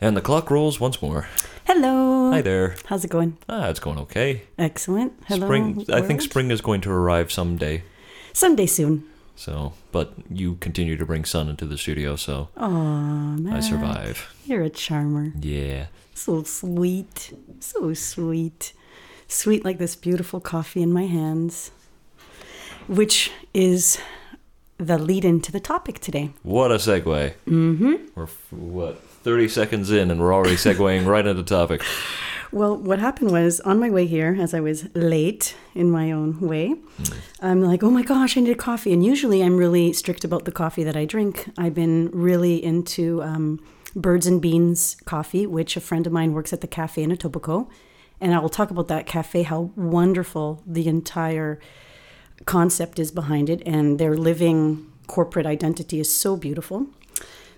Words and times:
And 0.00 0.16
the 0.16 0.20
clock 0.20 0.50
rolls 0.50 0.78
once 0.78 1.00
more. 1.00 1.26
Hello. 1.66 2.30
Hi 2.30 2.42
there. 2.42 2.76
How's 2.86 3.04
it 3.04 3.10
going? 3.10 3.38
Ah, 3.48 3.68
it's 3.68 3.80
going 3.80 3.98
okay. 3.98 4.42
Excellent. 4.58 5.12
Hello. 5.26 5.46
Spring. 5.46 5.84
I 5.92 6.02
think 6.02 6.20
spring 6.20 6.50
is 6.50 6.60
going 6.60 6.80
to 6.82 6.90
arrive 6.90 7.32
someday. 7.32 7.82
Someday 8.32 8.66
soon. 8.66 9.04
So, 9.36 9.72
but 9.92 10.12
you 10.30 10.54
continue 10.56 10.96
to 10.96 11.04
bring 11.06 11.24
sun 11.24 11.48
into 11.48 11.66
the 11.66 11.76
studio, 11.78 12.16
so 12.16 12.48
Oh. 12.56 13.38
I 13.50 13.60
survive. 13.60 14.34
You're 14.46 14.62
a 14.62 14.70
charmer. 14.70 15.32
Yeah. 15.40 15.86
So 16.14 16.42
sweet. 16.42 17.32
So 17.60 17.92
sweet. 17.94 18.72
Sweet 19.28 19.64
like 19.64 19.78
this 19.78 19.96
beautiful 19.96 20.40
coffee 20.40 20.82
in 20.82 20.92
my 20.92 21.06
hands. 21.06 21.70
Which 22.86 23.30
is 23.52 23.98
the 24.78 24.98
lead 24.98 25.24
into 25.24 25.50
the 25.50 25.58
topic 25.60 25.98
today. 26.00 26.30
What 26.42 26.70
a 26.70 26.76
segue. 26.76 27.34
Mm-hmm. 27.46 27.94
We're 28.14 28.22
f- 28.24 28.46
what 28.52 29.02
thirty 29.26 29.48
seconds 29.48 29.90
in, 29.90 30.08
and 30.12 30.20
we're 30.20 30.32
already 30.32 30.54
segueing 30.54 31.04
right 31.04 31.26
into 31.26 31.42
topic. 31.42 31.82
Well, 32.52 32.76
what 32.76 33.00
happened 33.00 33.32
was 33.32 33.58
on 33.62 33.80
my 33.80 33.90
way 33.90 34.06
here, 34.06 34.36
as 34.38 34.54
I 34.54 34.60
was 34.60 34.86
late 34.94 35.56
in 35.74 35.90
my 35.90 36.12
own 36.12 36.38
way, 36.38 36.76
I'm 37.40 37.60
like, 37.60 37.82
oh 37.82 37.90
my 37.90 38.02
gosh, 38.02 38.36
I 38.36 38.40
need 38.40 38.52
a 38.52 38.54
coffee. 38.54 38.92
And 38.92 39.04
usually 39.04 39.42
I'm 39.42 39.56
really 39.56 39.92
strict 39.92 40.24
about 40.24 40.44
the 40.44 40.52
coffee 40.52 40.84
that 40.84 40.96
I 40.96 41.06
drink. 41.06 41.50
I've 41.58 41.74
been 41.74 42.08
really 42.12 42.64
into 42.64 43.20
um, 43.20 43.58
Birds 43.96 44.28
and 44.28 44.40
Beans 44.40 44.96
coffee, 45.06 45.44
which 45.44 45.76
a 45.76 45.80
friend 45.80 46.06
of 46.06 46.12
mine 46.12 46.32
works 46.32 46.52
at 46.52 46.60
the 46.60 46.68
cafe 46.68 47.02
in 47.02 47.10
Etobicoke. 47.10 47.68
And 48.20 48.32
I 48.32 48.38
will 48.38 48.48
talk 48.48 48.70
about 48.70 48.86
that 48.86 49.06
cafe, 49.06 49.42
how 49.42 49.72
wonderful 49.74 50.62
the 50.64 50.86
entire 50.86 51.58
concept 52.44 53.00
is 53.00 53.10
behind 53.10 53.50
it. 53.50 53.60
And 53.66 53.98
their 53.98 54.16
living 54.16 54.86
corporate 55.08 55.46
identity 55.46 55.98
is 55.98 56.14
so 56.14 56.36
beautiful. 56.36 56.86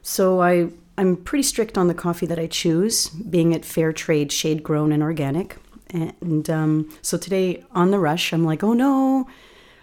So 0.01 0.41
I 0.41 0.71
I'm 0.99 1.17
pretty 1.17 1.45
strict 1.45 1.79
on 1.79 1.87
the 1.87 1.95
coffee 1.95 2.27
that 2.27 2.41
I 2.41 2.49
choose, 2.49 3.09
being 3.09 3.53
it 3.53 3.65
fair 3.65 3.93
trade, 3.93 4.33
shade 4.33 4.65
grown, 4.65 4.91
and 4.91 5.01
organic. 5.01 5.57
And 5.91 6.51
um, 6.51 6.91
so 7.03 7.17
today 7.17 7.65
on 7.71 7.93
the 7.93 8.01
rush, 8.01 8.33
I'm 8.33 8.45
like, 8.45 8.65
oh 8.65 8.73
no, 8.73 9.29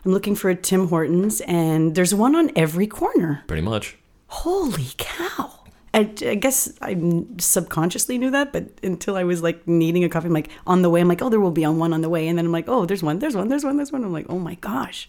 I'm 0.04 0.12
looking 0.12 0.36
for 0.36 0.50
a 0.50 0.56
Tim 0.56 0.90
Hortons, 0.90 1.40
and 1.42 1.96
there's 1.96 2.14
one 2.14 2.36
on 2.36 2.52
every 2.56 2.86
corner. 2.86 3.44
Pretty 3.48 3.62
much. 3.62 3.98
Holy 4.28 4.90
cow! 4.98 5.52
I, 5.94 6.00
I 6.26 6.36
guess 6.36 6.74
I 6.82 7.24
subconsciously 7.38 8.18
knew 8.18 8.32
that, 8.32 8.52
but 8.52 8.66
until 8.84 9.16
I 9.16 9.24
was 9.24 9.42
like 9.42 9.66
needing 9.66 10.04
a 10.04 10.10
coffee, 10.10 10.28
I'm 10.28 10.34
like 10.34 10.50
on 10.68 10.82
the 10.82 10.90
way, 10.90 11.00
I'm 11.00 11.08
like, 11.08 11.22
oh, 11.22 11.30
there 11.30 11.40
will 11.40 11.52
be 11.52 11.64
on 11.64 11.80
one 11.80 11.94
on 11.94 12.02
the 12.02 12.10
way, 12.10 12.28
and 12.28 12.38
then 12.38 12.46
I'm 12.46 12.52
like, 12.52 12.68
oh, 12.68 12.86
there's 12.86 13.02
one, 13.02 13.20
there's 13.20 13.38
one, 13.38 13.48
there's 13.48 13.64
one, 13.64 13.78
there's 13.78 13.94
one. 13.94 14.04
I'm 14.04 14.12
like, 14.12 14.26
oh 14.28 14.40
my 14.40 14.56
gosh. 14.56 15.08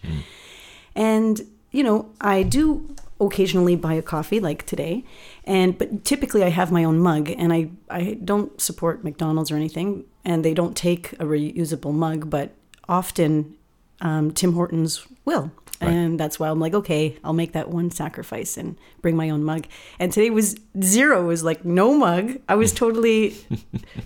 And 0.95 1.41
you 1.71 1.83
know, 1.83 2.09
I 2.21 2.43
do 2.43 2.95
occasionally 3.19 3.75
buy 3.75 3.93
a 3.93 4.01
coffee 4.01 4.39
like 4.39 4.65
today, 4.65 5.03
and 5.43 5.77
but 5.77 6.05
typically 6.05 6.43
I 6.43 6.49
have 6.49 6.71
my 6.71 6.83
own 6.83 6.99
mug, 6.99 7.29
and 7.29 7.53
I 7.53 7.69
I 7.89 8.17
don't 8.23 8.59
support 8.61 9.03
McDonald's 9.03 9.51
or 9.51 9.55
anything, 9.55 10.05
and 10.23 10.43
they 10.43 10.53
don't 10.53 10.75
take 10.75 11.13
a 11.13 11.25
reusable 11.25 11.93
mug, 11.93 12.29
but 12.29 12.51
often 12.87 13.55
um, 14.01 14.31
Tim 14.31 14.53
Hortons 14.53 15.07
will. 15.25 15.51
Right. 15.81 15.91
And 15.91 16.19
that's 16.19 16.39
why 16.39 16.49
I'm 16.49 16.59
like, 16.59 16.73
okay, 16.73 17.17
I'll 17.23 17.33
make 17.33 17.51
that 17.53 17.69
one 17.69 17.91
sacrifice 17.91 18.57
and 18.57 18.77
bring 19.03 19.15
my 19.15 19.29
own 19.29 19.43
mug. 19.43 19.67
And 19.99 20.11
today 20.11 20.31
was 20.31 20.55
zero, 20.81 21.21
it 21.23 21.27
was 21.27 21.43
like 21.43 21.63
no 21.65 21.93
mug. 21.95 22.39
I 22.49 22.55
was 22.55 22.73
totally, 22.81 23.35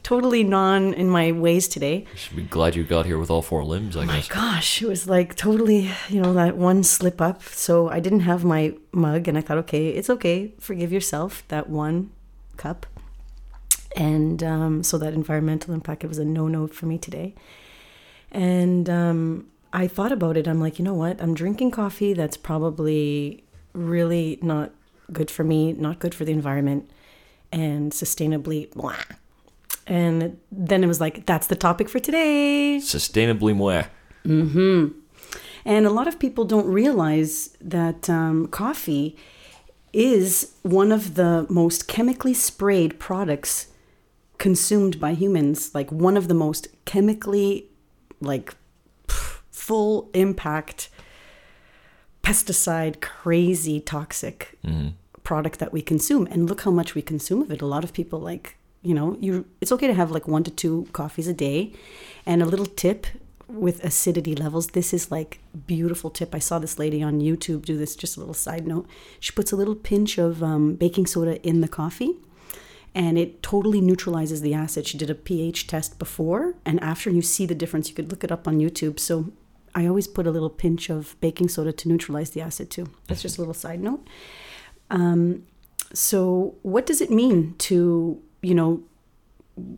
totally 0.04 0.44
non 0.44 0.94
in 0.94 1.10
my 1.10 1.32
ways 1.32 1.68
today. 1.70 2.06
Should 2.16 2.36
be 2.36 2.44
glad 2.44 2.76
you 2.76 2.84
got 2.84 3.06
here 3.06 3.18
with 3.18 3.30
all 3.30 3.42
four 3.42 3.64
limbs. 3.64 3.96
I 3.96 4.04
My 4.06 4.18
guess. 4.18 4.28
gosh, 4.28 4.82
it 4.82 4.88
was 4.88 5.08
like 5.08 5.36
totally, 5.36 5.90
you 6.10 6.22
know, 6.22 6.34
that 6.34 6.58
one 6.58 6.84
slip 6.84 7.22
up. 7.22 7.42
So 7.44 7.90
I 7.90 8.00
didn't 8.02 8.22
have 8.22 8.44
my 8.44 8.74
mug, 8.92 9.28
and 9.30 9.38
I 9.38 9.42
thought, 9.42 9.58
okay, 9.60 9.90
it's 9.90 10.10
okay. 10.10 10.54
Forgive 10.60 10.92
yourself 10.92 11.44
that 11.48 11.70
one 11.70 12.12
cup. 12.58 12.86
And 13.96 14.44
um, 14.44 14.84
so 14.84 14.98
that 14.98 15.14
environmental 15.14 15.74
impact, 15.74 16.04
it 16.04 16.08
was 16.08 16.18
a 16.18 16.26
no 16.26 16.48
no 16.48 16.68
for 16.68 16.86
me 16.86 16.98
today. 16.98 17.34
And 18.32 18.90
um, 18.90 19.48
I 19.74 19.88
thought 19.88 20.12
about 20.12 20.38
it. 20.38 20.48
I'm 20.48 20.60
like, 20.60 20.80
you 20.80 20.86
know 20.86 20.94
what? 20.94 21.22
I'm 21.22 21.34
drinking 21.34 21.72
coffee 21.72 22.14
that's 22.14 22.38
probably 22.38 23.44
really 23.74 24.38
not 24.42 24.72
good 25.14 25.32
for 25.32 25.44
me, 25.44 25.74
not 25.74 26.00
good 26.00 26.14
for 26.14 26.26
the 26.26 26.32
environment, 26.32 26.90
and 27.52 27.92
sustainably 27.92 28.72
blah. 28.72 28.96
And 29.88 30.38
then 30.52 30.84
it 30.84 30.88
was 30.88 31.02
like, 31.02 31.26
that's 31.26 31.48
the 31.48 31.56
topic 31.56 31.90
for 31.90 32.00
today. 32.00 32.80
Sustainably 32.82 33.56
moi. 33.56 33.84
And 35.66 35.86
a 35.86 35.90
lot 35.90 36.08
of 36.08 36.20
people 36.20 36.46
don't 36.46 36.68
realize 36.68 37.56
that 37.62 38.10
um, 38.10 38.48
coffee 38.48 39.16
is 39.94 40.54
one 40.64 40.92
of 40.92 41.16
the 41.16 41.46
most 41.50 41.88
chemically 41.88 42.34
sprayed 42.34 43.00
products 43.00 43.68
consumed 44.38 45.00
by 45.00 45.14
humans. 45.14 45.74
Like 45.76 45.92
one 45.92 46.18
of 46.18 46.28
the 46.28 46.34
most 46.34 46.68
chemically, 46.86 47.68
like 48.20 48.56
full 49.68 50.10
impact, 50.14 50.90
pesticide, 52.24 53.00
crazy, 53.00 53.80
toxic 53.80 54.58
product 55.24 55.60
that 55.60 55.72
we 55.72 55.82
consume. 55.82 56.28
And 56.32 56.50
look 56.50 56.62
how 56.62 56.72
much 56.72 56.96
we 56.96 57.02
consume 57.04 57.42
of 57.44 57.52
it. 57.52 57.62
A 57.62 57.68
lot 57.76 57.84
of 57.84 57.94
people 57.94 58.20
like, 58.20 58.58
you 58.82 58.96
know, 58.96 59.18
you. 59.20 59.46
It's 59.62 59.72
okay 59.72 59.88
to 59.88 59.94
have 59.94 60.10
like 60.10 60.28
one 60.28 60.44
to 60.46 60.52
two 60.52 60.88
coffees 60.94 61.28
a 61.28 61.34
day, 61.34 61.60
and 62.26 62.42
a 62.42 62.52
little 62.54 62.66
tip 62.66 63.06
with 63.48 63.84
acidity 63.84 64.36
levels. 64.36 64.68
This 64.68 64.94
is 64.94 65.12
like 65.12 65.40
beautiful 65.68 66.10
tip. 66.10 66.34
I 66.34 66.40
saw 66.40 66.58
this 66.58 66.80
lady 66.80 67.04
on 67.04 67.22
YouTube 67.22 67.62
do 67.64 67.78
this. 67.78 67.96
Just 67.96 68.18
a 68.18 68.20
little 68.20 68.34
side 68.34 68.66
note. 68.66 68.88
She 69.20 69.32
puts 69.32 69.52
a 69.52 69.56
little 69.56 69.76
pinch 69.76 70.18
of 70.18 70.42
um, 70.42 70.74
baking 70.74 71.06
soda 71.06 71.36
in 71.50 71.62
the 71.62 71.68
coffee, 71.68 72.14
and 72.96 73.20
it 73.20 73.44
totally 73.44 73.82
neutralizes 73.82 74.42
the 74.42 74.56
acid. 74.56 74.88
She 74.88 74.98
did 74.98 75.12
a 75.12 75.16
pH 75.28 75.68
test 75.68 76.00
before 76.00 76.56
and 76.66 76.80
after, 76.80 77.10
and 77.10 77.16
you 77.16 77.22
see 77.36 77.46
the 77.46 77.60
difference. 77.62 77.90
You 77.90 77.96
could 77.96 78.10
look 78.10 78.24
it 78.24 78.32
up 78.32 78.48
on 78.48 78.58
YouTube. 78.58 78.98
So 79.00 79.32
I 79.74 79.88
always 79.88 80.08
put 80.08 80.28
a 80.28 80.32
little 80.32 80.50
pinch 80.50 80.90
of 80.90 81.16
baking 81.22 81.50
soda 81.50 81.72
to 81.72 81.88
neutralize 81.88 82.32
the 82.32 82.42
acid 82.42 82.70
too. 82.70 82.88
That's 83.08 83.22
just 83.22 83.38
a 83.38 83.42
little 83.42 83.54
side 83.54 83.82
note. 83.82 84.08
Um, 84.90 85.44
so 85.94 86.56
what 86.62 86.86
does 86.86 87.02
it 87.02 87.12
mean 87.12 87.56
to 87.60 88.22
you 88.42 88.56
know 88.56 88.84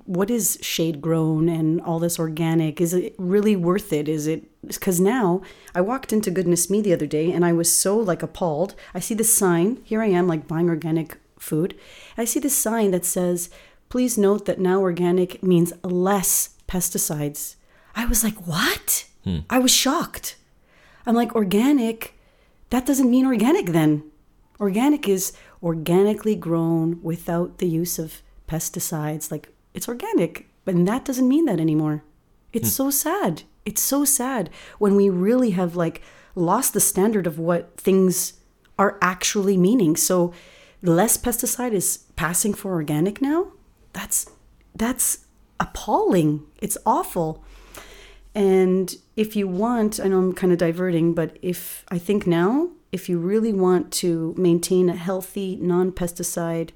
what 0.05 0.29
is 0.29 0.57
shade 0.61 1.01
grown 1.01 1.49
and 1.49 1.81
all 1.81 1.99
this 1.99 2.19
organic? 2.19 2.79
Is 2.79 2.93
it 2.93 3.15
really 3.17 3.55
worth 3.55 3.91
it? 3.91 4.07
Is 4.07 4.27
it 4.27 4.49
because 4.65 4.99
now 4.99 5.41
i 5.75 5.81
walked 5.81 6.13
into 6.13 6.31
goodness 6.31 6.69
me 6.69 6.81
the 6.81 6.93
other 6.93 7.05
day 7.05 7.31
and 7.31 7.43
i 7.43 7.51
was 7.51 7.73
so 7.73 7.97
like 7.97 8.23
appalled. 8.23 8.75
I 8.93 8.99
see 8.99 9.13
this 9.13 9.35
sign 9.35 9.81
here 9.83 10.01
i 10.01 10.07
am 10.07 10.27
like 10.27 10.47
buying 10.47 10.69
organic 10.69 11.17
food. 11.37 11.77
I 12.17 12.25
see 12.25 12.39
this 12.39 12.55
sign 12.55 12.91
that 12.91 13.05
says 13.05 13.49
please 13.89 14.17
note 14.17 14.45
that 14.45 14.59
now 14.59 14.79
organic 14.79 15.43
means 15.43 15.73
less 15.83 16.55
pesticides. 16.67 17.55
I 17.95 18.05
was 18.05 18.23
like 18.23 18.47
what 18.47 19.05
i 19.49 19.59
was 19.59 19.71
shocked 19.71 20.35
i'm 21.05 21.15
like 21.15 21.33
organic 21.35 22.17
that 22.69 22.85
doesn't 22.85 23.09
mean 23.09 23.25
organic 23.25 23.67
then 23.67 24.03
Organic 24.59 25.09
is 25.09 25.33
organically 25.61 26.35
grown 26.35 27.01
without 27.01 27.57
the 27.57 27.67
use 27.67 27.99
of 27.99 28.21
pesticides. 28.47 29.29
Like 29.29 29.49
it's 29.73 29.89
organic, 29.89 30.47
and 30.65 30.87
that 30.87 31.05
doesn't 31.05 31.27
mean 31.27 31.45
that 31.45 31.59
anymore. 31.59 32.03
It's 32.53 32.69
hmm. 32.69 32.83
so 32.83 32.89
sad. 32.89 33.43
It's 33.65 33.81
so 33.81 34.05
sad 34.05 34.49
when 34.77 34.95
we 34.95 35.09
really 35.09 35.51
have 35.51 35.75
like 35.75 36.01
lost 36.35 36.73
the 36.73 36.79
standard 36.79 37.27
of 37.27 37.39
what 37.39 37.77
things 37.77 38.33
are 38.77 38.97
actually 39.01 39.57
meaning. 39.57 39.95
So 39.95 40.33
less 40.81 41.17
pesticide 41.17 41.73
is 41.73 42.05
passing 42.15 42.53
for 42.53 42.73
organic 42.73 43.21
now. 43.21 43.51
That's 43.93 44.29
that's 44.75 45.25
appalling. 45.59 46.45
It's 46.61 46.77
awful. 46.85 47.43
And 48.35 48.95
if 49.15 49.35
you 49.35 49.47
want, 49.47 49.99
I 49.99 50.07
know 50.07 50.17
I'm 50.17 50.33
kind 50.33 50.51
of 50.51 50.59
diverting, 50.59 51.13
but 51.13 51.37
if 51.41 51.85
I 51.89 51.99
think 51.99 52.25
now, 52.25 52.69
if 52.91 53.09
you 53.09 53.19
really 53.19 53.53
want 53.53 53.91
to 53.93 54.33
maintain 54.37 54.89
a 54.89 54.95
healthy, 54.95 55.57
non 55.61 55.91
pesticide, 55.91 56.71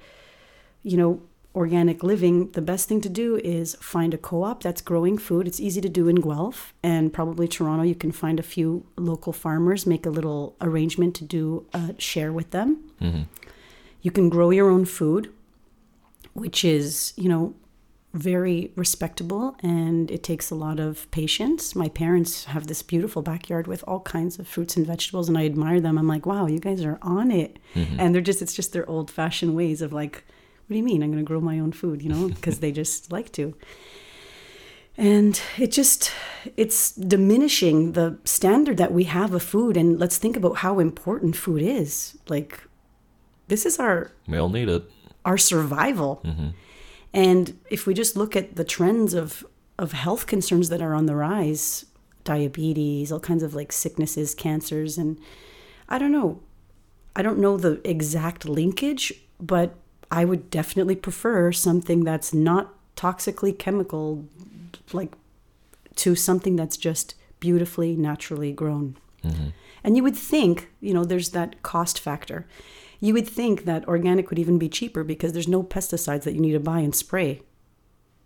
you 0.83 0.98
know, 0.98 1.21
organic 1.56 2.04
living, 2.04 2.51
the 2.51 2.62
best 2.62 2.88
thing 2.88 3.01
to 3.01 3.09
do 3.09 3.38
is 3.38 3.75
find 3.75 4.13
a 4.13 4.18
co 4.18 4.44
op 4.44 4.62
that's 4.62 4.81
growing 4.81 5.18
food. 5.18 5.48
It's 5.48 5.59
easy 5.59 5.81
to 5.81 5.89
do 5.89 6.07
in 6.07 6.18
Guelph 6.18 6.74
and 6.83 7.12
probably 7.12 7.48
Toronto. 7.48 7.83
You 7.83 7.95
can 7.95 8.12
find 8.12 8.39
a 8.39 8.44
few 8.44 8.86
local 8.95 9.33
farmers, 9.33 9.88
make 9.88 10.06
a 10.06 10.12
little 10.12 10.56
arrangement 10.62 11.15
to 11.15 11.24
do 11.24 11.65
a 11.74 11.95
share 11.98 12.31
with 12.31 12.51
them. 12.51 12.92
Mm-hmm. 13.01 13.24
You 14.03 14.12
can 14.12 14.30
grow 14.30 14.51
your 14.51 14.69
own 14.69 14.86
food, 14.86 15.33
which 16.33 16.63
is, 16.63 17.13
you 17.15 17.27
know, 17.27 17.56
very 18.18 18.72
respectable 18.75 19.56
and 19.62 20.10
it 20.12 20.24
takes 20.24 20.50
a 20.50 20.56
lot 20.56 20.80
of 20.80 21.10
patience. 21.12 21.75
My 21.75 21.90
parents 21.90 22.46
have 22.46 22.68
this 22.68 22.81
beautiful 22.81 23.22
backyard 23.22 23.68
with 23.68 23.84
all 23.88 24.00
kinds 24.02 24.40
of 24.40 24.48
fruits 24.48 24.75
and 24.78 24.86
vegetables 24.86 25.30
and 25.30 25.38
I 25.38 25.46
admire 25.46 25.80
them. 25.80 25.98
I'm 25.98 26.08
like, 26.08 26.25
wow, 26.25 26.48
you 26.48 26.60
guys 26.60 26.84
are 26.84 26.98
on 27.02 27.31
it. 27.31 27.60
Mm-hmm. 27.75 28.00
And 28.00 28.14
they're 28.14 28.22
just, 28.22 28.42
it's 28.42 28.54
just 28.54 28.74
their 28.74 28.90
old 28.90 29.12
fashioned 29.12 29.56
ways 29.56 29.81
of 29.81 29.94
like, 29.94 30.24
what 30.68 30.74
do 30.74 30.78
you 30.78 30.84
mean? 30.84 31.04
I'm 31.04 31.12
going 31.12 31.24
to 31.24 31.28
grow 31.28 31.40
my 31.40 31.60
own 31.60 31.72
food, 31.72 32.02
you 32.02 32.10
know, 32.10 32.28
because 32.36 32.60
they 32.60 32.72
just 32.72 33.12
like 33.12 33.31
to. 33.34 33.54
And 35.00 35.40
it 35.60 35.72
just, 35.72 36.12
it's 36.56 36.92
diminishing 36.94 37.92
the 37.92 38.18
standard 38.24 38.78
that 38.78 38.92
we 38.92 39.04
have 39.04 39.34
of 39.34 39.44
food. 39.44 39.78
And 39.78 40.00
let's 40.00 40.18
think 40.18 40.36
about 40.36 40.58
how 40.58 40.80
important 40.80 41.36
food 41.36 41.62
is. 41.62 42.18
Like, 42.28 42.62
this 43.48 43.66
is 43.66 43.78
our 43.80 44.12
We 44.28 44.38
all 44.40 44.50
need 44.50 44.70
it. 44.70 44.84
our 45.24 45.38
survival. 45.38 46.22
Mm-hmm. 46.25 46.48
And 47.13 47.59
if 47.69 47.88
we 47.88 47.94
just 47.94 48.15
look 48.15 48.36
at 48.36 48.56
the 48.56 48.65
trends 48.65 49.13
of 49.13 49.45
of 49.80 49.92
health 49.92 50.25
concerns 50.25 50.69
that 50.69 50.81
are 50.81 50.95
on 50.95 51.06
the 51.06 51.15
rise, 51.15 51.86
diabetes, 52.24 53.12
all 53.12 53.19
kinds 53.19 53.44
of 53.44 53.54
like 53.54 53.71
sicknesses, 53.71 54.33
cancers, 54.33 54.98
and 54.98 55.19
I 55.88 56.00
don't 56.00 56.12
know. 56.12 56.42
I 57.15 57.21
don't 57.21 57.39
know 57.39 57.57
the 57.57 57.81
exact 57.88 58.48
linkage, 58.48 59.13
but 59.39 59.75
I 60.12 60.25
would 60.25 60.50
definitely 60.50 60.95
prefer 60.95 61.51
something 61.51 62.04
that's 62.04 62.33
not 62.33 62.74
toxically 62.95 63.57
chemical, 63.57 64.25
like 64.94 65.13
to 65.95 66.15
something 66.15 66.56
that's 66.56 66.77
just 66.77 67.15
beautifully 67.39 67.95
naturally 67.95 68.51
grown. 68.51 68.98
Mm-hmm. 69.24 69.50
And 69.83 69.95
you 69.95 70.03
would 70.03 70.15
think, 70.15 70.69
you 70.81 70.94
know, 70.94 71.06
there's 71.06 71.30
that 71.30 71.62
cost 71.63 72.00
factor. 72.00 72.45
You 73.00 73.14
would 73.14 73.28
think 73.28 73.66
that 73.66 73.88
organic 73.88 74.30
would 74.30 74.40
even 74.40 74.58
be 74.58 74.70
cheaper 74.70 75.04
because 75.04 75.34
there's 75.34 75.48
no 75.48 75.64
pesticides 75.64 76.24
that 76.24 76.34
you 76.34 76.40
need 76.40 76.54
to 76.54 76.60
buy 76.60 76.80
and 76.80 76.96
spray. 76.96 77.42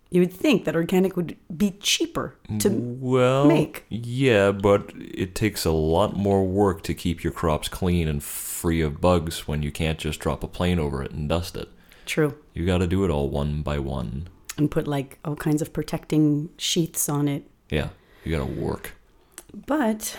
You 0.10 0.20
would 0.22 0.34
think 0.34 0.66
that 0.66 0.76
organic 0.76 1.16
would 1.16 1.38
be 1.56 1.72
cheaper 1.80 2.36
to 2.60 2.70
well, 2.70 3.46
make. 3.46 3.86
Yeah, 3.88 4.52
but 4.52 4.92
it 4.96 5.36
takes 5.36 5.64
a 5.64 5.72
lot 5.72 6.18
more 6.18 6.46
work 6.46 6.84
to 6.84 6.94
keep 6.94 7.24
your 7.24 7.32
crops 7.32 7.70
clean 7.70 8.10
and 8.10 8.22
free 8.22 8.82
of 8.82 9.00
bugs 9.00 9.48
when 9.48 9.64
you 9.64 9.72
can't 9.72 9.98
just 9.98 10.20
drop 10.20 10.44
a 10.44 10.48
plane 10.48 10.80
over 10.80 11.02
it 11.02 11.12
and 11.12 11.30
dust 11.30 11.56
it. 11.56 11.70
True. 12.06 12.38
You 12.54 12.66
got 12.66 12.80
to 12.80 12.88
do 12.88 13.06
it 13.06 13.10
all 13.10 13.30
one 13.30 13.62
by 13.62 13.80
one. 13.80 14.28
And 14.58 14.70
put 14.70 14.86
like 14.86 15.18
all 15.24 15.38
kinds 15.38 15.62
of 15.62 15.72
protecting 15.72 16.50
sheaths 16.58 17.08
on 17.08 17.30
it. 17.30 17.50
Yeah, 17.70 17.90
you 18.26 18.38
got 18.38 18.46
to 18.46 18.54
work. 18.54 18.96
But 19.66 20.18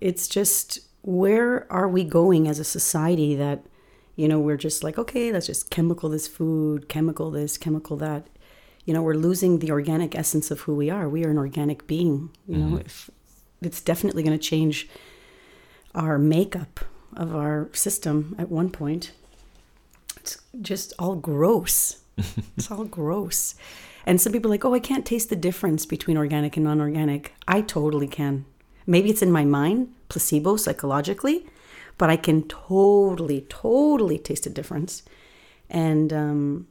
it's 0.00 0.28
just 0.28 0.80
where 1.04 1.70
are 1.70 1.86
we 1.86 2.02
going 2.02 2.48
as 2.48 2.58
a 2.58 2.64
society 2.64 3.34
that 3.34 3.62
you 4.16 4.26
know 4.26 4.40
we're 4.40 4.56
just 4.56 4.82
like 4.82 4.98
okay 4.98 5.30
let's 5.30 5.46
just 5.46 5.68
chemical 5.68 6.08
this 6.08 6.26
food 6.26 6.88
chemical 6.88 7.30
this 7.30 7.58
chemical 7.58 7.94
that 7.98 8.26
you 8.86 8.94
know 8.94 9.02
we're 9.02 9.14
losing 9.14 9.58
the 9.58 9.70
organic 9.70 10.14
essence 10.14 10.50
of 10.50 10.60
who 10.60 10.74
we 10.74 10.88
are. 10.90 11.08
We 11.08 11.24
are 11.24 11.30
an 11.30 11.38
organic 11.38 11.86
being 11.86 12.30
you 12.46 12.56
mm-hmm. 12.56 12.70
know 12.70 12.76
if 12.78 13.10
it's 13.60 13.82
definitely 13.82 14.22
going 14.22 14.38
to 14.38 14.42
change 14.42 14.88
our 15.94 16.18
makeup 16.18 16.80
of 17.16 17.34
our 17.36 17.68
system 17.72 18.34
at 18.38 18.50
one 18.50 18.70
point. 18.70 19.12
It's 20.16 20.38
just 20.60 20.92
all 20.98 21.16
gross. 21.16 21.98
It's 22.56 22.70
all 22.70 22.84
gross. 22.84 23.56
And 24.06 24.20
some 24.20 24.32
people 24.32 24.50
are 24.50 24.54
like 24.54 24.64
oh 24.64 24.74
i 24.74 24.80
can't 24.80 25.04
taste 25.04 25.28
the 25.28 25.36
difference 25.36 25.84
between 25.84 26.16
organic 26.16 26.56
and 26.56 26.64
non-organic. 26.64 27.34
I 27.46 27.60
totally 27.60 28.08
can. 28.08 28.46
Maybe 28.86 29.10
it's 29.10 29.22
in 29.22 29.30
my 29.30 29.44
mind 29.44 29.93
placebo 30.14 30.56
psychologically, 30.56 31.44
but 31.98 32.08
I 32.08 32.16
can 32.16 32.46
totally, 32.46 33.40
totally 33.48 34.16
taste 34.16 34.46
a 34.46 34.50
difference. 34.50 35.02
And 35.68 36.12
um, 36.12 36.68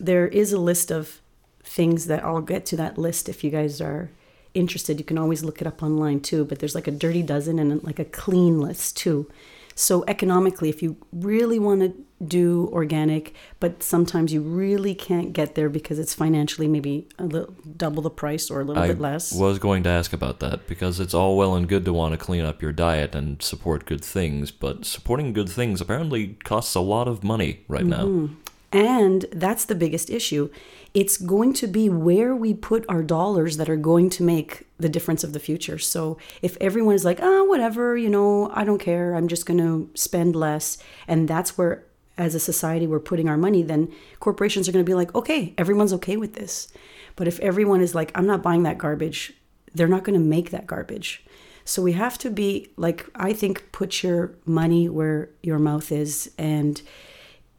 there 0.00 0.26
is 0.26 0.52
a 0.52 0.58
list 0.58 0.90
of 0.90 1.20
things 1.62 2.06
that 2.06 2.24
I'll 2.24 2.40
get 2.40 2.66
to 2.66 2.76
that 2.78 2.98
list 2.98 3.28
if 3.28 3.44
you 3.44 3.50
guys 3.50 3.80
are 3.80 4.10
interested. 4.54 4.98
You 4.98 5.04
can 5.04 5.18
always 5.18 5.44
look 5.44 5.60
it 5.60 5.68
up 5.68 5.84
online 5.84 6.18
too, 6.18 6.44
but 6.44 6.58
there's 6.58 6.74
like 6.74 6.88
a 6.88 6.98
dirty 7.04 7.22
dozen 7.22 7.60
and 7.60 7.80
like 7.84 8.00
a 8.00 8.04
clean 8.04 8.60
list 8.60 8.96
too. 8.96 9.30
So, 9.74 10.04
economically, 10.06 10.68
if 10.68 10.82
you 10.82 10.96
really 11.12 11.58
want 11.58 11.80
to 11.80 11.94
do 12.24 12.68
organic, 12.72 13.34
but 13.60 13.82
sometimes 13.82 14.32
you 14.32 14.42
really 14.42 14.94
can't 14.94 15.32
get 15.32 15.54
there 15.54 15.68
because 15.68 15.98
it's 15.98 16.12
financially 16.12 16.68
maybe 16.68 17.08
a 17.18 17.24
little 17.24 17.54
double 17.76 18.02
the 18.02 18.10
price 18.10 18.50
or 18.50 18.60
a 18.60 18.64
little 18.64 18.82
I 18.82 18.88
bit 18.88 19.00
less. 19.00 19.32
was 19.32 19.58
going 19.58 19.82
to 19.84 19.88
ask 19.88 20.12
about 20.12 20.40
that 20.40 20.66
because 20.66 21.00
it's 21.00 21.14
all 21.14 21.36
well 21.36 21.54
and 21.54 21.66
good 21.66 21.84
to 21.86 21.92
want 21.92 22.12
to 22.12 22.18
clean 22.18 22.44
up 22.44 22.60
your 22.60 22.72
diet 22.72 23.14
and 23.14 23.42
support 23.42 23.86
good 23.86 24.04
things, 24.04 24.50
but 24.50 24.84
supporting 24.84 25.32
good 25.32 25.48
things 25.48 25.80
apparently 25.80 26.36
costs 26.44 26.74
a 26.74 26.80
lot 26.80 27.08
of 27.08 27.24
money 27.24 27.60
right 27.68 27.84
mm-hmm. 27.84 28.26
now. 28.26 28.30
And 28.72 29.24
that's 29.32 29.64
the 29.64 29.74
biggest 29.74 30.10
issue. 30.10 30.50
It's 30.92 31.16
going 31.16 31.52
to 31.54 31.66
be 31.66 31.88
where 31.88 32.34
we 32.34 32.52
put 32.52 32.84
our 32.88 33.02
dollars 33.02 33.56
that 33.58 33.70
are 33.70 33.76
going 33.76 34.10
to 34.10 34.22
make 34.24 34.66
the 34.78 34.88
difference 34.88 35.22
of 35.22 35.32
the 35.32 35.38
future. 35.38 35.78
So 35.78 36.18
if 36.42 36.56
everyone 36.60 36.94
is 36.94 37.04
like, 37.04 37.20
oh, 37.22 37.44
whatever, 37.44 37.96
you 37.96 38.10
know, 38.10 38.50
I 38.52 38.64
don't 38.64 38.80
care, 38.80 39.14
I'm 39.14 39.28
just 39.28 39.46
going 39.46 39.58
to 39.58 39.88
spend 39.94 40.34
less, 40.34 40.78
and 41.06 41.28
that's 41.28 41.56
where 41.56 41.84
as 42.18 42.34
a 42.34 42.40
society 42.40 42.86
we're 42.86 43.00
putting 43.00 43.28
our 43.28 43.38
money, 43.38 43.62
then 43.62 43.92
corporations 44.18 44.68
are 44.68 44.72
going 44.72 44.84
to 44.84 44.90
be 44.90 44.94
like, 44.94 45.14
okay, 45.14 45.54
everyone's 45.56 45.92
okay 45.94 46.16
with 46.16 46.34
this. 46.34 46.68
But 47.16 47.28
if 47.28 47.40
everyone 47.40 47.80
is 47.80 47.94
like, 47.94 48.10
I'm 48.14 48.26
not 48.26 48.42
buying 48.42 48.64
that 48.64 48.78
garbage, 48.78 49.32
they're 49.74 49.88
not 49.88 50.04
going 50.04 50.18
to 50.18 50.26
make 50.26 50.50
that 50.50 50.66
garbage. 50.66 51.24
So 51.64 51.82
we 51.82 51.92
have 51.92 52.18
to 52.18 52.30
be 52.30 52.72
like, 52.76 53.06
I 53.14 53.32
think, 53.32 53.70
put 53.72 54.02
your 54.02 54.34
money 54.44 54.88
where 54.88 55.30
your 55.42 55.58
mouth 55.58 55.92
is. 55.92 56.30
And 56.36 56.82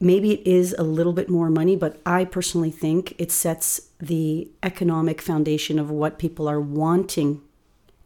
maybe 0.02 0.34
it 0.34 0.48
is 0.48 0.74
a 0.78 0.84
little 0.84 1.14
bit 1.14 1.30
more 1.30 1.50
money, 1.50 1.76
but 1.76 2.02
I 2.06 2.26
personally 2.26 2.72
think 2.72 3.16
it 3.18 3.32
sets 3.32 3.90
the 4.00 4.50
economic 4.64 5.22
foundation 5.22 5.80
of 5.80 5.90
what 5.90 6.20
people 6.20 6.48
are 6.48 6.62
wanting. 6.62 7.42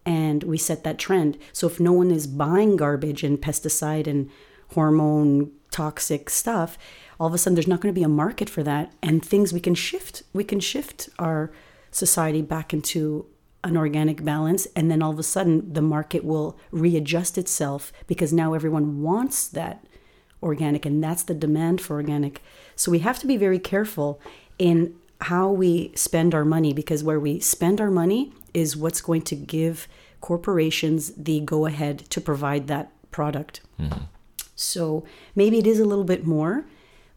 And 0.06 0.44
we 0.44 0.57
set 0.57 0.83
that 0.83 1.00
trend. 1.00 1.38
So 1.51 1.68
if 1.68 1.80
no 1.80 1.94
one 1.94 2.12
is 2.12 2.27
buying 2.27 2.75
garbage 2.75 3.24
and 3.24 3.42
pesticide 3.42 4.06
and 4.06 4.30
hormone 4.74 5.51
toxic 5.71 6.30
stuff, 6.30 6.77
all 7.19 7.27
of 7.27 7.33
a 7.33 7.38
sudden 7.38 7.56
there's 7.56 7.68
not 7.68 7.81
going 7.81 7.94
to 7.94 8.00
be 8.00 8.03
a 8.03 8.09
market 8.09 8.50
for 8.50 8.63
that 8.63 8.91
and 9.01 9.24
things 9.24 9.53
we 9.53 9.59
can 9.59 9.75
shift 9.75 10.24
we 10.33 10.44
can 10.44 10.59
shift 10.59 11.09
our 11.19 11.51
society 11.91 12.41
back 12.41 12.74
into 12.74 13.25
an 13.63 13.77
organic 13.77 14.24
balance 14.24 14.68
and 14.75 14.91
then 14.91 15.01
all 15.01 15.12
of 15.12 15.19
a 15.19 15.24
sudden 15.24 15.74
the 15.74 15.81
market 15.81 16.24
will 16.24 16.57
readjust 16.71 17.38
itself 17.38 17.91
because 18.07 18.31
now 18.31 18.53
everyone 18.53 19.01
wants 19.01 19.48
that 19.48 19.86
organic 20.45 20.86
and 20.86 21.03
that's 21.03 21.24
the 21.24 21.33
demand 21.33 21.81
for 21.81 21.95
organic 21.95 22.42
so 22.75 22.92
we 22.92 23.00
have 23.00 23.19
to 23.19 23.27
be 23.27 23.38
very 23.38 23.59
careful 23.59 24.21
in 24.57 24.95
how 25.21 25.50
we 25.50 25.92
spend 25.95 26.36
our 26.36 26.45
money 26.45 26.71
because 26.74 27.03
where 27.03 27.19
we 27.19 27.39
spend 27.39 27.81
our 27.81 27.92
money 27.92 28.31
is 28.53 28.77
what's 28.77 29.01
going 29.01 29.21
to 29.21 29.36
give 29.36 29.88
corporations 30.21 31.12
the 31.15 31.39
go 31.42 31.65
ahead 31.65 32.00
to 32.09 32.21
provide 32.21 32.68
that 32.68 32.89
product 33.12 33.62
mm-hmm. 33.80 34.03
So 34.56 35.03
maybe 35.36 35.59
it 35.59 35.68
is 35.68 35.80
a 35.80 35.86
little 35.86 36.03
bit 36.03 36.25
more, 36.25 36.65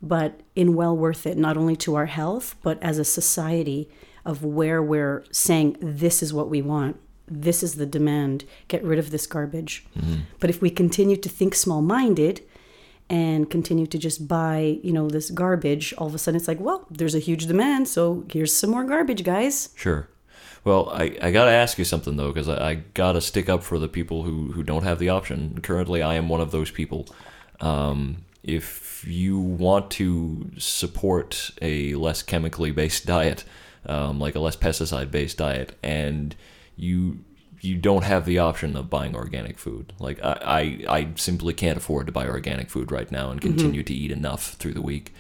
but 0.03 0.41
in 0.55 0.75
well 0.75 0.97
worth 0.97 1.27
it, 1.27 1.39
not 1.39 1.57
only 1.57 1.77
to 1.77 1.95
our 1.95 2.07
health, 2.07 2.57
but 2.63 2.83
as 2.83 2.99
a 2.99 3.05
society 3.05 3.89
of 4.25 4.45
where 4.45 4.83
we're 4.83 5.25
saying, 5.31 5.77
this 5.81 6.23
is 6.23 6.35
what 6.35 6.51
we 6.51 6.61
want. 6.61 7.01
This 7.27 7.63
is 7.63 7.77
the 7.77 7.87
demand. 7.87 8.45
Get 8.69 8.83
rid 8.83 8.99
of 8.99 9.11
this 9.11 9.27
garbage. 9.27 9.87
Mm-hmm. 9.97 10.21
But 10.41 10.51
if 10.51 10.61
we 10.61 10.71
continue 10.71 11.17
to 11.17 11.29
think 11.29 11.55
small 11.55 11.83
minded, 11.83 12.43
and 13.11 13.49
continue 13.49 13.87
to 13.87 13.99
just 13.99 14.29
buy, 14.29 14.79
you 14.83 14.93
know, 14.93 15.09
this 15.09 15.31
garbage, 15.31 15.95
all 15.97 16.07
of 16.07 16.15
a 16.15 16.19
sudden 16.19 16.37
it's 16.37 16.49
like, 16.49 16.61
well, 16.61 16.87
there's 16.91 17.15
a 17.15 17.19
huge 17.19 17.47
demand, 17.47 17.89
so 17.89 18.25
here's 18.31 18.53
some 18.53 18.71
more 18.71 18.85
garbage, 18.85 19.25
guys. 19.25 19.71
Sure. 19.75 20.09
Well, 20.65 20.91
I, 20.91 21.17
I 21.23 21.31
got 21.31 21.47
to 21.47 21.51
ask 21.51 21.79
you 21.79 21.85
something 21.85 22.17
though, 22.17 22.29
because 22.33 22.49
I, 22.49 22.71
I 22.71 22.75
got 22.95 23.13
to 23.13 23.21
stick 23.21 23.49
up 23.49 23.63
for 23.63 23.79
the 23.79 23.89
people 23.89 24.25
who, 24.25 24.53
who 24.53 24.63
don't 24.63 24.83
have 24.83 24.99
the 24.99 25.09
option. 25.09 25.61
Currently, 25.63 26.03
I 26.03 26.15
am 26.15 26.29
one 26.29 26.41
of 26.41 26.51
those 26.51 26.71
people. 26.71 27.07
Um, 27.61 28.25
if 28.43 29.05
you 29.07 29.39
want 29.39 29.91
to 29.93 30.51
support 30.59 31.51
a 31.63 31.95
less 31.95 32.23
chemically 32.23 32.71
based 32.71 33.07
diet, 33.07 33.45
um, 33.87 34.21
like 34.21 34.35
a 34.35 34.41
less 34.41 34.57
pesticide 34.57 35.11
based 35.11 35.39
diet, 35.39 35.77
and 35.83 36.35
you 36.77 37.21
you 37.61 37.77
don't 37.77 38.05
have 38.05 38.25
the 38.25 38.39
option 38.39 38.77
of 38.77 38.91
buying 38.91 39.15
organic 39.15 39.59
food. 39.59 39.93
Like 39.99 40.23
I, 40.23 40.85
I, 40.89 40.97
I 40.97 41.09
simply 41.17 41.55
can't 41.55 41.79
afford 41.79 42.07
to 42.07 42.13
buy 42.13 42.27
organic 42.29 42.71
food 42.71 42.93
right 42.93 43.11
now 43.11 43.31
and 43.31 43.41
mm-hmm. 43.41 43.51
continue 43.51 43.81
mm-hmm. 43.81 43.87
to 43.87 43.95
eat 43.95 44.11
enough 44.11 44.53
through 44.55 44.75
the 44.75 44.83
week. 44.83 45.15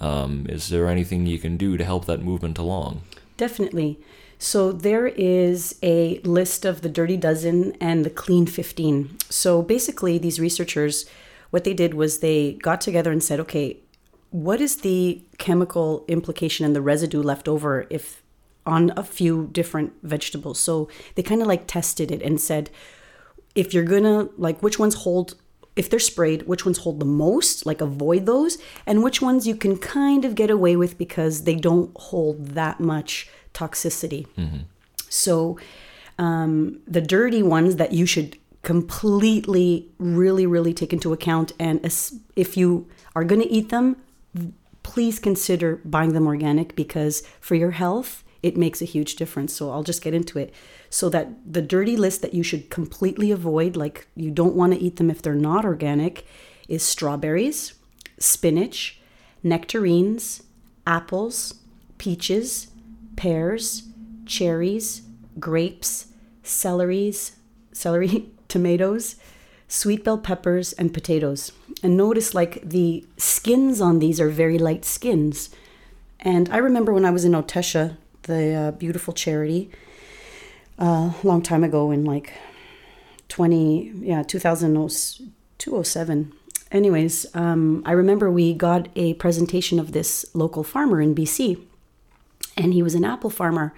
Um, 0.00 0.46
is 0.48 0.68
there 0.68 0.88
anything 0.88 1.26
you 1.26 1.38
can 1.38 1.56
do 1.56 1.76
to 1.76 1.84
help 1.84 2.06
that 2.06 2.22
movement 2.22 2.58
along? 2.58 3.02
Definitely. 3.36 3.98
So 4.38 4.72
there 4.72 5.06
is 5.06 5.78
a 5.82 6.18
list 6.20 6.64
of 6.64 6.80
the 6.80 6.88
Dirty 6.88 7.18
Dozen 7.18 7.76
and 7.80 8.06
the 8.06 8.10
Clean 8.10 8.46
15. 8.46 9.18
So 9.28 9.60
basically, 9.60 10.16
these 10.16 10.40
researchers, 10.40 11.04
what 11.50 11.64
they 11.64 11.74
did 11.74 11.92
was 11.92 12.20
they 12.20 12.54
got 12.54 12.80
together 12.80 13.12
and 13.12 13.22
said, 13.22 13.38
okay, 13.40 13.80
what 14.30 14.60
is 14.60 14.76
the 14.76 15.22
chemical 15.36 16.06
implication 16.08 16.64
and 16.64 16.74
the 16.74 16.80
residue 16.80 17.22
left 17.22 17.48
over 17.48 17.86
if 17.90 18.22
on 18.70 18.92
a 18.96 19.02
few 19.02 19.48
different 19.52 19.92
vegetables? 20.02 20.58
So 20.58 20.88
they 21.14 21.22
kind 21.22 21.42
of 21.42 21.48
like 21.48 21.66
tested 21.66 22.10
it 22.10 22.22
and 22.22 22.40
said, 22.40 22.70
if 23.54 23.74
you're 23.74 23.84
gonna 23.84 24.28
like 24.36 24.62
which 24.62 24.78
ones 24.78 24.94
hold 24.94 25.34
if 25.76 25.88
they're 25.88 25.98
sprayed, 25.98 26.42
which 26.42 26.64
ones 26.64 26.78
hold 26.78 27.00
the 27.00 27.06
most, 27.06 27.64
like 27.64 27.80
avoid 27.80 28.26
those, 28.26 28.58
and 28.86 29.02
which 29.02 29.22
ones 29.22 29.46
you 29.46 29.54
can 29.54 29.78
kind 29.78 30.24
of 30.24 30.34
get 30.34 30.50
away 30.50 30.76
with 30.76 30.98
because 30.98 31.44
they 31.44 31.54
don't 31.54 31.90
hold 31.96 32.48
that 32.48 32.80
much 32.80 33.28
toxicity. 33.54 34.26
Mm-hmm. 34.36 34.62
So 35.08 35.58
um, 36.18 36.80
the 36.86 37.00
dirty 37.00 37.42
ones 37.42 37.76
that 37.76 37.92
you 37.92 38.04
should 38.04 38.36
completely, 38.62 39.88
really, 39.98 40.46
really 40.46 40.74
take 40.74 40.92
into 40.92 41.12
account, 41.12 41.52
and 41.58 41.80
if 42.36 42.56
you 42.56 42.88
are 43.14 43.24
going 43.24 43.40
to 43.40 43.48
eat 43.48 43.70
them, 43.70 43.96
please 44.82 45.18
consider 45.18 45.76
buying 45.84 46.12
them 46.12 46.26
organic 46.26 46.76
because 46.76 47.22
for 47.40 47.54
your 47.54 47.70
health, 47.70 48.22
it 48.42 48.56
makes 48.56 48.80
a 48.80 48.86
huge 48.86 49.16
difference. 49.16 49.54
So 49.54 49.70
I'll 49.70 49.82
just 49.82 50.02
get 50.02 50.14
into 50.14 50.38
it. 50.38 50.52
So 50.88 51.08
that 51.10 51.28
the 51.50 51.62
dirty 51.62 51.96
list 51.96 52.22
that 52.22 52.34
you 52.34 52.42
should 52.42 52.70
completely 52.70 53.30
avoid, 53.30 53.76
like 53.76 54.08
you 54.14 54.30
don't 54.30 54.54
want 54.54 54.72
to 54.72 54.80
eat 54.80 54.96
them 54.96 55.10
if 55.10 55.22
they're 55.22 55.34
not 55.34 55.64
organic, 55.64 56.26
is 56.68 56.82
strawberries, 56.82 57.74
spinach, 58.18 59.00
nectarines, 59.42 60.42
apples, 60.86 61.54
peaches, 61.98 62.68
pears, 63.16 63.84
cherries, 64.26 65.02
grapes, 65.38 66.06
celeries, 66.42 67.32
celery, 67.72 68.30
tomatoes, 68.48 69.16
sweet 69.68 70.04
bell 70.04 70.18
peppers, 70.18 70.72
and 70.74 70.92
potatoes. 70.92 71.52
And 71.82 71.96
notice 71.96 72.34
like 72.34 72.60
the 72.62 73.06
skins 73.16 73.80
on 73.80 73.98
these 73.98 74.20
are 74.20 74.28
very 74.28 74.58
light 74.58 74.84
skins. 74.84 75.50
And 76.18 76.48
I 76.50 76.58
remember 76.58 76.92
when 76.92 77.04
I 77.04 77.10
was 77.10 77.24
in 77.24 77.32
Otesha, 77.32 77.96
the 78.22 78.54
uh, 78.54 78.70
beautiful 78.72 79.14
charity, 79.14 79.70
a 80.78 80.84
uh, 80.84 81.12
long 81.22 81.42
time 81.42 81.64
ago 81.64 81.90
in 81.90 82.04
like 82.04 82.32
20, 83.28 83.92
yeah, 84.00 84.22
2007. 84.22 86.32
Anyways, 86.72 87.26
um, 87.34 87.82
I 87.84 87.92
remember 87.92 88.30
we 88.30 88.54
got 88.54 88.88
a 88.94 89.14
presentation 89.14 89.78
of 89.78 89.92
this 89.92 90.24
local 90.34 90.62
farmer 90.62 91.00
in 91.00 91.14
BC, 91.14 91.60
and 92.56 92.72
he 92.72 92.82
was 92.82 92.94
an 92.94 93.04
apple 93.04 93.30
farmer. 93.30 93.74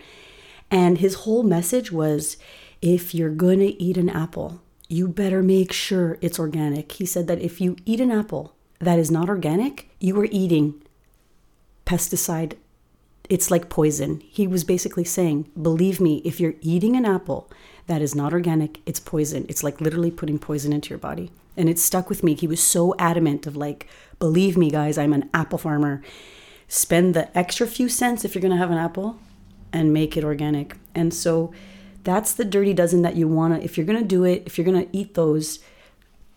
And 0.71 0.99
his 0.99 1.15
whole 1.15 1.43
message 1.43 1.93
was 1.93 2.37
if 2.81 3.15
you're 3.15 3.31
to 3.31 3.83
eat 3.83 3.97
an 3.97 4.09
apple, 4.09 4.61
you 4.89 5.09
better 5.09 5.43
make 5.43 5.73
sure 5.73 6.19
it's 6.21 6.39
organic. 6.39 6.93
He 6.93 7.07
said 7.07 7.27
that 7.29 7.41
if 7.41 7.61
you 7.61 7.77
eat 7.87 8.01
an 8.01 8.11
apple 8.11 8.55
that 8.79 8.99
is 8.99 9.11
not 9.11 9.29
organic, 9.29 9.89
you 10.01 10.19
are 10.21 10.29
eating 10.31 10.83
pesticide. 11.87 12.55
It's 13.29 13.51
like 13.51 13.69
poison. 13.69 14.21
He 14.29 14.47
was 14.47 14.65
basically 14.65 15.05
saying, 15.05 15.51
believe 15.61 16.01
me, 16.01 16.23
if 16.25 16.41
you're 16.41 16.55
eating 16.61 16.97
an 16.97 17.05
apple 17.05 17.51
that 17.87 18.03
is 18.03 18.15
not 18.15 18.33
organic, 18.33 18.81
it's 18.87 19.01
poison. 19.01 19.47
It's 19.49 19.63
like 19.63 19.81
literally 19.81 20.11
putting 20.11 20.39
poison 20.39 20.73
into 20.73 20.91
your 20.91 20.99
body. 20.99 21.31
And 21.57 21.69
it 21.69 21.79
stuck 21.79 22.09
with 22.09 22.23
me. 22.23 22.35
He 22.35 22.47
was 22.47 22.63
so 22.63 22.95
adamant 22.99 23.47
of 23.47 23.57
like, 23.57 23.89
believe 24.19 24.57
me, 24.57 24.71
guys, 24.71 24.99
I'm 24.99 25.13
an 25.13 25.29
apple 25.35 25.59
farmer. 25.59 26.03
Spend 26.69 27.15
the 27.15 27.37
extra 27.37 27.67
few 27.67 27.89
cents 27.89 28.25
if 28.25 28.35
you're 28.35 28.43
going 28.43 28.53
to 28.53 28.59
have 28.59 28.71
an 28.71 28.79
apple 28.79 29.19
and 29.73 29.93
make 29.93 30.17
it 30.17 30.25
organic. 30.25 30.77
And 30.95 31.13
so 31.13 31.53
that's 32.05 32.33
the 32.33 32.45
dirty 32.45 32.75
dozen 32.75 33.03
that 33.03 33.17
you 33.17 33.29
want 33.29 33.55
to, 33.55 33.63
if 33.63 33.77
you're 33.77 33.87
going 33.87 33.99
to 34.01 34.05
do 34.05 34.25
it, 34.25 34.43
if 34.47 34.59
you're 34.59 34.65
going 34.65 34.87
to 34.87 34.97
eat 34.97 35.15
those, 35.15 35.61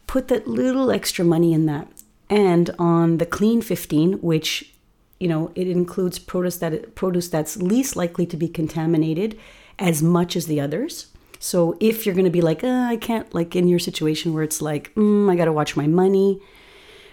put 0.07 0.27
that 0.27 0.47
little 0.47 0.91
extra 0.91 1.25
money 1.25 1.53
in 1.53 1.65
that. 1.65 1.87
And 2.29 2.71
on 2.79 3.17
the 3.17 3.25
clean 3.25 3.61
15, 3.61 4.13
which, 4.13 4.73
you 5.19 5.27
know, 5.27 5.51
it 5.55 5.67
includes 5.67 6.19
produce 6.19 6.57
that 6.57 6.95
produce 6.95 7.29
that's 7.29 7.57
least 7.57 7.95
likely 7.95 8.25
to 8.25 8.37
be 8.37 8.47
contaminated 8.47 9.37
as 9.79 10.01
much 10.01 10.35
as 10.35 10.47
the 10.47 10.59
others. 10.59 11.07
So 11.39 11.77
if 11.79 12.05
you're 12.05 12.15
going 12.15 12.25
to 12.25 12.31
be 12.31 12.41
like, 12.41 12.63
uh, 12.63 12.87
I 12.89 12.97
can't, 12.97 13.33
like 13.33 13.55
in 13.55 13.67
your 13.67 13.79
situation 13.79 14.33
where 14.33 14.43
it's 14.43 14.61
like, 14.61 14.93
mm, 14.95 15.31
I 15.31 15.35
got 15.35 15.45
to 15.45 15.53
watch 15.53 15.75
my 15.75 15.87
money, 15.87 16.41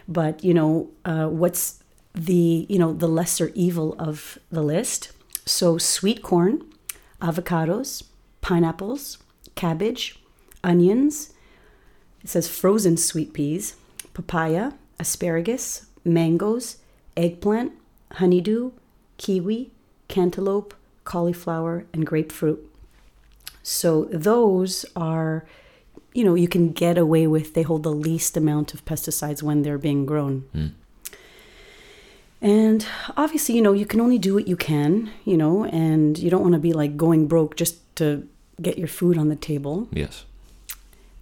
but 0.09 0.43
you 0.43 0.55
know, 0.55 0.91
uh, 1.05 1.27
what's 1.27 1.83
the 2.15 2.67
you 2.69 2.79
know 2.79 2.93
the 2.93 3.09
lesser 3.09 3.51
evil 3.55 3.95
of 3.99 4.39
the 4.51 4.63
list? 4.63 5.13
So 5.45 5.79
sweet 5.79 6.23
corn, 6.23 6.65
avocados, 7.21 8.05
pineapples, 8.41 9.19
cabbage, 9.55 10.19
onions. 10.63 11.33
It 12.23 12.29
says 12.29 12.49
frozen 12.49 12.97
sweet 12.97 13.33
peas, 13.33 13.77
papaya, 14.15 14.73
asparagus, 14.99 15.87
mangoes, 16.05 16.77
eggplant, 17.17 17.73
honeydew, 18.15 18.73
kiwi, 19.19 19.71
cantaloupe, 20.09 20.75
cauliflower, 21.05 21.87
and 21.93 22.07
grapefruit. 22.07 22.69
So 23.63 24.05
those 24.11 24.85
are, 24.97 25.45
you 26.13 26.25
know, 26.25 26.35
you 26.35 26.49
can 26.49 26.73
get 26.73 26.99
away 26.99 27.27
with, 27.27 27.55
they 27.55 27.63
hold 27.63 27.83
the 27.83 27.93
least 27.93 28.37
amount 28.37 28.75
of 28.75 28.85
pesticides 28.85 29.43
when 29.43 29.63
they're 29.63 29.79
being 29.79 30.05
grown. 30.05 30.45
Mm. 30.55 30.73
And 32.41 32.87
obviously, 33.17 33.55
you 33.55 33.63
know, 33.63 33.73
you 33.73 33.87
can 33.87 34.01
only 34.01 34.19
do 34.19 34.35
what 34.35 34.49
you 34.49 34.57
can, 34.57 35.11
you 35.25 35.37
know, 35.37 35.65
and 35.65 36.19
you 36.19 36.29
don't 36.29 36.43
want 36.43 36.55
to 36.55 36.59
be 36.59 36.73
like 36.73 36.97
going 36.97 37.29
broke 37.29 37.57
just 37.57 37.77
to 37.97 38.29
get 38.61 38.79
your 38.79 38.89
food 38.89 39.17
on 39.17 39.29
the 39.29 39.37
table. 39.37 39.89
Yes. 39.93 40.25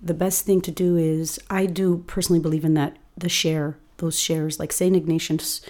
The 0.03 0.15
best 0.15 0.47
thing 0.47 0.63
to 0.63 0.71
do 0.71 0.97
is, 0.97 1.39
I 1.51 1.67
do 1.67 2.05
personally 2.07 2.41
believe 2.41 2.65
in 2.65 2.73
that, 2.75 2.97
the 3.19 3.29
share, 3.29 3.77
those 3.99 4.19
shares, 4.19 4.59
like 4.59 4.73
St. 4.73 4.97
Ignatius 4.97 5.61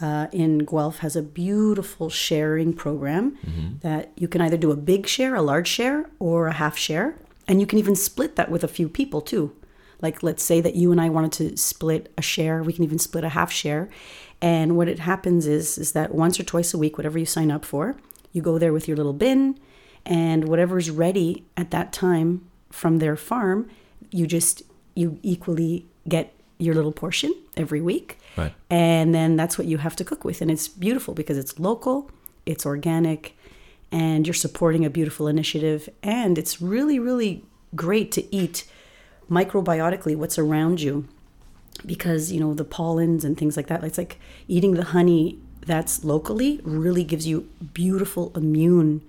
uh, 0.00 0.26
in 0.32 0.58
Guelph 0.58 0.98
has 0.98 1.16
a 1.16 1.22
beautiful 1.22 2.10
sharing 2.10 2.72
program 2.72 3.36
mm-hmm. 3.46 3.78
that 3.80 4.12
you 4.16 4.28
can 4.28 4.40
either 4.40 4.56
do 4.56 4.70
a 4.70 4.76
big 4.76 5.06
share, 5.06 5.34
a 5.34 5.42
large 5.42 5.68
share, 5.68 6.10
or 6.18 6.48
a 6.48 6.52
half 6.52 6.76
share. 6.76 7.16
And 7.46 7.60
you 7.60 7.66
can 7.66 7.78
even 7.78 7.96
split 7.96 8.36
that 8.36 8.50
with 8.50 8.64
a 8.64 8.68
few 8.68 8.88
people 8.88 9.20
too. 9.20 9.54
Like, 10.00 10.22
let's 10.22 10.42
say 10.42 10.60
that 10.60 10.74
you 10.74 10.90
and 10.90 11.00
I 11.00 11.08
wanted 11.08 11.32
to 11.32 11.56
split 11.56 12.12
a 12.18 12.22
share, 12.22 12.62
we 12.62 12.72
can 12.72 12.84
even 12.84 12.98
split 12.98 13.22
a 13.22 13.30
half 13.30 13.52
share. 13.52 13.88
And 14.40 14.76
what 14.76 14.88
it 14.88 14.98
happens 14.98 15.46
is, 15.46 15.78
is 15.78 15.92
that 15.92 16.12
once 16.14 16.40
or 16.40 16.42
twice 16.42 16.74
a 16.74 16.78
week, 16.78 16.98
whatever 16.98 17.18
you 17.18 17.26
sign 17.26 17.52
up 17.52 17.64
for, 17.64 17.96
you 18.32 18.42
go 18.42 18.58
there 18.58 18.72
with 18.72 18.88
your 18.88 18.96
little 18.96 19.12
bin, 19.12 19.58
and 20.04 20.48
whatever's 20.48 20.90
ready 20.90 21.44
at 21.56 21.70
that 21.70 21.92
time 21.92 22.44
from 22.70 22.98
their 22.98 23.14
farm, 23.14 23.70
you 24.10 24.26
just 24.26 24.62
you 24.94 25.18
equally 25.22 25.86
get 26.08 26.34
your 26.58 26.74
little 26.74 26.92
portion 26.92 27.32
every 27.56 27.80
week. 27.80 28.18
Right. 28.36 28.54
And 28.70 29.14
then 29.14 29.36
that's 29.36 29.58
what 29.58 29.66
you 29.66 29.78
have 29.78 29.96
to 29.96 30.04
cook 30.04 30.24
with. 30.24 30.40
And 30.40 30.50
it's 30.50 30.68
beautiful 30.68 31.14
because 31.14 31.36
it's 31.36 31.58
local, 31.58 32.10
it's 32.46 32.64
organic, 32.64 33.36
and 33.90 34.26
you're 34.26 34.34
supporting 34.34 34.84
a 34.84 34.90
beautiful 34.90 35.28
initiative. 35.28 35.88
And 36.02 36.38
it's 36.38 36.62
really, 36.62 36.98
really 36.98 37.44
great 37.74 38.10
to 38.12 38.34
eat 38.34 38.64
microbiotically 39.30 40.16
what's 40.16 40.38
around 40.38 40.80
you 40.80 41.06
because, 41.86 42.32
you 42.32 42.40
know, 42.40 42.54
the 42.54 42.64
pollens 42.64 43.24
and 43.24 43.36
things 43.36 43.56
like 43.56 43.66
that. 43.66 43.82
It's 43.84 43.98
like 43.98 44.18
eating 44.48 44.74
the 44.74 44.84
honey 44.84 45.38
that's 45.66 46.04
locally 46.04 46.60
really 46.64 47.04
gives 47.04 47.26
you 47.26 47.48
beautiful 47.72 48.32
immune 48.34 49.02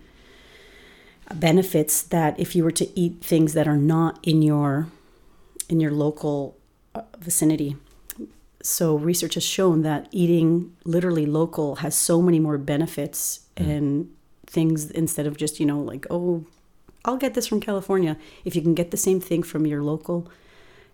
benefits 1.34 2.02
that 2.02 2.40
if 2.40 2.56
you 2.56 2.64
were 2.64 2.72
to 2.72 3.00
eat 3.00 3.24
things 3.24 3.54
that 3.54 3.68
are 3.68 3.78
not 3.78 4.20
in 4.24 4.42
your 4.42 4.88
in 5.70 5.80
your 5.80 5.92
local 5.92 6.56
uh, 6.94 7.02
vicinity 7.18 7.76
so 8.64 8.96
research 8.96 9.34
has 9.34 9.44
shown 9.44 9.82
that 9.82 10.08
eating 10.12 10.74
literally 10.86 11.26
local 11.26 11.76
has 11.78 11.94
so 11.96 12.22
many 12.22 12.40
more 12.40 12.58
benefits 12.58 13.42
mm. 13.58 13.70
and 13.70 14.10
things 14.48 14.90
instead 14.92 15.28
of 15.28 15.36
just 15.36 15.60
you 15.60 15.66
know 15.66 15.80
like 15.80 16.08
oh 16.10 16.46
i'll 17.06 17.18
get 17.18 17.34
this 17.34 17.46
from 17.46 17.60
california. 17.60 18.18
If 18.46 18.56
you 18.56 18.62
can 18.62 18.74
get 18.74 18.92
the 18.92 18.98
same 18.98 19.20
thing 19.20 19.44
from 19.44 19.68
your 19.68 19.84
local 19.84 20.32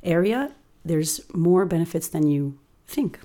area 0.03 0.51
there's 0.83 1.21
more 1.33 1.65
benefits 1.65 2.07
than 2.07 2.25
you 2.27 2.57
think. 2.87 3.19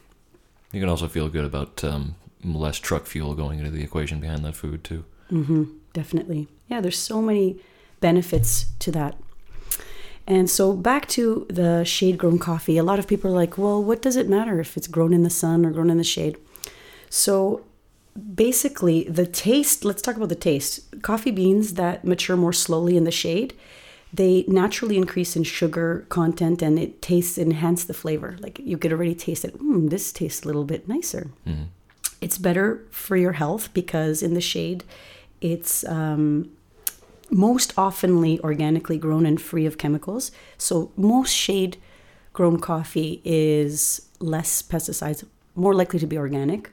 You 0.72 0.80
can 0.80 0.88
also 0.88 1.06
feel 1.06 1.28
good 1.28 1.44
about 1.44 1.84
um, 1.84 2.16
less 2.42 2.78
truck 2.78 3.06
fuel 3.06 3.34
going 3.34 3.60
into 3.60 3.70
the 3.70 3.82
equation 3.82 4.18
behind 4.20 4.44
that 4.44 4.56
food 4.56 4.82
too. 4.84 5.04
Mm-hmm, 5.30 5.64
definitely. 5.94 6.48
Yeah 6.68 6.80
there's 6.82 6.98
so 6.98 7.22
many 7.22 7.58
benefits 8.00 8.66
to 8.80 8.90
that 8.92 9.16
and 10.26 10.48
so 10.48 10.72
back 10.72 11.06
to 11.08 11.46
the 11.50 11.84
shade 11.84 12.16
grown 12.18 12.38
coffee. 12.38 12.78
A 12.78 12.82
lot 12.82 12.98
of 12.98 13.06
people 13.06 13.30
are 13.30 13.34
like, 13.34 13.58
well, 13.58 13.82
what 13.82 14.00
does 14.00 14.16
it 14.16 14.28
matter 14.28 14.58
if 14.58 14.76
it's 14.76 14.86
grown 14.86 15.12
in 15.12 15.22
the 15.22 15.30
sun 15.30 15.66
or 15.66 15.70
grown 15.70 15.90
in 15.90 15.98
the 15.98 16.04
shade? 16.04 16.38
So 17.10 17.64
basically, 18.34 19.04
the 19.04 19.26
taste, 19.26 19.84
let's 19.84 20.00
talk 20.00 20.16
about 20.16 20.30
the 20.30 20.34
taste. 20.34 21.02
Coffee 21.02 21.30
beans 21.30 21.74
that 21.74 22.04
mature 22.04 22.36
more 22.36 22.52
slowly 22.52 22.96
in 22.96 23.04
the 23.04 23.10
shade, 23.10 23.54
they 24.12 24.44
naturally 24.48 24.96
increase 24.96 25.36
in 25.36 25.42
sugar 25.42 26.06
content 26.08 26.62
and 26.62 26.78
it 26.78 27.02
tastes 27.02 27.36
enhance 27.36 27.84
the 27.84 27.94
flavor. 27.94 28.36
Like 28.40 28.58
you 28.60 28.78
could 28.78 28.92
already 28.92 29.14
taste 29.14 29.44
it. 29.44 29.58
Mm, 29.58 29.90
this 29.90 30.12
tastes 30.12 30.44
a 30.44 30.46
little 30.46 30.64
bit 30.64 30.88
nicer. 30.88 31.30
Mm-hmm. 31.46 31.64
It's 32.20 32.38
better 32.38 32.82
for 32.90 33.16
your 33.16 33.32
health 33.32 33.74
because 33.74 34.22
in 34.22 34.32
the 34.32 34.40
shade, 34.40 34.84
it's 35.40 35.84
um, 35.84 36.50
most 37.34 37.74
oftenly 37.74 38.38
organically 38.40 38.96
grown 38.96 39.26
and 39.26 39.42
free 39.42 39.66
of 39.66 39.76
chemicals. 39.76 40.30
So 40.56 40.92
most 40.96 41.32
shade 41.32 41.76
grown 42.32 42.60
coffee 42.60 43.20
is 43.24 44.08
less 44.20 44.62
pesticides, 44.62 45.24
more 45.56 45.74
likely 45.74 45.98
to 45.98 46.06
be 46.06 46.16
organic. 46.16 46.70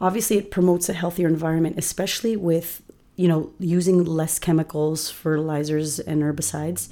Obviously, 0.00 0.38
it 0.38 0.50
promotes 0.50 0.88
a 0.88 0.94
healthier 0.94 1.28
environment, 1.28 1.76
especially 1.78 2.34
with 2.34 2.82
you 3.16 3.28
know 3.28 3.52
using 3.58 4.04
less 4.04 4.38
chemicals, 4.38 5.10
fertilizers, 5.10 6.00
and 6.00 6.22
herbicides. 6.22 6.88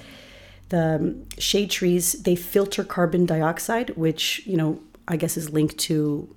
The 0.69 0.97
um, 0.97 1.29
shade 1.39 1.71
trees 1.71 2.13
they 2.25 2.37
filter 2.37 2.85
carbon 2.85 3.25
dioxide, 3.25 3.91
which 3.91 4.47
you 4.47 4.57
know 4.57 4.81
I 5.09 5.17
guess 5.17 5.37
is 5.39 5.51
linked 5.51 5.79
to 5.89 6.35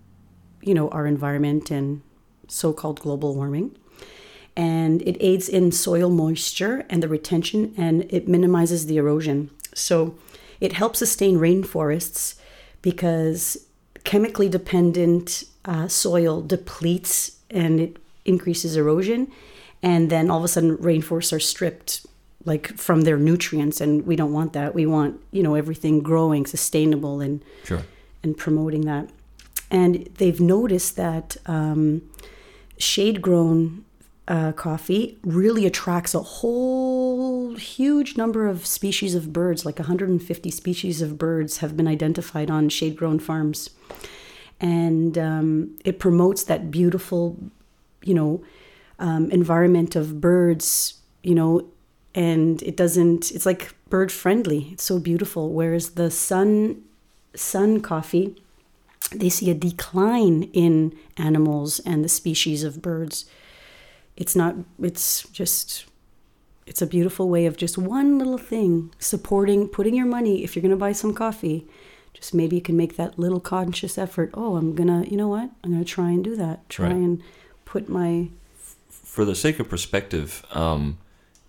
you 0.62 0.74
know 0.74 0.88
our 0.90 1.06
environment 1.06 1.70
and 1.70 2.02
so-called 2.48 3.02
global 3.02 3.36
warming 3.36 3.76
and 4.60 5.02
it 5.04 5.16
aids 5.22 5.48
in 5.48 5.72
soil 5.72 6.10
moisture 6.10 6.86
and 6.90 7.02
the 7.02 7.08
retention 7.08 7.74
and 7.78 8.06
it 8.10 8.28
minimizes 8.28 8.88
the 8.88 8.98
erosion. 8.98 9.50
So 9.74 10.16
it 10.60 10.74
helps 10.74 11.00
sustain 11.00 11.38
rainforests 11.38 12.36
because 12.82 13.66
chemically 14.04 14.50
dependent 14.50 15.46
uh, 15.64 15.88
soil 15.88 16.42
depletes 16.42 17.38
and 17.50 17.80
it 17.80 17.98
increases 18.26 18.76
erosion. 18.76 19.32
And 19.82 20.10
then 20.10 20.30
all 20.30 20.40
of 20.40 20.44
a 20.44 20.50
sudden, 20.50 20.76
rainforests 20.78 21.32
are 21.32 21.40
stripped 21.40 22.06
like 22.44 22.68
from 22.78 23.02
their 23.02 23.18
nutrients, 23.18 23.80
and 23.80 24.06
we 24.06 24.18
don't 24.18 24.34
want 24.34 24.52
that. 24.54 24.76
We 24.76 24.86
want 24.86 25.22
you 25.32 25.42
know 25.42 25.56
everything 25.56 26.02
growing, 26.02 26.46
sustainable, 26.46 27.22
and 27.22 27.42
sure. 27.64 27.84
and 28.24 28.38
promoting 28.38 28.82
that. 28.82 29.10
And 29.72 30.10
they've 30.18 30.42
noticed 30.42 30.98
that 30.98 31.38
um, 31.46 32.02
shade 32.78 33.22
grown 33.22 33.86
uh, 34.30 34.52
coffee 34.52 35.18
really 35.24 35.66
attracts 35.66 36.14
a 36.14 36.20
whole 36.20 37.56
huge 37.56 38.16
number 38.16 38.48
of 38.48 38.64
species 38.64 39.16
of 39.16 39.34
birds. 39.34 39.66
Like 39.66 39.80
150 39.80 40.52
species 40.52 41.02
of 41.02 41.18
birds 41.18 41.58
have 41.58 41.76
been 41.76 41.88
identified 41.88 42.52
on 42.52 42.70
shade 42.70 42.96
grown 42.96 43.18
farms. 43.18 43.72
And 44.62 45.18
um, 45.18 45.76
it 45.84 45.98
promotes 45.98 46.44
that 46.44 46.70
beautiful, 46.70 47.38
you 48.04 48.14
know, 48.14 48.44
um, 49.00 49.32
environment 49.32 49.96
of 49.96 50.22
birds, 50.22 51.00
you 51.24 51.34
know, 51.34 51.68
and 52.14 52.62
it 52.62 52.78
doesn't, 52.78 53.32
it's 53.32 53.48
like 53.48 53.74
bird 53.90 54.12
friendly. 54.12 54.70
It's 54.74 54.84
so 54.84 55.00
beautiful. 55.00 55.54
Whereas 55.54 55.92
the 55.92 56.12
sun, 56.12 56.84
sun 57.34 57.82
coffee, 57.82 58.36
they 59.12 59.30
see 59.30 59.50
a 59.50 59.56
decline 59.56 60.44
in 60.54 60.96
animals 61.18 61.80
and 61.80 62.06
the 62.06 62.10
species 62.10 62.64
of 62.64 62.80
birds 62.80 63.26
it's 64.20 64.36
not 64.36 64.56
it's 64.80 65.28
just 65.30 65.86
it's 66.68 66.84
a 66.84 66.86
beautiful 66.86 67.30
way 67.30 67.48
of 67.48 67.58
just 67.58 67.80
one 67.80 68.20
little 68.20 68.38
thing 68.38 68.94
supporting 69.00 69.68
putting 69.68 69.96
your 69.96 70.06
money 70.06 70.44
if 70.44 70.56
you're 70.56 70.62
going 70.62 70.70
to 70.70 70.78
buy 70.78 70.92
some 70.92 71.16
coffee 71.16 71.66
just 72.14 72.34
maybe 72.34 72.56
you 72.56 72.62
can 72.62 72.78
make 72.78 72.96
that 72.96 73.18
little 73.18 73.40
conscious 73.40 73.98
effort 73.98 74.30
oh 74.36 74.56
i'm 74.56 74.76
going 74.76 74.88
to 74.88 75.10
you 75.10 75.18
know 75.18 75.28
what? 75.28 75.50
I'm 75.64 75.72
going 75.72 75.84
to 75.84 75.90
try 75.90 76.12
and 76.12 76.24
do 76.24 76.36
that. 76.36 76.70
Try 76.70 76.88
right. 76.88 76.96
and 76.96 77.24
put 77.66 77.90
my 77.90 78.30
for 78.90 79.26
the 79.26 79.36
sake 79.36 79.60
of 79.60 79.70
perspective 79.70 80.46
um, 80.52 80.98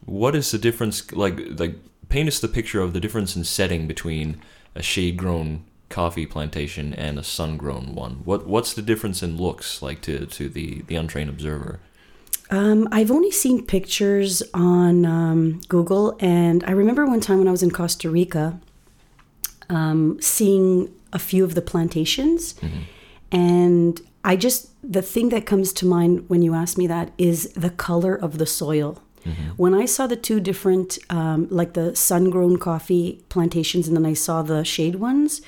what 0.05 0.35
is 0.35 0.51
the 0.51 0.59
difference 0.59 1.13
like 1.13 1.39
like 1.59 1.77
paint 2.09 2.29
us 2.29 2.41
the 2.41 2.49
picture 2.49 2.81
of 2.81 2.93
the 2.93 3.01
difference 3.01 3.37
in 3.37 3.45
setting 3.45 3.87
between 3.87 4.41
a 4.75 4.83
shade 4.83 5.17
grown 5.17 5.65
coffee 5.89 6.27
plantation 6.27 6.95
and 6.95 7.19
a 7.19 7.23
sun 7.23 7.57
grown 7.57 7.95
one. 7.95 8.21
What 8.25 8.47
what's 8.47 8.73
the 8.73 8.83
difference 8.83 9.23
in 9.23 9.37
looks 9.37 9.83
like 9.83 10.01
to 10.03 10.27
to 10.27 10.49
the 10.49 10.83
the 10.83 10.97
untrained 10.97 11.31
observer 11.31 11.81
um, 12.51 12.89
I've 12.91 13.11
only 13.11 13.31
seen 13.31 13.65
pictures 13.65 14.43
on 14.53 15.07
um, 15.07 15.61
Google, 15.69 16.17
and 16.21 16.65
I 16.65 16.73
remember 16.73 17.07
one 17.07 17.21
time 17.21 17.39
when 17.39 17.49
I 17.49 17.53
was 17.53 17.63
in 17.63 17.71
Costa 17.71 18.11
Rica, 18.11 18.61
um, 19.69 20.21
seeing 20.21 20.93
a 21.13 21.19
few 21.19 21.45
of 21.45 21.55
the 21.55 21.63
plantations, 21.63 22.55
mm-hmm. 22.55 22.81
and 23.31 24.01
I 24.25 24.37
just 24.37 24.69
the 24.83 25.03
thing 25.03 25.29
that 25.31 25.47
comes 25.47 25.73
to 25.75 25.87
mind 25.87 26.29
when 26.29 26.43
you 26.43 26.55
ask 26.55 26.77
me 26.77 26.87
that 26.89 27.13
is 27.19 27.53
the 27.53 27.71
color 27.71 28.15
of 28.15 28.39
the 28.39 28.47
soil. 28.47 29.01
Mm-hmm. 29.25 29.51
When 29.57 29.75
I 29.75 29.85
saw 29.85 30.07
the 30.07 30.17
two 30.17 30.41
different, 30.41 30.99
um, 31.11 31.47
like 31.51 31.75
the 31.75 31.95
sun-grown 31.95 32.59
coffee 32.59 33.23
plantations, 33.29 33.87
and 33.87 33.97
then 33.97 34.07
I 34.07 34.15
saw 34.15 34.43
the 34.43 34.65
shade 34.65 34.97
ones, 34.97 35.43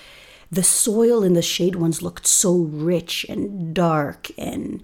the 0.53 0.63
soil 0.63 1.25
in 1.25 1.33
the 1.33 1.43
shade 1.43 1.77
ones 1.77 2.03
looked 2.03 2.27
so 2.27 2.55
rich 2.55 3.25
and 3.29 3.75
dark 3.75 4.31
and 4.37 4.83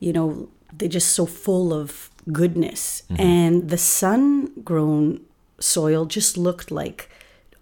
you 0.00 0.12
know 0.12 0.48
they're 0.78 0.88
just 0.88 1.10
so 1.10 1.26
full 1.26 1.72
of 1.72 2.10
goodness. 2.32 3.02
Mm-hmm. 3.10 3.22
And 3.22 3.70
the 3.70 3.78
sun 3.78 4.52
grown 4.62 5.20
soil 5.60 6.06
just 6.06 6.36
looked 6.36 6.70
like 6.70 7.10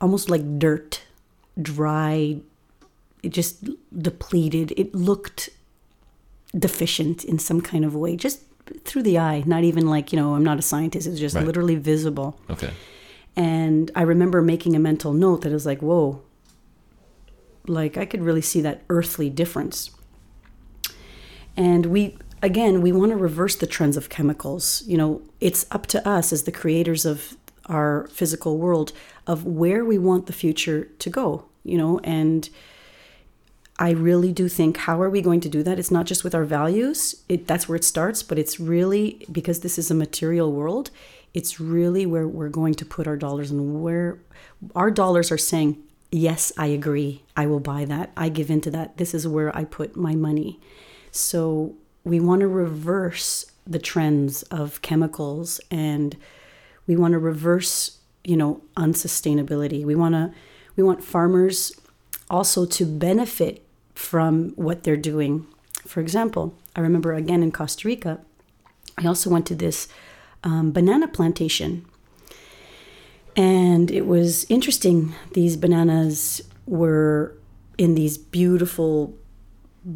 almost 0.00 0.28
like 0.28 0.58
dirt, 0.58 1.02
dry, 1.60 2.38
it 3.22 3.30
just 3.30 3.64
depleted. 3.98 4.72
It 4.76 4.94
looked 4.94 5.48
deficient 6.56 7.24
in 7.24 7.38
some 7.38 7.60
kind 7.60 7.84
of 7.84 7.94
way, 7.94 8.16
just 8.16 8.40
through 8.84 9.02
the 9.02 9.18
eye, 9.18 9.42
not 9.46 9.64
even 9.64 9.88
like, 9.88 10.12
you 10.12 10.18
know, 10.18 10.34
I'm 10.34 10.44
not 10.44 10.58
a 10.58 10.62
scientist, 10.62 11.06
it's 11.06 11.20
just 11.20 11.34
right. 11.34 11.46
literally 11.46 11.76
visible. 11.76 12.38
Okay. 12.50 12.70
And 13.36 13.90
I 13.94 14.02
remember 14.02 14.42
making 14.42 14.74
a 14.74 14.78
mental 14.78 15.12
note 15.12 15.42
that 15.42 15.52
was 15.52 15.66
like, 15.66 15.82
whoa, 15.82 16.22
like 17.66 17.96
I 17.96 18.06
could 18.06 18.22
really 18.22 18.40
see 18.40 18.60
that 18.62 18.82
earthly 18.88 19.28
difference. 19.30 19.90
And 21.56 21.86
we 21.86 22.16
again, 22.46 22.80
we 22.80 22.92
want 22.92 23.10
to 23.10 23.16
reverse 23.16 23.56
the 23.56 23.66
trends 23.66 23.96
of 23.96 24.08
chemicals. 24.08 24.82
You 24.86 24.96
know, 24.96 25.22
it's 25.40 25.66
up 25.72 25.86
to 25.88 26.08
us 26.08 26.32
as 26.32 26.44
the 26.44 26.52
creators 26.52 27.04
of 27.04 27.36
our 27.66 28.06
physical 28.12 28.56
world 28.56 28.92
of 29.26 29.44
where 29.44 29.84
we 29.84 29.98
want 29.98 30.26
the 30.26 30.32
future 30.32 30.84
to 30.84 31.10
go, 31.10 31.44
you 31.64 31.76
know, 31.76 31.98
and 32.04 32.48
I 33.80 33.90
really 33.90 34.32
do 34.32 34.48
think 34.48 34.76
how 34.76 35.02
are 35.02 35.10
we 35.10 35.20
going 35.20 35.40
to 35.40 35.48
do 35.48 35.64
that? 35.64 35.78
It's 35.80 35.90
not 35.90 36.06
just 36.06 36.22
with 36.22 36.36
our 36.36 36.44
values. 36.44 37.16
It 37.28 37.48
that's 37.48 37.68
where 37.68 37.76
it 37.76 37.84
starts, 37.84 38.22
but 38.22 38.38
it's 38.38 38.60
really 38.60 39.26
because 39.30 39.60
this 39.60 39.76
is 39.76 39.90
a 39.90 39.94
material 39.94 40.52
world, 40.52 40.90
it's 41.34 41.60
really 41.60 42.06
where 42.06 42.28
we're 42.28 42.48
going 42.48 42.74
to 42.74 42.86
put 42.86 43.08
our 43.08 43.16
dollars 43.16 43.50
and 43.50 43.82
where 43.82 44.18
our 44.74 44.90
dollars 44.90 45.32
are 45.32 45.44
saying, 45.50 45.76
"Yes, 46.12 46.52
I 46.56 46.68
agree. 46.68 47.24
I 47.36 47.46
will 47.46 47.60
buy 47.60 47.84
that. 47.86 48.12
I 48.16 48.28
give 48.30 48.50
into 48.50 48.70
that. 48.70 48.96
This 48.96 49.12
is 49.12 49.26
where 49.26 49.54
I 49.60 49.64
put 49.64 49.96
my 49.96 50.14
money." 50.14 50.60
So 51.10 51.74
we 52.06 52.20
want 52.20 52.40
to 52.40 52.48
reverse 52.48 53.44
the 53.66 53.80
trends 53.80 54.44
of 54.44 54.80
chemicals 54.80 55.60
and 55.72 56.16
we 56.86 56.94
want 56.94 57.12
to 57.12 57.18
reverse 57.18 57.98
you 58.22 58.36
know 58.36 58.62
unsustainability. 58.76 59.84
We 59.84 59.96
want 59.96 60.14
to 60.14 60.32
we 60.76 60.84
want 60.84 61.02
farmers 61.02 61.72
also 62.30 62.64
to 62.64 62.86
benefit 62.86 63.66
from 63.94 64.50
what 64.50 64.84
they're 64.84 64.96
doing. 64.96 65.46
For 65.84 66.00
example 66.00 66.54
i 66.76 66.80
remember 66.80 67.12
again 67.14 67.42
in 67.42 67.50
costa 67.50 67.88
rica 67.88 68.20
i 68.98 69.06
also 69.06 69.28
went 69.30 69.46
to 69.46 69.54
this 69.54 69.88
um, 70.44 70.70
banana 70.72 71.08
plantation. 71.08 71.84
And 73.34 73.90
it 73.90 74.06
was 74.06 74.46
interesting. 74.48 75.14
These 75.32 75.56
bananas 75.56 76.40
were 76.66 77.36
in 77.76 77.94
these 77.94 78.16
beautiful 78.16 79.14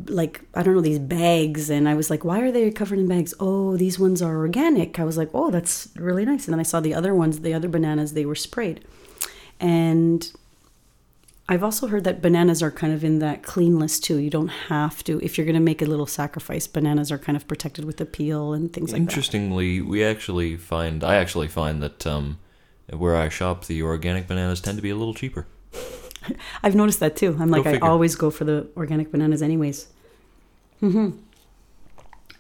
like 0.07 0.43
I 0.55 0.63
don't 0.63 0.75
know 0.75 0.81
these 0.81 0.99
bags 0.99 1.69
and 1.69 1.89
I 1.89 1.95
was 1.95 2.11
like 2.11 2.25
why 2.25 2.41
are 2.41 2.53
they 2.53 2.71
covered 2.71 2.99
in 2.99 3.09
bags? 3.09 3.35
Oh 3.41 3.77
these 3.77 3.99
ones 3.99 4.23
are 4.23 4.37
organic. 4.37 5.01
I 5.01 5.05
was 5.05 5.17
like 5.17 5.31
oh 5.35 5.51
that's 5.51 5.89
really 5.97 6.25
nice. 6.25 6.47
And 6.47 6.53
then 6.53 6.61
I 6.61 6.65
saw 6.65 6.81
the 6.81 6.95
other 6.95 7.15
ones 7.15 7.41
the 7.41 7.55
other 7.55 7.69
bananas 7.69 8.13
they 8.13 8.25
were 8.25 8.37
sprayed. 8.37 8.85
And 9.59 10.31
I've 11.49 11.65
also 11.65 11.89
heard 11.89 12.05
that 12.05 12.23
bananas 12.23 12.63
are 12.63 12.71
kind 12.71 12.93
of 12.93 13.03
in 13.03 13.19
that 13.19 13.43
clean 13.43 13.81
list 13.81 14.05
too. 14.05 14.19
You 14.19 14.31
don't 14.31 14.49
have 14.49 15.03
to 15.05 15.21
if 15.25 15.37
you're 15.37 15.45
going 15.45 15.55
to 15.55 15.61
make 15.61 15.83
a 15.83 15.87
little 15.87 16.07
sacrifice 16.07 16.69
bananas 16.69 17.11
are 17.11 17.19
kind 17.19 17.35
of 17.35 17.49
protected 17.49 17.85
with 17.85 17.97
the 17.97 18.07
peel 18.07 18.53
and 18.53 18.73
things 18.73 18.93
like 18.93 19.03
that. 19.03 19.11
Interestingly 19.11 19.81
we 19.81 20.05
actually 20.05 20.57
find 20.57 21.03
I 21.03 21.17
actually 21.17 21.49
find 21.49 21.83
that 21.83 22.07
um, 22.07 22.39
where 22.93 23.17
I 23.17 23.29
shop 23.29 23.67
the 23.67 23.83
organic 23.83 24.29
bananas 24.29 24.61
tend 24.61 24.79
to 24.79 24.83
be 24.83 24.91
a 24.91 24.97
little 24.97 25.15
cheaper 25.15 25.47
I've 26.63 26.75
noticed 26.75 27.01
that 27.01 27.17
too. 27.17 27.37
I'm 27.41 27.51
like, 27.51 27.67
I 27.67 27.79
always 27.79 28.15
go 28.15 28.31
for 28.31 28.45
the 28.45 28.69
organic 28.77 29.11
bananas, 29.11 29.43
anyways. 29.43 29.89
Mm-hmm. 30.83 31.11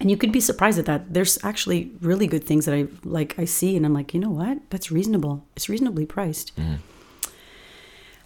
And 0.00 0.10
you 0.10 0.16
could 0.16 0.32
be 0.32 0.40
surprised 0.40 0.78
at 0.78 0.86
that. 0.86 1.12
There's 1.12 1.42
actually 1.44 1.92
really 2.00 2.26
good 2.26 2.44
things 2.44 2.64
that 2.64 2.74
I 2.74 2.86
like. 3.04 3.38
I 3.38 3.44
see, 3.44 3.76
and 3.76 3.84
I'm 3.84 3.92
like, 3.92 4.14
you 4.14 4.20
know 4.20 4.30
what? 4.30 4.58
That's 4.70 4.90
reasonable. 4.90 5.44
It's 5.56 5.68
reasonably 5.68 6.06
priced. 6.06 6.56
Mm-hmm. 6.56 6.76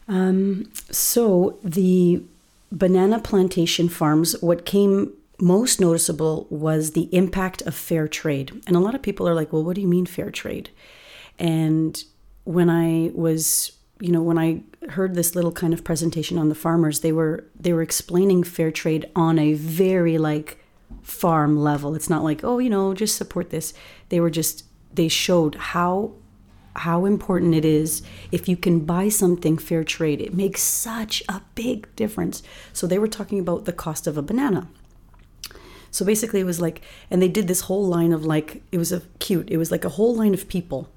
Um, 0.06 0.70
so 0.90 1.58
the 1.64 2.22
banana 2.70 3.18
plantation 3.18 3.88
farms, 3.88 4.40
what 4.40 4.64
came 4.64 5.12
most 5.40 5.80
noticeable 5.80 6.46
was 6.48 6.92
the 6.92 7.08
impact 7.12 7.62
of 7.62 7.74
fair 7.74 8.06
trade. 8.06 8.52
And 8.66 8.76
a 8.76 8.80
lot 8.80 8.94
of 8.94 9.02
people 9.02 9.28
are 9.28 9.34
like, 9.34 9.52
well, 9.52 9.64
what 9.64 9.74
do 9.74 9.80
you 9.80 9.88
mean 9.88 10.06
fair 10.06 10.30
trade? 10.30 10.70
And 11.38 12.02
when 12.44 12.70
I 12.70 13.10
was 13.14 13.72
you 14.04 14.12
know 14.12 14.22
when 14.22 14.38
i 14.38 14.60
heard 14.90 15.14
this 15.14 15.34
little 15.34 15.52
kind 15.52 15.72
of 15.72 15.82
presentation 15.82 16.36
on 16.38 16.48
the 16.48 16.54
farmers 16.54 17.00
they 17.00 17.12
were 17.12 17.44
they 17.58 17.72
were 17.72 17.82
explaining 17.82 18.42
fair 18.42 18.70
trade 18.70 19.10
on 19.16 19.38
a 19.38 19.54
very 19.54 20.18
like 20.18 20.58
farm 21.02 21.58
level. 21.58 21.94
It's 21.94 22.10
not 22.10 22.24
like 22.24 22.42
oh 22.44 22.58
you 22.58 22.70
know 22.70 22.94
just 22.94 23.16
support 23.16 23.50
this. 23.50 23.74
They 24.08 24.20
were 24.20 24.30
just 24.30 24.64
they 24.92 25.08
showed 25.08 25.54
how 25.54 26.12
how 26.76 27.04
important 27.04 27.54
it 27.54 27.64
is 27.64 28.02
if 28.32 28.48
you 28.48 28.56
can 28.56 28.80
buy 28.80 29.08
something 29.08 29.56
fair 29.58 29.84
trade. 29.84 30.20
It 30.20 30.34
makes 30.34 30.60
such 30.60 31.22
a 31.28 31.40
big 31.54 31.94
difference. 31.94 32.42
So 32.72 32.86
they 32.86 32.98
were 32.98 33.08
talking 33.08 33.38
about 33.38 33.64
the 33.64 33.72
cost 33.72 34.06
of 34.06 34.18
a 34.18 34.22
banana. 34.22 34.68
So 35.90 36.04
basically 36.04 36.40
it 36.40 36.44
was 36.44 36.60
like 36.60 36.80
and 37.10 37.22
they 37.22 37.28
did 37.28 37.46
this 37.46 37.62
whole 37.62 37.86
line 37.86 38.12
of 38.12 38.24
like 38.24 38.62
it 38.72 38.78
was 38.78 38.92
a 38.92 39.02
cute 39.20 39.50
it 39.50 39.58
was 39.58 39.70
like 39.70 39.84
a 39.84 39.90
whole 39.90 40.14
line 40.14 40.34
of 40.34 40.48
people. 40.48 40.88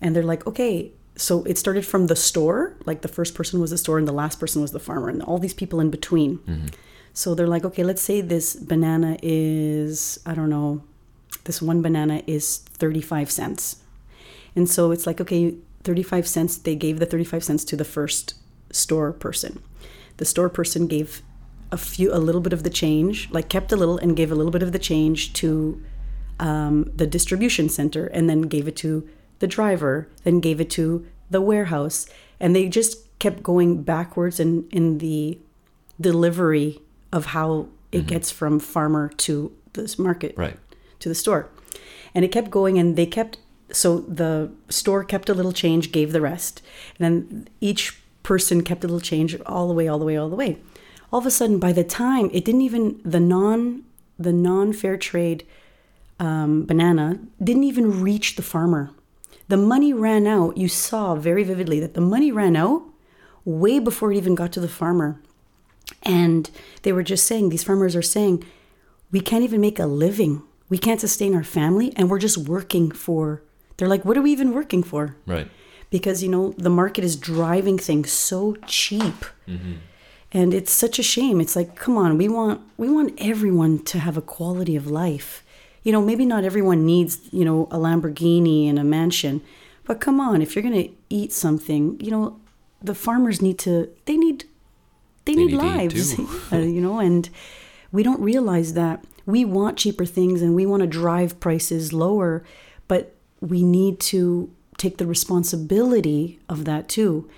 And 0.00 0.14
they're 0.14 0.22
like 0.22 0.46
okay 0.46 0.92
so 1.16 1.42
it 1.44 1.58
started 1.58 1.84
from 1.84 2.06
the 2.06 2.16
store 2.16 2.76
like 2.84 3.02
the 3.02 3.08
first 3.08 3.34
person 3.34 3.60
was 3.60 3.70
the 3.70 3.78
store 3.78 3.98
and 3.98 4.06
the 4.06 4.12
last 4.12 4.38
person 4.38 4.60
was 4.62 4.72
the 4.72 4.78
farmer 4.78 5.08
and 5.08 5.22
all 5.22 5.38
these 5.38 5.54
people 5.54 5.80
in 5.80 5.90
between. 5.90 6.38
Mm-hmm. 6.38 6.66
so 7.12 7.34
they're 7.34 7.46
like 7.46 7.64
okay 7.64 7.84
let's 7.84 8.02
say 8.02 8.20
this 8.20 8.54
banana 8.54 9.16
is 9.22 10.18
i 10.26 10.34
don't 10.34 10.50
know 10.50 10.82
this 11.46 11.62
one 11.62 11.80
banana 11.80 12.22
is 12.26 12.58
35 12.58 13.30
cents. 13.30 13.76
And 14.54 14.68
so 14.68 14.90
it's 14.90 15.06
like 15.06 15.20
okay 15.20 15.54
35 15.84 16.26
cents 16.26 16.56
they 16.58 16.74
gave 16.74 16.98
the 16.98 17.06
35 17.06 17.44
cents 17.44 17.64
to 17.64 17.76
the 17.76 17.84
first 17.84 18.34
store 18.70 19.12
person. 19.12 19.62
The 20.18 20.24
store 20.24 20.48
person 20.48 20.86
gave 20.86 21.22
a 21.72 21.76
few 21.76 22.12
a 22.12 22.18
little 22.18 22.40
bit 22.40 22.52
of 22.52 22.62
the 22.62 22.70
change 22.70 23.28
like 23.32 23.48
kept 23.48 23.72
a 23.72 23.76
little 23.76 23.98
and 23.98 24.16
gave 24.16 24.30
a 24.30 24.34
little 24.34 24.52
bit 24.52 24.62
of 24.62 24.72
the 24.72 24.78
change 24.78 25.32
to 25.32 25.82
um, 26.38 26.90
the 26.94 27.06
distribution 27.06 27.68
center 27.68 28.06
and 28.06 28.28
then 28.30 28.42
gave 28.42 28.68
it 28.68 28.76
to 28.76 29.08
the 29.38 29.46
driver, 29.46 30.08
then 30.24 30.40
gave 30.40 30.60
it 30.60 30.70
to 30.70 31.06
the 31.30 31.40
warehouse, 31.40 32.06
and 32.40 32.54
they 32.54 32.68
just 32.68 33.18
kept 33.18 33.42
going 33.42 33.82
backwards 33.82 34.38
in, 34.38 34.68
in 34.70 34.98
the 34.98 35.38
delivery 36.00 36.80
of 37.12 37.26
how 37.26 37.68
it 37.92 38.06
gets 38.06 38.30
from 38.30 38.58
farmer 38.58 39.08
to 39.16 39.52
this 39.72 39.98
market 39.98 40.34
Right. 40.36 40.56
to 40.98 41.08
the 41.08 41.14
store. 41.14 41.48
And 42.14 42.24
it 42.24 42.28
kept 42.32 42.50
going 42.50 42.78
and 42.78 42.96
they 42.96 43.06
kept 43.06 43.38
so 43.72 44.00
the 44.00 44.50
store 44.68 45.02
kept 45.02 45.28
a 45.28 45.34
little 45.34 45.52
change, 45.52 45.90
gave 45.92 46.12
the 46.12 46.20
rest. 46.20 46.62
And 46.98 47.04
then 47.04 47.48
each 47.60 47.98
person 48.22 48.62
kept 48.62 48.84
a 48.84 48.86
little 48.86 49.00
change 49.00 49.36
all 49.46 49.66
the 49.68 49.74
way, 49.74 49.88
all 49.88 49.98
the 49.98 50.04
way, 50.04 50.16
all 50.16 50.28
the 50.28 50.36
way. 50.36 50.58
All 51.12 51.18
of 51.18 51.26
a 51.26 51.30
sudden 51.30 51.58
by 51.58 51.72
the 51.72 51.84
time 51.84 52.30
it 52.32 52.44
didn't 52.44 52.62
even 52.62 53.00
the 53.04 53.20
non 53.20 53.84
the 54.18 54.32
non 54.32 54.72
fair 54.72 54.96
trade 54.96 55.46
um, 56.20 56.64
banana 56.64 57.18
didn't 57.42 57.64
even 57.64 58.02
reach 58.02 58.36
the 58.36 58.42
farmer. 58.42 58.90
The 59.48 59.56
money 59.56 59.92
ran 59.92 60.26
out. 60.26 60.56
You 60.56 60.68
saw 60.68 61.14
very 61.14 61.44
vividly 61.44 61.80
that 61.80 61.94
the 61.94 62.00
money 62.00 62.32
ran 62.32 62.56
out 62.56 62.82
way 63.44 63.78
before 63.78 64.12
it 64.12 64.16
even 64.16 64.34
got 64.34 64.52
to 64.52 64.60
the 64.60 64.68
farmer. 64.68 65.20
And 66.02 66.50
they 66.82 66.92
were 66.92 67.02
just 67.02 67.26
saying, 67.26 67.48
these 67.48 67.62
farmers 67.62 67.94
are 67.94 68.02
saying, 68.02 68.44
we 69.12 69.20
can't 69.20 69.44
even 69.44 69.60
make 69.60 69.78
a 69.78 69.86
living. 69.86 70.42
We 70.68 70.78
can't 70.78 71.00
sustain 71.00 71.34
our 71.34 71.44
family. 71.44 71.92
And 71.96 72.10
we're 72.10 72.18
just 72.18 72.38
working 72.38 72.90
for, 72.90 73.42
they're 73.76 73.88
like, 73.88 74.04
what 74.04 74.16
are 74.16 74.22
we 74.22 74.32
even 74.32 74.52
working 74.52 74.82
for? 74.82 75.16
Right. 75.26 75.48
Because, 75.90 76.22
you 76.22 76.28
know, 76.28 76.54
the 76.58 76.70
market 76.70 77.04
is 77.04 77.14
driving 77.14 77.78
things 77.78 78.10
so 78.10 78.56
cheap. 78.66 79.24
Mm-hmm. 79.46 79.74
And 80.32 80.52
it's 80.52 80.72
such 80.72 80.98
a 80.98 81.04
shame. 81.04 81.40
It's 81.40 81.54
like, 81.54 81.76
come 81.76 81.96
on, 81.96 82.18
we 82.18 82.28
want 82.28 82.60
we 82.76 82.90
want 82.90 83.14
everyone 83.18 83.78
to 83.84 84.00
have 84.00 84.16
a 84.16 84.20
quality 84.22 84.74
of 84.74 84.88
life. 84.88 85.44
You 85.86 85.92
know, 85.92 86.02
maybe 86.02 86.26
not 86.26 86.42
everyone 86.42 86.84
needs, 86.84 87.20
you 87.30 87.44
know, 87.44 87.68
a 87.70 87.76
Lamborghini 87.76 88.68
and 88.68 88.76
a 88.76 88.82
mansion, 88.82 89.40
but 89.84 90.00
come 90.00 90.18
on, 90.18 90.42
if 90.42 90.56
you're 90.56 90.62
going 90.64 90.82
to 90.82 90.90
eat 91.08 91.32
something, 91.32 91.96
you 92.00 92.10
know, 92.10 92.40
the 92.82 92.92
farmers 92.92 93.40
need 93.40 93.56
to 93.60 93.88
they 94.04 94.16
need 94.16 94.46
they, 95.26 95.34
They 95.34 95.44
need, 95.44 95.52
need 95.52 95.56
lives. 95.58 96.20
Uh, 96.52 96.56
you 96.56 96.80
know, 96.80 96.98
and 96.98 97.30
we 97.92 98.02
don't 98.02 98.20
realize 98.20 98.74
that 98.74 99.04
we 99.26 99.44
want 99.44 99.78
cheaper 99.78 100.04
things 100.04 100.42
and 100.42 100.56
we 100.56 100.66
want 100.66 100.80
to 100.80 100.88
drive 100.88 101.38
prices 101.38 101.92
lower, 101.92 102.42
but 102.88 103.14
we 103.40 103.62
need 103.62 104.00
to 104.00 104.50
take 104.78 104.98
the 104.98 105.06
responsibility 105.06 106.40
of 106.48 106.64
that 106.64 106.88
too. 106.88 107.28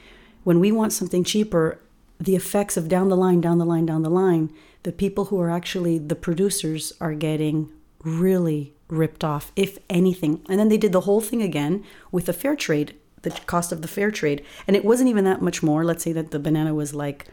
When 0.45 0.59
we 0.59 0.73
want 0.73 0.95
something 0.95 1.23
cheaper, 1.23 1.79
the 2.19 2.35
effects 2.35 2.79
of 2.79 2.89
down 2.89 3.11
the 3.11 3.17
line, 3.17 3.43
down 3.43 3.59
the 3.59 3.67
line, 3.67 3.85
down 3.85 4.03
the 4.03 4.11
line, 4.11 4.51
the 4.85 4.93
people 4.93 5.27
who 5.27 5.39
are 5.39 5.51
actually 5.51 5.99
the 5.99 6.17
producers 6.17 6.95
are 6.99 7.15
getting 7.15 7.71
really 8.03 8.75
ripped 8.89 9.25
off, 9.25 9.53
if 9.57 9.79
anything. 9.91 10.45
And 10.49 10.59
then 10.59 10.69
they 10.69 10.79
did 10.79 10.93
the 10.93 11.03
whole 11.03 11.21
thing 11.21 11.43
again 11.43 11.85
with 12.11 12.27
the 12.27 12.33
fair 12.33 12.57
trade, 12.57 12.95
the 13.23 13.31
cost 13.31 13.73
of 13.73 13.83
the 13.83 13.89
fair 13.89 14.11
trade. 14.11 14.45
And 14.67 14.77
it 14.77 14.85
wasn't 14.85 15.11
even 15.11 15.25
that 15.25 15.43
much 15.43 15.63
more. 15.63 15.85
Let's 15.85 16.05
say 16.05 16.13
that 16.13 16.31
the 16.31 16.39
banana 16.39 16.75
was 16.75 16.95
like 16.95 17.27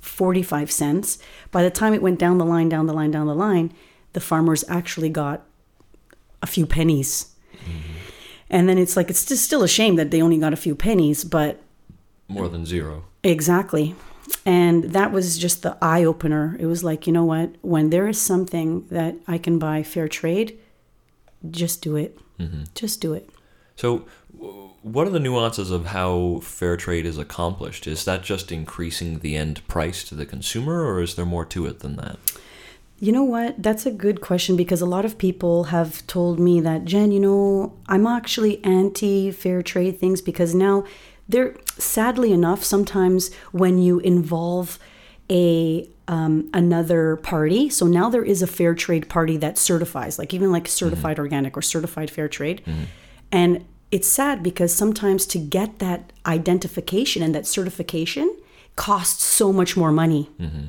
45 0.00 0.70
cents. 0.70 1.18
By 1.50 1.62
the 1.62 1.70
time 1.70 1.94
it 1.94 2.02
went 2.02 2.18
down 2.18 2.38
the 2.38 2.44
line, 2.44 2.68
down 2.68 2.86
the 2.86 2.92
line, 2.92 3.10
down 3.10 3.26
the 3.26 3.34
line, 3.34 3.72
the 4.12 4.20
farmers 4.20 4.64
actually 4.68 5.08
got 5.08 5.44
a 6.42 6.46
few 6.46 6.66
pennies. 6.66 7.34
Mm-hmm. 7.54 7.92
And 8.50 8.68
then 8.68 8.78
it's 8.78 8.96
like, 8.96 9.10
it's 9.10 9.26
just 9.26 9.44
still 9.44 9.62
a 9.62 9.68
shame 9.68 9.96
that 9.96 10.10
they 10.10 10.22
only 10.22 10.38
got 10.38 10.52
a 10.52 10.56
few 10.56 10.74
pennies, 10.74 11.24
but 11.24 11.60
More 12.28 12.48
than 12.48 12.64
zero. 12.64 13.04
Exactly. 13.22 13.94
And 14.44 14.84
that 14.84 15.12
was 15.12 15.38
just 15.38 15.62
the 15.62 15.76
eye 15.82 16.04
opener. 16.04 16.56
It 16.58 16.66
was 16.66 16.84
like, 16.84 17.06
you 17.06 17.12
know 17.12 17.24
what? 17.24 17.50
When 17.62 17.90
there 17.90 18.08
is 18.08 18.20
something 18.20 18.86
that 18.88 19.16
I 19.26 19.38
can 19.38 19.58
buy 19.58 19.82
fair 19.82 20.08
trade, 20.08 20.58
just 21.50 21.82
do 21.82 21.96
it. 21.96 22.18
Mm-hmm. 22.38 22.64
Just 22.74 23.00
do 23.00 23.14
it. 23.14 23.28
So, 23.76 24.06
what 24.82 25.06
are 25.06 25.10
the 25.10 25.20
nuances 25.20 25.70
of 25.70 25.86
how 25.86 26.40
fair 26.42 26.76
trade 26.76 27.06
is 27.06 27.18
accomplished? 27.18 27.86
Is 27.86 28.04
that 28.04 28.22
just 28.22 28.52
increasing 28.52 29.20
the 29.20 29.36
end 29.36 29.66
price 29.68 30.04
to 30.04 30.14
the 30.14 30.26
consumer, 30.26 30.84
or 30.84 31.00
is 31.00 31.14
there 31.14 31.26
more 31.26 31.44
to 31.46 31.66
it 31.66 31.80
than 31.80 31.96
that? 31.96 32.18
You 33.00 33.12
know 33.12 33.22
what? 33.22 33.62
That's 33.62 33.86
a 33.86 33.92
good 33.92 34.20
question 34.20 34.56
because 34.56 34.80
a 34.80 34.86
lot 34.86 35.04
of 35.04 35.18
people 35.18 35.64
have 35.64 36.04
told 36.08 36.40
me 36.40 36.60
that, 36.60 36.84
Jen, 36.84 37.12
you 37.12 37.20
know, 37.20 37.72
I'm 37.86 38.06
actually 38.06 38.62
anti 38.64 39.30
fair 39.30 39.62
trade 39.62 40.00
things 40.00 40.20
because 40.20 40.54
now 40.54 40.84
they're 41.28 41.54
sadly 41.78 42.32
enough, 42.32 42.64
sometimes 42.64 43.32
when 43.52 43.78
you 43.78 43.98
involve 44.00 44.78
a 45.30 45.88
um, 46.08 46.48
another 46.54 47.16
party, 47.16 47.68
so 47.68 47.86
now 47.86 48.08
there 48.08 48.24
is 48.24 48.40
a 48.40 48.46
fair 48.46 48.74
trade 48.74 49.10
party 49.10 49.36
that 49.36 49.58
certifies, 49.58 50.18
like 50.18 50.32
even 50.32 50.50
like 50.50 50.64
mm-hmm. 50.64 50.70
certified 50.70 51.18
organic 51.18 51.54
or 51.54 51.60
certified 51.60 52.10
fair 52.10 52.28
trade. 52.28 52.62
Mm-hmm. 52.64 52.84
And 53.30 53.64
it's 53.90 54.08
sad 54.08 54.42
because 54.42 54.74
sometimes 54.74 55.26
to 55.26 55.38
get 55.38 55.80
that 55.80 56.12
identification 56.24 57.22
and 57.22 57.34
that 57.34 57.46
certification 57.46 58.34
costs 58.74 59.22
so 59.22 59.52
much 59.52 59.76
more 59.76 59.92
money. 59.92 60.30
Mm-hmm. 60.40 60.64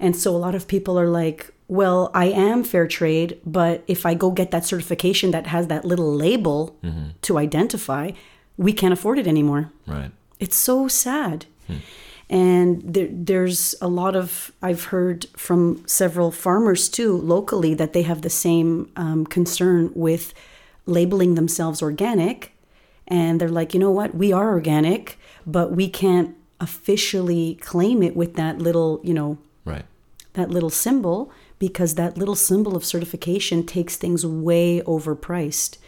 And 0.00 0.16
so 0.16 0.34
a 0.34 0.38
lot 0.38 0.54
of 0.54 0.66
people 0.68 0.98
are 0.98 1.08
like, 1.08 1.52
well, 1.68 2.10
I 2.14 2.26
am 2.26 2.64
fair 2.64 2.86
trade, 2.86 3.40
but 3.44 3.82
if 3.86 4.06
I 4.06 4.14
go 4.14 4.30
get 4.30 4.52
that 4.52 4.64
certification 4.64 5.32
that 5.32 5.48
has 5.48 5.66
that 5.66 5.84
little 5.84 6.14
label 6.14 6.76
to 7.22 7.38
identify, 7.38 8.12
we 8.56 8.72
can't 8.72 8.92
afford 8.92 9.18
it 9.18 9.26
anymore. 9.26 9.70
Right. 9.86 10.10
It's 10.40 10.56
so 10.56 10.88
sad. 10.88 11.46
And 12.28 12.82
there, 12.82 13.08
there's 13.10 13.76
a 13.80 13.86
lot 13.86 14.16
of, 14.16 14.50
I've 14.60 14.84
heard 14.86 15.26
from 15.36 15.86
several 15.86 16.32
farmers 16.32 16.88
too, 16.88 17.16
locally, 17.16 17.72
that 17.74 17.92
they 17.92 18.02
have 18.02 18.22
the 18.22 18.30
same 18.30 18.90
um, 18.96 19.26
concern 19.26 19.92
with 19.94 20.34
labeling 20.86 21.36
themselves 21.36 21.82
organic. 21.82 22.52
And 23.06 23.40
they're 23.40 23.48
like, 23.48 23.74
you 23.74 23.78
know 23.80 23.92
what, 23.92 24.16
we 24.16 24.32
are 24.32 24.48
organic, 24.50 25.18
but 25.46 25.70
we 25.70 25.88
can't 25.88 26.34
officially 26.58 27.54
claim 27.60 28.02
it 28.02 28.16
with 28.16 28.34
that 28.34 28.58
little, 28.58 29.00
you 29.04 29.14
know, 29.14 29.38
Right. 29.64 29.84
that 30.32 30.50
little 30.50 30.70
symbol 30.70 31.30
because 31.60 31.94
that 31.94 32.18
little 32.18 32.34
symbol 32.34 32.74
of 32.76 32.84
certification 32.84 33.64
takes 33.64 33.96
things 33.96 34.26
way 34.26 34.80
overpriced. 34.80 35.78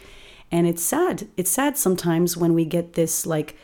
And 0.51 0.67
it's 0.67 0.83
sad. 0.83 1.27
It's 1.37 1.51
sad 1.51 1.77
sometimes 1.77 2.35
when 2.35 2.53
we 2.53 2.65
get 2.65 2.93
this 2.93 3.25
like 3.25 3.55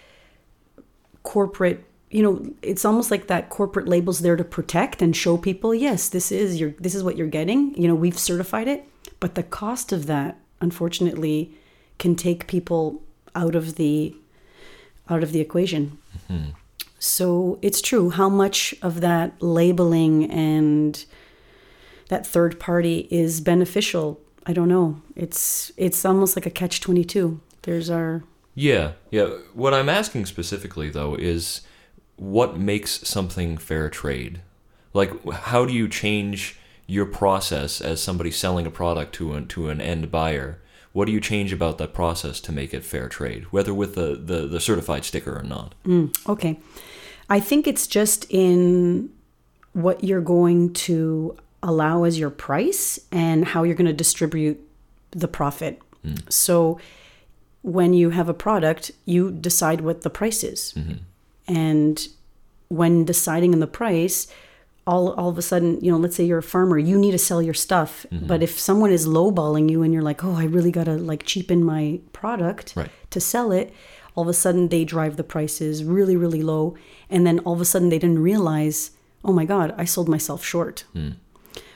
corporate, 1.24 1.84
you 2.12 2.22
know, 2.22 2.54
it's 2.62 2.86
almost 2.86 3.10
like 3.10 3.28
that 3.28 3.50
corporate 3.50 3.88
label's 3.88 4.20
there 4.20 4.36
to 4.36 4.44
protect 4.44 5.02
and 5.02 5.16
show 5.16 5.38
people, 5.38 5.74
yes, 5.74 6.10
this 6.10 6.32
is 6.32 6.60
your 6.60 6.72
this 6.80 6.96
is 6.96 7.04
what 7.04 7.18
you're 7.18 7.28
getting. 7.28 7.74
You 7.76 7.88
know, 7.88 7.96
we've 7.96 8.20
certified 8.20 8.68
it, 8.68 8.88
but 9.20 9.36
the 9.36 9.44
cost 9.44 9.92
of 9.92 10.06
that 10.06 10.38
unfortunately 10.62 11.56
can 11.98 12.16
take 12.16 12.48
people 12.48 13.02
out 13.34 13.56
of 13.56 13.76
the 13.76 14.16
out 15.10 15.24
of 15.24 15.32
the 15.32 15.42
equation. 15.42 15.98
Mm-hmm. 16.30 16.52
So 17.00 17.60
it's 17.62 17.82
true. 17.82 18.10
How 18.10 18.30
much 18.30 18.74
of 18.82 19.02
that 19.02 19.42
labeling 19.42 20.30
and 20.32 21.04
that 22.10 22.26
third 22.26 22.60
party 22.60 23.08
is 23.12 23.42
beneficial? 23.42 24.20
I 24.46 24.54
don't 24.54 24.70
know. 24.70 25.02
It's 25.16 25.72
it's 25.78 26.06
almost 26.06 26.36
like 26.36 26.46
a 26.46 26.52
catch 26.52 26.82
twenty 26.82 27.04
two. 27.04 27.40
There's 27.64 27.90
our 27.90 28.24
Yeah, 28.54 28.94
yeah. 29.12 29.26
What 29.54 29.74
I'm 29.74 29.90
asking 29.90 30.26
specifically, 30.28 30.90
though, 30.90 31.16
is 31.16 31.62
what 32.16 32.58
makes 32.58 33.08
something 33.08 33.58
fair 33.58 33.90
trade? 33.90 34.42
Like, 34.94 35.12
how 35.30 35.66
do 35.66 35.74
you 35.74 35.88
change 35.90 36.58
your 36.88 37.06
process 37.06 37.82
as 37.82 38.02
somebody 38.02 38.32
selling 38.32 38.66
a 38.66 38.72
product 38.72 39.14
to 39.16 39.34
an, 39.34 39.48
to 39.50 39.70
an 39.70 39.82
end 39.82 40.12
buyer? 40.12 40.60
What 40.94 41.06
do 41.08 41.12
you 41.12 41.20
change 41.20 41.52
about 41.52 41.78
that 41.80 41.94
process 41.94 42.40
to 42.42 42.54
make 42.54 42.74
it 42.74 42.86
fair 42.86 43.10
trade, 43.10 43.46
whether 43.52 43.74
with 43.74 43.96
the, 43.96 44.16
the, 44.16 44.48
the 44.48 44.62
certified 44.62 45.04
sticker 45.04 45.38
or 45.38 45.44
not? 45.44 45.76
Mm, 45.86 46.16
Okay. 46.30 46.60
I 47.30 47.40
think 47.42 47.68
it's 47.68 47.88
just 47.88 48.26
in 48.30 49.10
what 49.74 50.04
you're 50.04 50.22
going 50.22 50.72
to 50.74 51.36
allow 51.66 52.04
as 52.04 52.18
your 52.18 52.30
price 52.30 53.00
and 53.12 53.44
how 53.46 53.64
you're 53.64 53.76
going 53.76 53.88
to 53.88 53.94
distribute 53.94 54.62
the 55.12 55.28
profit. 55.28 55.82
Mm. 56.06 56.32
So 56.32 56.80
when 57.62 57.94
you 57.94 58.12
have 58.12 58.30
a 58.30 58.34
product, 58.34 58.92
you 59.06 59.32
decide 59.32 59.82
what 59.82 60.02
the 60.04 60.10
price 60.10 60.44
is. 60.44 60.74
Mm-hmm. 60.78 60.94
And 61.48 62.08
when 62.70 63.06
deciding 63.06 63.54
on 63.54 63.60
the 63.60 63.68
price, 63.68 64.28
all, 64.86 65.14
all 65.14 65.30
of 65.30 65.38
a 65.40 65.42
sudden, 65.42 65.80
you 65.82 65.92
know, 65.92 65.98
let's 65.98 66.16
say 66.16 66.24
you're 66.24 66.38
a 66.38 66.44
farmer, 66.44 66.78
you 66.78 66.98
need 67.00 67.12
to 67.12 67.18
sell 67.18 67.42
your 67.42 67.56
stuff. 67.56 68.06
Mm-hmm. 68.12 68.28
But 68.28 68.44
if 68.44 68.60
someone 68.60 68.92
is 68.92 69.08
lowballing 69.08 69.70
you 69.70 69.82
and 69.82 69.92
you're 69.92 70.04
like, 70.04 70.24
oh, 70.24 70.36
I 70.36 70.46
really 70.46 70.72
got 70.72 70.84
to 70.84 70.94
like 70.94 71.26
cheapen 71.26 71.64
my 71.64 72.00
product 72.14 72.74
Right. 72.76 72.92
to 73.10 73.20
sell 73.20 73.52
it, 73.52 73.74
all 74.14 74.24
of 74.24 74.30
a 74.30 74.34
sudden 74.34 74.70
they 74.70 74.86
drive 74.86 75.18
the 75.18 75.24
prices 75.24 75.84
really, 75.84 76.16
really 76.16 76.44
low. 76.44 76.76
And 77.10 77.26
then 77.26 77.40
all 77.40 77.54
of 77.54 77.62
a 77.62 77.66
sudden 77.66 77.90
they 77.90 78.00
didn't 78.00 78.20
realize, 78.22 78.92
oh 79.24 79.34
my 79.34 79.46
God, 79.46 79.74
I 79.76 79.86
sold 79.86 80.08
myself 80.08 80.44
short. 80.44 80.86
Mm. 80.96 81.16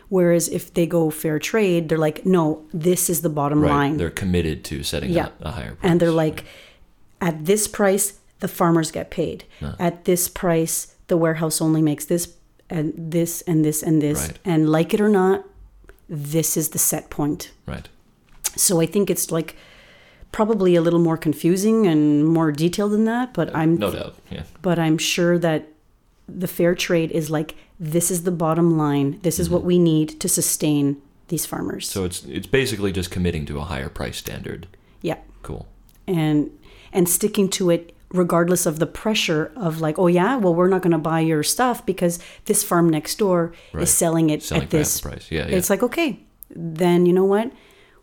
Whereas 0.10 0.48
if 0.50 0.74
they 0.74 0.86
go 0.88 1.10
fair 1.12 1.38
trade, 1.39 1.88
they're 1.89 1.98
like, 1.98 2.26
no, 2.26 2.65
this 2.74 3.10
is 3.10 3.22
the 3.22 3.30
bottom 3.30 3.62
Right. 3.62 3.69
line. 3.69 3.98
They're 3.98 4.10
committed 4.10 4.63
to 4.65 4.84
setting 4.84 5.12
Yeah. 5.12 5.26
up 5.28 5.34
a 5.41 5.52
higher 5.52 5.76
price. 5.76 5.91
and 5.91 6.00
they're 6.00 6.12
like, 6.12 6.45
at 7.22 7.45
this 7.45 7.67
price, 7.67 8.13
the 8.39 8.48
farmers 8.48 8.91
get 8.91 9.10
paid. 9.12 9.43
At 9.80 10.06
this 10.06 10.28
price, 10.28 10.95
the 11.08 11.17
warehouse 11.17 11.62
only 11.62 11.82
makes 11.82 12.06
this 12.06 12.34
and 12.72 12.93
this 12.95 13.41
and 13.48 13.63
this 13.65 13.84
and 13.84 14.02
this. 14.02 14.19
Right. 14.28 14.39
And 14.45 14.69
like 14.69 14.93
it 14.93 15.02
or 15.02 15.10
not, 15.10 15.43
this 16.08 16.56
is 16.58 16.69
the 16.69 16.80
set 16.80 17.10
point. 17.10 17.52
right. 17.67 17.88
So 18.56 18.82
I 18.82 18.88
think 18.88 19.10
it's 19.12 19.32
like 19.32 19.56
probably 20.32 20.76
a 20.76 20.82
little 20.82 21.00
more 21.00 21.17
confusing 21.17 21.86
and 21.88 22.28
more 22.28 22.52
detailed 22.52 22.91
than 22.91 23.06
that, 23.06 23.34
but 23.34 23.56
I'm 23.56 23.76
No 23.78 23.91
doubt. 23.91 24.15
Yeah. 24.32 24.43
but 24.62 24.80
I'm 24.80 24.98
sure 24.98 25.38
that 25.39 25.67
the 26.38 26.48
fair 26.48 26.76
trade 26.76 27.12
is 27.12 27.30
like 27.30 27.56
this 27.80 28.12
is 28.12 28.24
the 28.24 28.32
bottom 28.32 28.78
line. 28.78 29.20
This 29.22 29.39
is 29.39 29.50
what 29.50 29.63
we 29.63 29.80
need 29.80 30.20
to 30.20 30.28
sustain 30.30 31.02
these 31.30 31.46
farmers. 31.46 31.88
So 31.89 32.06
it's 32.06 32.24
it's 32.26 32.48
basically 32.48 32.92
just 32.92 33.12
committing 33.12 33.46
to 33.48 33.58
a 33.60 33.63
higher 33.63 33.89
price 33.89 34.18
standard. 34.18 34.68
yeah. 35.02 35.18
Cool. 35.42 35.65
and 36.08 36.50
and 36.92 37.08
sticking 37.08 37.50
to 37.52 37.70
it 37.70 37.96
regardless 38.12 38.65
of 38.65 38.80
the 38.80 38.86
pressure 38.88 39.52
of 39.56 39.80
like 39.80 39.98
oh 40.00 40.08
yeah 40.08 40.36
well 40.36 40.54
we're 40.56 40.68
not 40.68 40.82
going 40.82 40.92
to 40.92 40.98
buy 41.12 41.20
your 41.20 41.44
stuff 41.44 41.86
because 41.86 42.18
this 42.46 42.63
farm 42.63 42.89
next 42.89 43.20
door 43.20 43.54
Right. 43.74 43.84
is 43.84 43.94
selling 43.94 44.30
it 44.32 44.42
Selling 44.44 44.63
at 44.63 44.70
this 44.72 45.00
price. 45.02 45.32
Yeah, 45.32 45.48
yeah. 45.48 45.56
it's 45.58 45.70
like 45.70 45.84
okay 45.84 46.20
then 46.50 47.06
you 47.06 47.13
know 47.13 47.26
what 47.26 47.52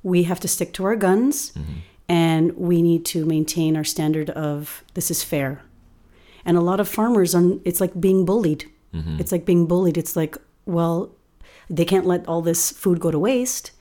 we 0.04 0.22
have 0.22 0.38
to 0.40 0.48
stick 0.48 0.72
to 0.74 0.84
our 0.84 0.96
guns 0.96 1.50
Mm-hmm. 1.52 1.72
and 2.08 2.52
we 2.56 2.80
need 2.82 3.04
to 3.06 3.26
maintain 3.26 3.76
our 3.76 3.84
standard 3.84 4.30
of 4.30 4.84
this 4.94 5.10
is 5.10 5.22
fair 5.24 5.60
and 6.46 6.56
a 6.56 6.60
lot 6.62 6.80
of 6.80 6.88
farmers 6.88 7.34
on 7.34 7.60
it's 7.64 7.80
like 7.80 7.94
being 8.00 8.24
bullied. 8.24 8.64
Mm-hmm. 8.94 9.20
it's 9.20 9.32
like 9.32 9.44
being 9.44 9.66
bullied. 9.66 9.98
It's 9.98 10.16
like 10.16 10.36
well 10.64 11.10
they 11.68 11.84
can't 11.84 12.06
let 12.06 12.26
all 12.28 12.42
this 12.42 12.70
food 12.70 12.98
go 13.00 13.10
to 13.10 13.18
waste. 13.18 13.72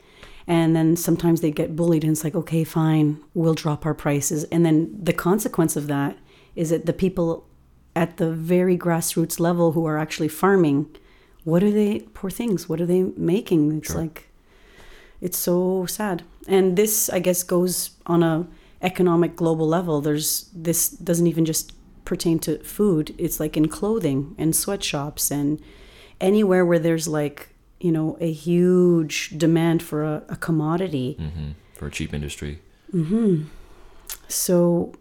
And 0.48 0.76
then 0.76 0.96
sometimes 0.96 1.42
they 1.42 1.52
get 1.52 1.76
bullied 1.76 2.04
and 2.04 2.12
it's 2.12 2.24
like 2.24 2.36
okay 2.36 2.64
fine 2.64 3.08
we'll 3.34 3.54
drop 3.64 3.86
our 3.86 3.94
prices. 3.94 4.44
And 4.52 4.66
then 4.66 4.78
the 5.10 5.14
consequence 5.14 5.76
of 5.76 5.88
that 5.88 6.18
is 6.56 6.70
that 6.72 6.86
the 6.86 6.94
people 6.94 7.46
at 7.96 8.18
the 8.18 8.32
very 8.32 8.78
grassroots 8.78 9.40
level 9.40 9.72
who 9.72 9.86
are 9.86 9.98
actually 9.98 10.28
farming 10.28 10.88
what 11.46 11.64
are 11.64 11.72
they 11.72 12.00
poor 12.14 12.30
things 12.32 12.68
what 12.70 12.82
are 12.82 12.86
they 12.94 13.04
making? 13.18 13.62
It's 13.78 13.92
Sure. 13.92 14.02
like 14.02 14.18
it's 15.22 15.38
so 15.38 15.86
sad. 15.86 16.24
And 16.48 16.76
this 16.78 17.10
i 17.10 17.20
guess 17.20 17.44
goes 17.44 17.92
on 18.06 18.22
a 18.24 18.46
economic 18.82 19.36
global 19.36 19.68
level. 19.68 20.02
There's 20.02 20.50
this 20.54 20.90
doesn't 20.90 21.28
even 21.28 21.46
just 21.46 21.72
pertain 22.06 22.40
to 22.40 22.58
food 22.60 23.14
it's 23.18 23.40
like 23.40 23.58
in 23.58 23.68
clothing 23.68 24.36
and 24.38 24.56
sweatshops 24.56 25.32
and 25.32 25.60
anywhere 26.22 26.66
where 26.66 26.80
there's 26.80 27.08
like 27.08 27.50
you 27.80 27.92
know 27.92 28.18
a 28.22 28.32
huge 28.32 29.34
demand 29.38 29.82
for 29.84 30.04
a, 30.04 30.24
a 30.30 30.36
commodity 30.36 31.14
hmm 31.20 31.52
For 31.74 31.88
a 31.88 31.92
cheap 31.92 32.14
industry. 32.14 32.60
Mm-hmm. 32.94 33.46
so 34.28 34.94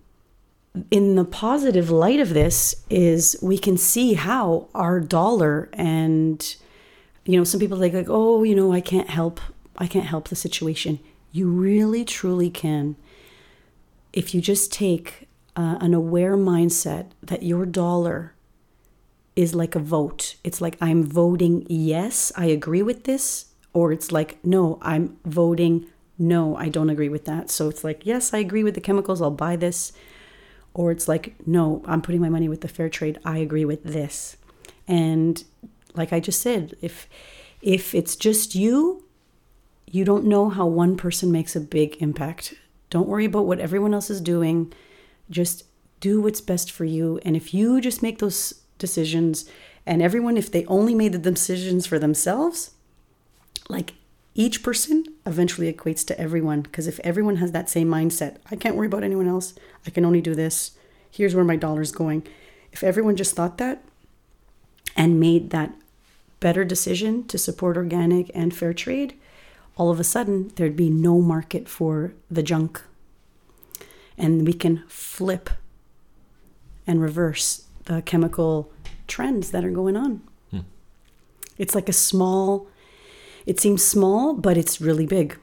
in 0.91 1.15
the 1.15 1.25
positive 1.25 1.89
light 1.91 2.19
of 2.19 2.31
this 2.35 2.75
is 2.91 3.37
we 3.41 3.59
can 3.59 3.77
see 3.77 4.15
how 4.15 4.69
our 4.75 4.99
dollar 4.99 5.69
and 5.75 6.57
you 7.25 7.39
know 7.39 7.45
some 7.45 7.61
people 7.61 7.79
think 7.79 7.95
like 7.95 8.09
oh 8.09 8.43
you 8.43 8.55
know 8.57 8.73
i 8.73 8.81
can't 8.81 9.09
help 9.11 9.41
i 9.79 9.87
can't 9.87 10.07
help 10.07 10.29
the 10.29 10.37
situation 10.37 10.99
you 11.31 11.47
really 11.49 12.05
truly 12.05 12.51
can 12.51 12.97
if 14.13 14.35
you 14.35 14.41
just 14.41 14.73
take 14.73 15.29
uh, 15.57 15.79
an 15.81 15.95
aware 15.95 16.37
mindset 16.37 17.11
that 17.23 17.43
your 17.43 17.65
dollar 17.67 18.35
is 19.37 19.55
like 19.55 19.75
a 19.75 19.81
vote. 19.81 20.37
It's 20.45 20.61
like 20.61 20.77
i'm 20.81 21.05
voting 21.05 21.67
yes 21.69 22.33
i 22.37 22.47
agree 22.47 22.83
with 22.83 23.05
this 23.05 23.47
or 23.73 23.93
it's 23.93 24.13
like 24.13 24.39
no 24.45 24.79
i'm 24.83 25.17
voting 25.25 25.87
no 26.19 26.57
i 26.57 26.69
don't 26.69 26.91
agree 26.91 27.09
with 27.09 27.25
that. 27.25 27.51
So 27.51 27.69
it's 27.69 27.85
like 27.85 28.07
yes 28.07 28.33
i 28.33 28.39
agree 28.39 28.65
with 28.65 28.75
the 28.75 28.81
chemicals 28.81 29.21
i'll 29.21 29.31
buy 29.31 29.57
this. 29.57 29.93
Or 30.73 30.91
it's 30.91 31.09
like 31.09 31.35
no 31.47 31.83
i'm 31.87 32.03
putting 32.03 32.21
my 32.21 32.29
money 32.29 32.49
with 32.49 32.61
the 32.61 32.69
fair 32.69 32.89
trade 32.89 33.19
i 33.25 33.39
agree 33.39 33.65
with 33.65 33.85
this. 33.85 34.37
And 34.87 35.43
like 35.95 36.13
i 36.13 36.21
just 36.21 36.41
said 36.41 36.77
if 36.81 37.09
if 37.63 37.95
it's 37.95 38.17
just 38.17 38.55
you 38.55 39.05
you 39.91 40.05
don't 40.05 40.25
know 40.25 40.49
how 40.49 40.67
one 40.67 40.97
person 40.97 41.31
makes 41.31 41.55
a 41.55 41.61
big 41.61 41.97
impact. 42.03 42.55
Don't 42.91 43.09
worry 43.09 43.27
about 43.27 43.47
what 43.47 43.61
everyone 43.61 43.95
else 43.95 44.11
is 44.11 44.21
doing 44.21 44.73
just 45.31 45.65
do 46.01 46.21
what's 46.21 46.41
best 46.41 46.71
for 46.71 46.85
you. 46.85 47.19
And 47.25 47.37
if 47.37 47.55
you 47.55 47.81
just 47.81 48.03
make 48.03 48.19
those 48.19 48.55
decisions 48.79 49.49
and 49.87 50.03
everyone 50.03 50.37
if 50.37 50.51
they 50.51 50.65
only 50.67 50.95
made 50.95 51.13
the 51.13 51.31
decisions 51.31 51.87
for 51.87 51.99
themselves 51.99 52.73
like 53.69 53.95
each 54.35 54.63
person 54.63 55.05
eventually 55.25 55.73
equates 55.73 56.05
to 56.07 56.21
everyone. 56.21 56.63
Because 56.63 56.87
if 56.87 56.99
everyone 57.01 57.37
has 57.37 57.53
that 57.53 57.71
same 57.71 57.89
mindset 57.89 58.39
i 58.51 58.57
can't 58.57 58.77
worry 58.77 58.87
about 58.87 59.05
anyone 59.05 59.29
else. 59.29 59.55
I 59.87 59.91
can 59.91 60.05
only 60.05 60.21
do 60.21 60.35
this. 60.35 60.73
Here's 61.11 61.35
where 61.35 61.45
my 61.45 61.57
dollar's 61.57 61.93
going. 61.93 62.27
If 62.73 62.83
everyone 62.83 63.17
just 63.17 63.37
thought 63.37 63.59
that 63.59 63.85
and 64.97 65.21
made 65.21 65.51
that 65.51 65.75
better 66.41 66.65
decision 66.65 67.27
to 67.29 67.39
support 67.39 67.77
organic 67.77 68.31
and 68.35 68.55
fair 68.55 68.75
trade 68.75 69.15
all 69.77 69.91
of 69.91 70.01
a 70.01 70.05
sudden 70.05 70.53
there'd 70.57 70.77
be 70.77 70.91
no 70.91 71.21
market 71.21 71.69
for 71.69 72.15
the 72.31 72.43
junk 72.43 72.83
and 74.17 74.47
we 74.47 74.53
can 74.53 74.83
flip 74.89 75.51
and 76.87 77.01
reverse 77.01 77.65
the 77.85 78.03
chemical 78.03 78.71
trends 79.07 79.51
that 79.51 79.65
are 79.65 79.71
going 79.71 79.97
on. 79.97 80.23
Hmm. 80.51 80.61
it's 81.59 81.75
like 81.75 81.89
a 81.89 81.93
small 81.93 82.67
it 83.47 83.61
seems 83.61 83.85
small 83.85 84.35
but 84.35 84.57
it's 84.57 84.81
really 84.81 85.07
big. 85.07 85.39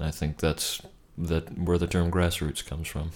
I 0.00 0.10
think 0.10 0.38
that's 0.38 0.82
that 1.16 1.58
where 1.58 1.78
the 1.78 1.86
term 1.86 2.10
grassroots 2.10 2.64
comes 2.66 2.88
from. 2.88 3.10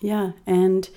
yeah 0.00 0.32
and 0.46 0.88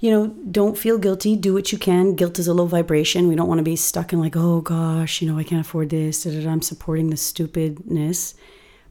you 0.00 0.10
know 0.10 0.28
don't 0.50 0.76
feel 0.78 0.98
guilty. 0.98 1.36
Do 1.36 1.54
what 1.54 1.72
you 1.72 1.78
can. 1.78 2.14
Guilt 2.14 2.38
is 2.38 2.48
a 2.48 2.54
low 2.54 2.66
vibration. 2.66 3.28
We 3.28 3.36
don't 3.36 3.48
want 3.48 3.58
to 3.58 3.64
be 3.64 3.76
stuck 3.76 4.12
in 4.12 4.20
like 4.20 4.36
oh 4.36 4.60
gosh 4.60 5.20
you 5.22 5.30
know 5.30 5.38
i 5.38 5.44
can't 5.44 5.64
afford 5.66 5.90
this. 5.90 6.24
Da, 6.24 6.30
da, 6.30 6.42
da, 6.42 6.50
i'm 6.50 6.62
supporting 6.62 7.10
the 7.10 7.16
stupidness 7.16 8.34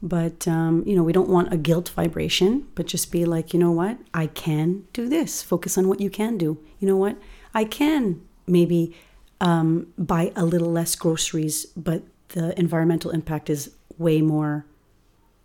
but 0.05 0.47
um, 0.47 0.83
you 0.85 0.95
know 0.95 1.03
we 1.03 1.11
don't 1.11 1.27
want 1.27 1.51
a 1.51 1.57
guilt 1.57 1.89
vibration 1.89 2.67
but 2.75 2.85
just 2.85 3.11
be 3.11 3.25
like 3.25 3.53
you 3.53 3.59
know 3.59 3.71
what? 3.71 3.97
I 4.13 4.27
can 4.27 4.85
do 4.93 5.09
this. 5.09 5.41
Focus 5.41 5.77
on 5.77 5.87
what 5.87 5.99
you 5.99 6.09
can 6.09 6.37
do. 6.37 6.59
You 6.79 6.87
know 6.87 6.95
what? 6.95 7.17
I 7.53 7.65
can 7.65 8.21
maybe 8.45 8.95
um, 9.41 9.87
buy 9.97 10.31
a 10.35 10.45
little 10.45 10.71
less 10.71 10.95
groceries 10.95 11.65
but 11.75 12.03
the 12.29 12.57
environmental 12.57 13.11
impact 13.11 13.49
is 13.49 13.71
way 13.97 14.21
more 14.21 14.65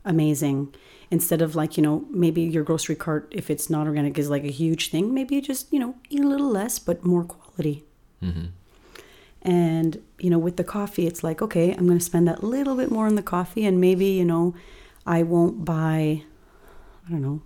amazing. 0.04 0.74
Instead 1.10 1.42
of 1.42 1.56
like 1.56 1.76
you 1.78 1.82
know 1.82 2.04
maybe 2.10 2.42
your 2.42 2.62
grocery 2.62 2.96
cart 2.96 3.26
if 3.30 3.50
it's 3.50 3.70
not 3.70 3.86
organic 3.86 4.18
is 4.18 4.28
like 4.28 4.44
a 4.44 4.50
huge 4.50 4.90
thing 4.90 5.12
maybe 5.14 5.40
just 5.40 5.72
you 5.72 5.78
know 5.78 5.94
eat 6.10 6.20
a 6.20 6.28
little 6.28 6.50
less 6.50 6.78
but 6.78 7.04
more 7.04 7.24
quality. 7.24 7.84
Hmm 8.20 8.59
and 9.42 10.00
you 10.18 10.28
know 10.30 10.38
with 10.38 10.56
the 10.56 10.64
coffee 10.64 11.06
it's 11.06 11.24
like 11.24 11.40
okay 11.40 11.72
i'm 11.72 11.86
going 11.86 11.98
to 11.98 12.04
spend 12.04 12.28
that 12.28 12.44
little 12.44 12.74
bit 12.76 12.90
more 12.90 13.06
on 13.06 13.14
the 13.14 13.22
coffee 13.22 13.64
and 13.64 13.80
maybe 13.80 14.04
you 14.06 14.24
know 14.24 14.54
i 15.06 15.22
won't 15.22 15.64
buy 15.64 16.22
i 17.06 17.10
don't 17.10 17.22
know 17.22 17.40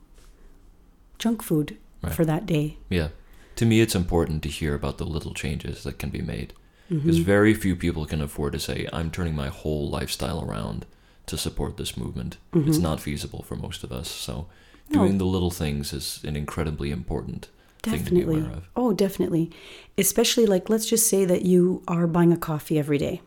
junk 1.19 1.43
food 1.43 1.77
Right. 2.03 2.13
for 2.15 2.25
that 2.27 2.45
day 2.45 2.77
Yeah. 2.91 3.09
To 3.57 3.65
me, 3.65 3.81
it's 3.81 3.95
important 3.95 4.43
to 4.43 4.49
hear 4.51 4.75
about 4.75 4.99
the 4.99 5.07
little 5.07 5.33
changes 5.33 5.85
that 5.85 5.97
can 5.99 6.11
be 6.11 6.21
made. 6.21 6.53
Mm-hmm. 6.91 6.99
Because 6.99 7.19
very 7.19 7.55
few 7.55 7.77
people 7.77 8.05
can 8.05 8.21
afford 8.21 8.53
to 8.55 8.59
say, 8.59 8.89
I'm 8.93 9.11
turning 9.13 9.35
my 9.37 9.47
whole 9.49 9.89
lifestyle 9.89 10.45
around 10.45 10.85
to 11.27 11.39
support 11.39 11.77
this 11.77 11.97
movement. 11.97 12.37
It's 12.53 12.79
not 12.79 13.01
feasible 13.01 13.43
for 13.45 13.55
most 13.57 13.85
of 13.85 13.93
us. 13.93 14.09
So, 14.09 14.33
Mm-hmm. 14.33 14.95
No. 14.95 15.01
doing 15.07 15.19
the 15.19 15.25
little 15.25 15.51
things 15.53 15.93
is 15.95 16.21
an 16.25 16.37
incredibly 16.37 16.91
important 16.91 17.43
thing 17.43 17.49
to 17.49 17.49
be 17.49 17.54
definitely. 17.85 18.45
oh 18.77 18.93
definitely. 18.93 19.51
Especially 19.97 20.47
like 20.47 20.69
let's 20.69 20.87
just 20.87 21.07
say 21.09 21.25
that 21.25 21.43
you 21.43 21.83
are 21.87 22.07
buying 22.07 22.33
a 22.33 22.37
coffee 22.37 22.79
every 22.79 22.99
day 22.99 23.21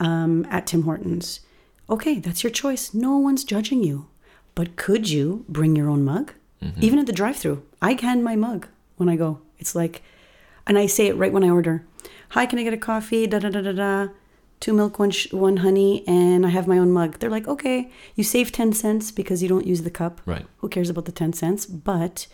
um, 0.00 0.46
at 0.50 0.66
tim 0.66 0.82
hortons. 0.82 1.40
Okay 1.88 2.18
that's 2.18 2.42
your 2.42 2.50
choice. 2.50 2.92
No 2.94 3.16
one's 3.18 3.44
judging 3.44 3.82
you. 3.82 4.06
But 4.54 4.76
could 4.76 5.10
you 5.10 5.44
bring 5.48 5.76
your 5.76 5.88
own 5.90 6.04
mug? 6.04 6.32
Even 6.80 6.98
at 6.98 7.06
the 7.06 7.12
drive-through 7.12 7.62
i 7.80 7.92
hand 8.00 8.24
my 8.24 8.34
mug 8.34 8.66
when 8.96 9.08
i 9.08 9.16
go. 9.16 9.40
It's 9.58 9.74
like 9.74 10.02
and 10.66 10.76
i 10.78 10.86
say 10.86 11.06
it 11.06 11.16
right 11.16 11.32
when 11.32 11.44
i 11.44 11.50
order. 11.50 11.84
Hi 12.30 12.44
can 12.46 12.58
i 12.58 12.64
get 12.64 12.72
a 12.74 12.78
coffee? 12.92 13.26
Da 13.26 13.38
da 13.38 13.50
da 13.50 13.60
da 13.60 13.72
da. 13.72 14.08
Two 14.58 14.72
milk 14.72 14.98
one 14.98 15.10
sh- 15.12 15.32
one 15.32 15.58
honey 15.58 16.02
and 16.08 16.44
i 16.46 16.48
have 16.48 16.66
my 16.66 16.78
own 16.78 16.90
mug. 16.90 17.18
They're 17.18 17.30
like 17.38 17.46
okay 17.46 17.90
you 18.16 18.24
save 18.24 18.50
10 18.50 18.72
cents 18.72 19.12
because 19.12 19.42
you 19.42 19.48
don't 19.48 19.66
use 19.66 19.82
the 19.82 19.90
cup. 19.90 20.20
Right. 20.26 20.46
who 20.58 20.68
cares 20.68 20.90
about 20.90 21.04
the 21.04 21.12
10 21.12 21.32
cents? 21.34 21.66
But 21.66 22.26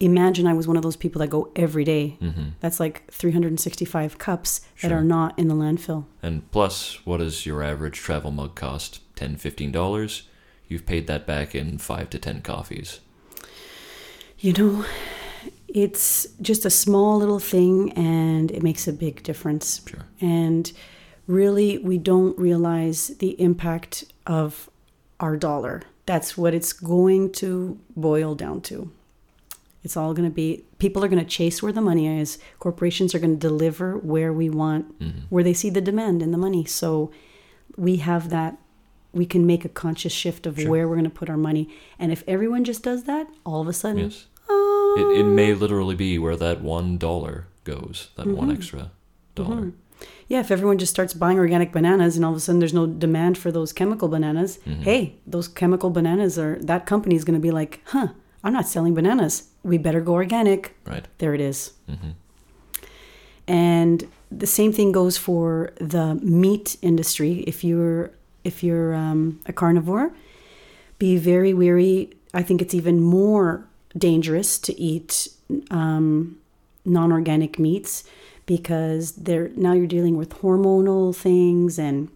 imagine 0.00 0.46
i 0.46 0.52
was 0.52 0.68
one 0.68 0.76
of 0.76 0.82
those 0.82 0.96
people 0.96 1.20
that 1.20 1.28
go 1.28 1.50
every 1.56 1.84
day. 1.84 2.16
Mm-hmm. 2.20 2.48
that's 2.60 2.78
like 2.78 3.10
365 3.10 4.18
cups 4.18 4.60
that 4.82 4.92
are 4.92 5.02
not 5.04 5.38
in 5.38 5.48
the 5.48 5.54
landfill 5.54 6.04
And 6.22 6.50
plus, 6.50 7.04
what 7.06 7.18
does 7.18 7.46
your 7.46 7.62
average 7.62 7.98
travel 7.98 8.30
mug 8.30 8.54
cost? 8.54 9.00
$10, 9.16 9.36
$15? 9.38 10.22
You've 10.68 10.84
paid 10.84 11.06
that 11.06 11.26
back 11.26 11.54
in 11.54 11.78
5 11.78 12.10
to 12.10 12.18
10 12.18 12.42
coffees. 12.42 13.00
you 14.38 14.52
know 14.52 14.84
it's 15.68 16.26
just 16.40 16.64
a 16.64 16.70
small 16.70 17.18
little 17.18 17.38
thing 17.38 17.92
and 17.92 18.50
it 18.50 18.62
makes 18.62 18.86
a 18.86 18.92
big 18.92 19.22
difference 19.22 19.80
Sure. 19.86 20.04
and 20.20 20.72
really 21.26 21.78
we 21.78 21.98
don't 21.98 22.38
realize 22.38 23.08
the 23.18 23.30
impact 23.40 24.04
of 24.26 24.70
our 25.20 25.36
dollar 25.36 25.82
that's 26.04 26.36
what 26.36 26.54
it's 26.54 26.72
going 26.72 27.32
to 27.32 27.78
boil 27.96 28.34
down 28.34 28.60
to 28.60 28.90
it's 29.86 29.96
all 29.96 30.12
going 30.18 30.28
to 30.28 30.34
be 30.42 30.48
people 30.84 31.00
are 31.04 31.10
going 31.12 31.24
to 31.26 31.30
chase 31.38 31.62
where 31.62 31.72
the 31.78 31.86
money 31.90 32.06
is 32.22 32.38
corporations 32.66 33.14
are 33.14 33.22
going 33.24 33.36
to 33.38 33.48
deliver 33.50 33.88
where 34.12 34.32
we 34.40 34.48
want 34.62 34.84
mm-hmm. 34.98 35.20
where 35.34 35.44
they 35.48 35.54
see 35.62 35.70
the 35.70 35.80
demand 35.90 36.16
and 36.24 36.32
the 36.34 36.42
money 36.46 36.64
so 36.80 36.90
we 37.86 37.94
have 38.10 38.24
that 38.36 38.52
we 39.20 39.24
can 39.34 39.46
make 39.52 39.64
a 39.64 39.68
conscious 39.84 40.12
shift 40.22 40.42
of 40.46 40.54
Sure. 40.58 40.70
where 40.70 40.86
we're 40.88 41.00
going 41.00 41.12
to 41.14 41.18
put 41.22 41.30
our 41.30 41.42
money 41.50 41.64
and 42.00 42.08
if 42.16 42.22
everyone 42.34 42.64
just 42.70 42.82
does 42.90 43.04
that 43.04 43.26
all 43.48 43.60
of 43.62 43.68
a 43.68 43.72
sudden 43.82 44.04
Yes. 44.10 44.26
oh 44.48 44.96
It, 45.00 45.20
it 45.20 45.24
may 45.40 45.50
literally 45.54 45.94
be 46.06 46.12
where 46.18 46.36
that 46.44 46.58
one 46.62 46.98
dollar 46.98 47.34
goes, 47.72 47.96
that 48.16 48.26
one 48.26 48.48
Mm-hmm. 48.48 48.56
extra 48.56 48.80
mm-hmm. 48.80 49.42
dollar. 49.42 49.72
Yeah, 50.28 50.40
if 50.44 50.50
everyone 50.50 50.78
just 50.78 50.92
starts 50.96 51.14
buying 51.14 51.38
organic 51.38 51.70
bananas 51.72 52.16
and 52.16 52.24
all 52.24 52.32
of 52.32 52.36
a 52.36 52.40
sudden 52.40 52.58
there's 52.60 52.80
no 52.80 52.86
demand 52.86 53.38
for 53.38 53.50
those 53.52 53.72
chemical 53.80 54.08
bananas, 54.08 54.58
mm-hmm. 54.66 54.82
hey, 54.82 55.02
those 55.34 55.48
chemical 55.48 55.90
bananas 55.98 56.38
are 56.38 56.54
that 56.70 56.84
company 56.92 57.14
is 57.18 57.24
going 57.26 57.38
to 57.40 57.48
be 57.48 57.54
like, 57.60 57.80
huh, 57.94 58.08
I'm 58.44 58.52
not 58.52 58.68
selling 58.68 58.94
bananas. 58.94 59.34
We 59.66 59.78
better 59.78 60.00
go 60.00 60.14
organic. 60.14 60.76
Right. 60.86 61.06
There 61.18 61.34
it 61.34 61.40
is. 61.40 61.72
And 63.48 64.08
the 64.30 64.46
same 64.46 64.72
thing 64.72 64.92
goes 64.92 65.16
for 65.16 65.72
the 65.80 66.14
meat 66.16 66.76
industry. 66.82 67.44
If 67.46 67.64
you're 67.64 68.10
if 68.44 68.62
you're 68.62 68.94
um, 68.94 69.40
a 69.46 69.52
carnivore, 69.52 70.12
be 70.98 71.16
very 71.16 71.52
wary. 71.52 72.12
I 72.32 72.42
think 72.42 72.62
it's 72.62 72.74
even 72.74 73.00
more 73.00 73.66
dangerous 73.96 74.58
to 74.60 74.80
eat 74.80 75.28
um, 75.70 76.38
non-organic 76.84 77.58
meats 77.58 78.04
because 78.46 79.12
they're 79.12 79.50
now 79.56 79.72
you're 79.72 79.86
dealing 79.86 80.16
with 80.16 80.30
hormonal 80.40 81.14
things 81.14 81.78
and 81.78 82.08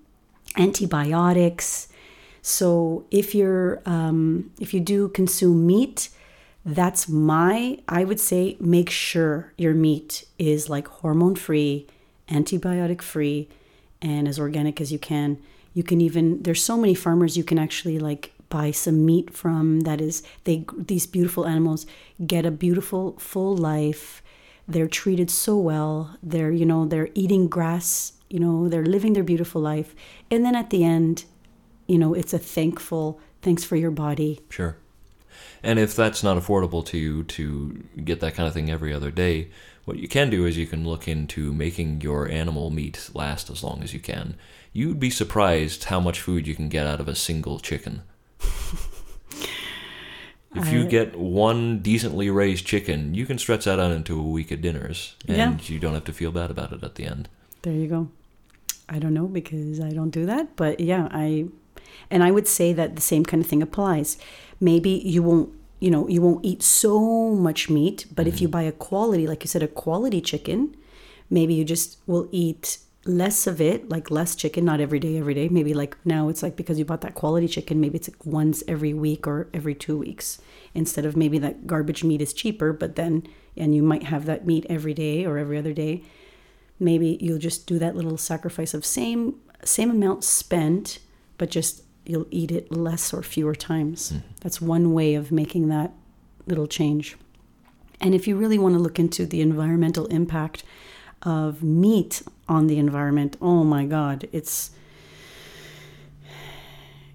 antibiotics. 0.57 1.89
So 2.43 3.05
if 3.11 3.35
you're 3.35 3.83
um, 3.87 4.51
if 4.61 4.73
you 4.75 4.81
do 4.81 5.09
consume 5.09 5.67
meat, 5.67 6.11
that's 6.65 7.09
my 7.09 7.79
I 7.89 8.05
would 8.05 8.21
say 8.21 8.57
make 8.61 8.91
sure 8.91 9.53
your 9.57 9.75
meat 9.75 10.27
is 10.39 10.69
like 10.69 10.89
hormone 10.89 11.37
free, 11.37 11.87
antibiotic 12.29 13.03
free, 13.03 13.49
and 14.03 14.29
as 14.29 14.39
organic 14.39 14.81
as 14.81 14.93
you 14.93 14.99
can. 14.99 15.39
You 15.73 15.83
can 15.83 16.01
even 16.01 16.43
there's 16.43 16.63
so 16.63 16.77
many 16.77 16.95
farmers 16.95 17.37
you 17.37 17.45
can 17.45 17.59
actually 17.59 17.99
like 17.99 18.33
buy 18.49 18.73
some 18.73 19.07
meat 19.07 19.33
from 19.33 19.81
that 19.81 20.01
is 20.01 20.23
they 20.45 20.65
these 20.77 21.07
beautiful 21.07 21.47
animals 21.47 21.87
get 22.27 22.45
a 22.45 22.51
beautiful 22.51 23.13
full 23.19 23.57
life 23.57 24.23
they're 24.67 24.89
treated 24.89 25.31
so 25.31 25.57
well 25.57 26.17
they're 26.23 26.51
you 26.51 26.67
know 26.67 26.85
they're 26.85 27.11
eating 27.15 27.47
grass 27.47 28.13
you 28.29 28.41
know 28.41 28.69
they're 28.69 28.85
living 28.85 29.13
their 29.13 29.23
beautiful 29.23 29.61
life 29.61 29.95
and 30.33 30.45
then 30.45 30.57
at 30.57 30.71
the 30.71 30.83
end 30.83 31.25
you 31.87 31.97
know 31.97 32.13
it's 32.13 32.35
a 32.35 32.39
thankful 32.39 33.21
thanks 33.41 33.63
for 33.63 33.77
your 33.77 33.93
body 33.93 34.41
Sure. 34.49 34.77
And 35.63 35.79
if 35.79 35.95
that's 35.95 36.23
not 36.23 36.37
affordable 36.39 36.85
to 36.87 36.99
you 36.99 37.23
to 37.25 37.85
get 38.05 38.21
that 38.21 38.35
kind 38.35 38.47
of 38.47 38.55
thing 38.55 38.71
every 38.71 38.93
other 38.95 39.11
day, 39.11 39.49
what 39.85 39.99
you 39.99 40.09
can 40.09 40.31
do 40.31 40.47
is 40.47 40.57
you 40.57 40.67
can 40.67 40.87
look 40.87 41.07
into 41.09 41.53
making 41.53 42.01
your 42.01 42.29
animal 42.29 42.71
meat 42.71 43.11
last 43.15 43.51
as 43.51 43.63
long 43.63 43.83
as 43.83 43.93
you 43.93 44.01
can. 44.01 44.37
You'd 44.73 45.01
be 45.01 45.11
surprised 45.11 45.85
how 45.85 46.01
much 46.01 46.21
food 46.21 46.47
you 46.47 46.55
can 46.55 46.69
get 46.69 46.87
out 46.87 47.01
of 47.01 47.09
a 47.09 47.15
single 47.15 47.59
chicken. 47.59 48.03
If 50.53 50.73
you 50.73 50.85
get 50.85 51.17
one 51.17 51.79
decently 51.79 52.29
raised 52.29 52.67
chicken, 52.67 53.15
you 53.15 53.25
can 53.25 53.39
stretch 53.39 53.67
that 53.67 53.79
out 53.79 53.93
into 53.93 54.19
a 54.19 54.23
week 54.23 54.51
of 54.51 54.61
dinners, 54.61 55.15
and 55.29 55.37
Yeah. 55.37 55.57
you 55.73 55.79
don't 55.79 55.95
have 55.95 56.03
to 56.05 56.13
feel 56.13 56.33
bad 56.33 56.51
about 56.51 56.73
it 56.73 56.83
at 56.83 56.97
the 56.97 57.05
end. 57.05 57.29
There 57.63 57.73
you 57.73 57.87
go. 57.87 58.09
I 58.89 58.99
don't 58.99 59.15
know 59.15 59.27
because 59.29 59.79
I 59.79 59.91
don't 59.91 60.11
do 60.11 60.27
that, 60.27 60.57
but 60.57 60.81
yeah, 60.81 61.07
I 61.13 61.47
and 62.11 62.23
I 62.23 62.31
would 62.31 62.49
say 62.49 62.73
that 62.73 62.97
the 62.97 63.03
same 63.03 63.25
kind 63.25 63.43
of 63.43 63.49
thing 63.49 63.63
applies. 63.63 64.19
Maybe 64.61 64.91
you 64.91 65.23
won't, 65.23 65.51
you 65.79 65.91
know, 65.91 66.09
you 66.09 66.21
won't 66.21 66.45
eat 66.45 66.63
so 66.63 67.31
much 67.31 67.71
meat, 67.71 68.07
but 68.15 68.27
if 68.27 68.41
you 68.41 68.49
mm-hmm. 68.49 68.53
buy 68.53 68.63
a 68.63 68.73
quality, 68.73 69.27
like 69.27 69.43
you 69.45 69.49
said, 69.49 69.63
a 69.63 69.69
quality 69.69 70.21
chicken, 70.21 70.77
maybe 71.29 71.55
you 71.55 71.65
just 71.65 71.99
will 72.07 72.29
eat 72.31 72.79
less 73.07 73.47
of 73.47 73.61
it, 73.61 73.89
like 73.89 74.11
less 74.11 74.35
chicken, 74.35 74.65
not 74.65 74.81
every 74.81 74.99
day, 74.99 75.17
every 75.17 75.33
day. 75.33 75.49
Maybe 75.49 75.73
like 75.73 75.97
now 76.05 76.29
it's 76.29 76.43
like 76.43 76.57
because 76.57 76.79
you 76.79 76.85
bought 76.85 77.01
that 77.01 77.15
quality 77.15 77.49
chicken, 77.49 77.81
maybe 77.81 77.97
it's 77.97 78.09
like 78.09 78.27
once 78.27 78.63
every 78.69 78.93
week 78.93 79.27
or 79.27 79.49
every 79.55 79.75
two 79.75 79.97
weeks 79.97 80.41
instead 80.75 81.07
of 81.07 81.17
maybe 81.17 81.39
that 81.39 81.67
garbage 81.67 82.05
meat 82.05 82.21
is 82.21 82.33
cheaper, 82.33 82.73
but 82.73 82.97
then, 82.97 83.27
and 83.57 83.75
you 83.75 83.83
might 83.83 84.05
have 84.05 84.27
that 84.27 84.47
meat 84.47 84.67
every 84.69 84.95
day 84.95 85.25
or 85.25 85.39
every 85.39 85.59
other 85.59 85.73
day 85.73 86.03
maybe 86.81 87.19
you'll 87.21 87.39
just 87.39 87.67
do 87.67 87.79
that 87.79 87.95
little 87.95 88.17
sacrifice 88.17 88.75
of 88.75 88.85
same 88.85 89.35
same 89.63 89.91
amount 89.91 90.25
spent 90.25 90.99
but 91.41 91.51
just 91.51 91.83
you'll 92.05 92.27
eat 92.31 92.51
it 92.51 92.71
less 92.71 93.15
or 93.15 93.23
fewer 93.23 93.55
times. 93.55 94.13
Mm-hmm. 94.13 94.27
That's 94.43 94.61
one 94.61 94.93
way 94.93 95.15
of 95.15 95.33
making 95.33 95.69
that 95.69 95.91
little 96.47 96.67
change. 96.67 97.17
And 97.99 98.15
if 98.15 98.29
you 98.29 98.37
really 98.37 98.59
want 98.59 98.75
to 98.75 98.79
look 98.79 98.99
into 98.99 99.25
the 99.25 99.41
environmental 99.41 100.05
impact 100.09 100.63
of 101.23 101.63
meat 101.63 102.23
on 102.47 102.67
the 102.67 102.79
environment 102.79 103.37
oh 103.43 103.63
my 103.63 103.85
god 103.85 104.27
it's 104.33 104.71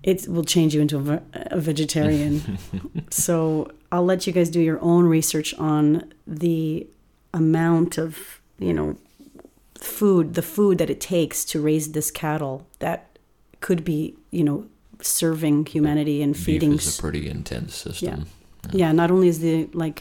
it 0.04 0.28
will 0.28 0.44
change 0.44 0.76
you 0.76 0.82
into 0.82 1.00
a, 1.12 1.22
a 1.34 1.60
vegetarian. 1.60 2.60
So 3.10 3.72
i'll 3.92 4.06
let 4.06 4.28
you 4.28 4.34
guys 4.34 4.50
do 4.50 4.62
your 4.62 4.80
own 4.82 5.06
research 5.06 5.54
on 5.56 6.14
the 6.28 6.88
amount 7.34 7.98
of 7.98 8.40
you 8.60 8.74
know 8.74 8.98
food 9.80 10.36
the 10.36 10.42
food 10.42 10.78
that 10.78 10.90
it 10.90 11.02
takes 11.02 11.44
to 11.46 11.60
raise 11.60 11.92
this 11.94 12.12
cattle 12.12 12.68
that 12.80 13.15
could 13.68 13.84
be 13.94 14.00
you 14.38 14.44
know 14.50 14.60
serving 15.02 15.58
humanity 15.76 16.18
and 16.26 16.34
feeding 16.46 16.72
Beef 16.72 16.82
is 16.88 17.00
a 17.00 17.02
pretty 17.06 17.24
intense 17.38 17.74
system. 17.86 18.20
yeah 18.20 18.80
Yeah. 18.82 18.92
not 19.02 19.10
only 19.14 19.28
is 19.34 19.40
the 19.48 19.56
like 19.84 19.98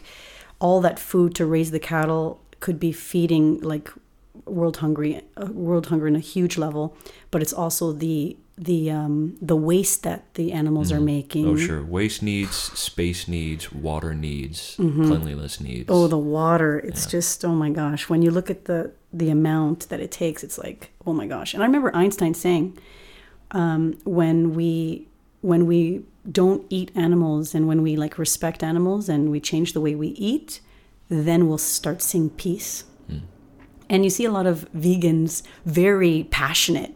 all 0.64 0.78
that 0.86 0.98
food 1.10 1.30
to 1.38 1.44
raise 1.54 1.70
the 1.76 1.84
cattle 1.92 2.24
could 2.64 2.78
be 2.86 2.92
feeding 3.10 3.44
like 3.72 3.86
world 4.58 4.76
hungry 4.84 5.10
uh, 5.42 5.46
world 5.68 5.86
hunger 5.90 6.06
in 6.12 6.16
a 6.16 6.26
huge 6.34 6.54
level 6.66 6.84
but 7.32 7.38
it's 7.44 7.56
also 7.62 7.84
the 8.06 8.36
the 8.70 8.80
um 9.00 9.16
the 9.50 9.58
waste 9.70 10.00
that 10.08 10.20
the 10.38 10.46
animals 10.60 10.88
are 10.96 11.04
making 11.16 11.44
Oh, 11.52 11.56
sure. 11.68 11.82
Waste 11.98 12.22
needs, 12.22 12.56
space 12.88 13.22
needs, 13.36 13.62
water 13.88 14.12
needs, 14.28 14.58
cleanliness 14.76 15.54
needs. 15.68 15.86
Mm-hmm. 15.88 16.04
Oh, 16.04 16.06
the 16.16 16.24
water. 16.40 16.72
It's 16.88 17.04
just, 17.16 17.44
oh 17.44 17.56
my 17.64 17.70
gosh. 17.82 18.02
When 18.10 18.20
you 18.24 18.30
look 18.36 18.48
at 18.54 18.60
the 18.70 18.78
the 19.22 19.30
amount 19.38 19.78
that 19.90 20.00
it 20.06 20.12
takes, 20.24 20.40
it's 20.46 20.58
like, 20.66 20.80
oh 21.06 21.12
my 21.20 21.26
gosh. 21.34 21.50
And 21.54 21.60
I 21.64 21.66
remember 21.70 21.90
Einstein 22.02 22.34
saying, 22.46 22.64
um, 23.54 23.96
when 24.04 24.54
we 24.54 25.08
when 25.40 25.66
we 25.66 26.02
don't 26.30 26.66
eat 26.70 26.90
animals 26.94 27.54
and 27.54 27.68
when 27.68 27.82
we 27.82 27.96
like 27.96 28.18
respect 28.18 28.62
animals 28.62 29.08
and 29.08 29.30
we 29.30 29.40
change 29.40 29.72
the 29.74 29.80
way 29.80 29.94
we 29.94 30.08
eat, 30.08 30.60
then 31.08 31.48
we'll 31.48 31.58
start 31.58 32.02
seeing 32.02 32.30
peace. 32.30 32.84
And 33.90 34.04
you 34.04 34.10
see 34.10 34.24
a 34.24 34.32
lot 34.32 34.46
of 34.46 34.66
vegans 34.74 35.42
very 35.66 36.26
passionate. 36.30 36.94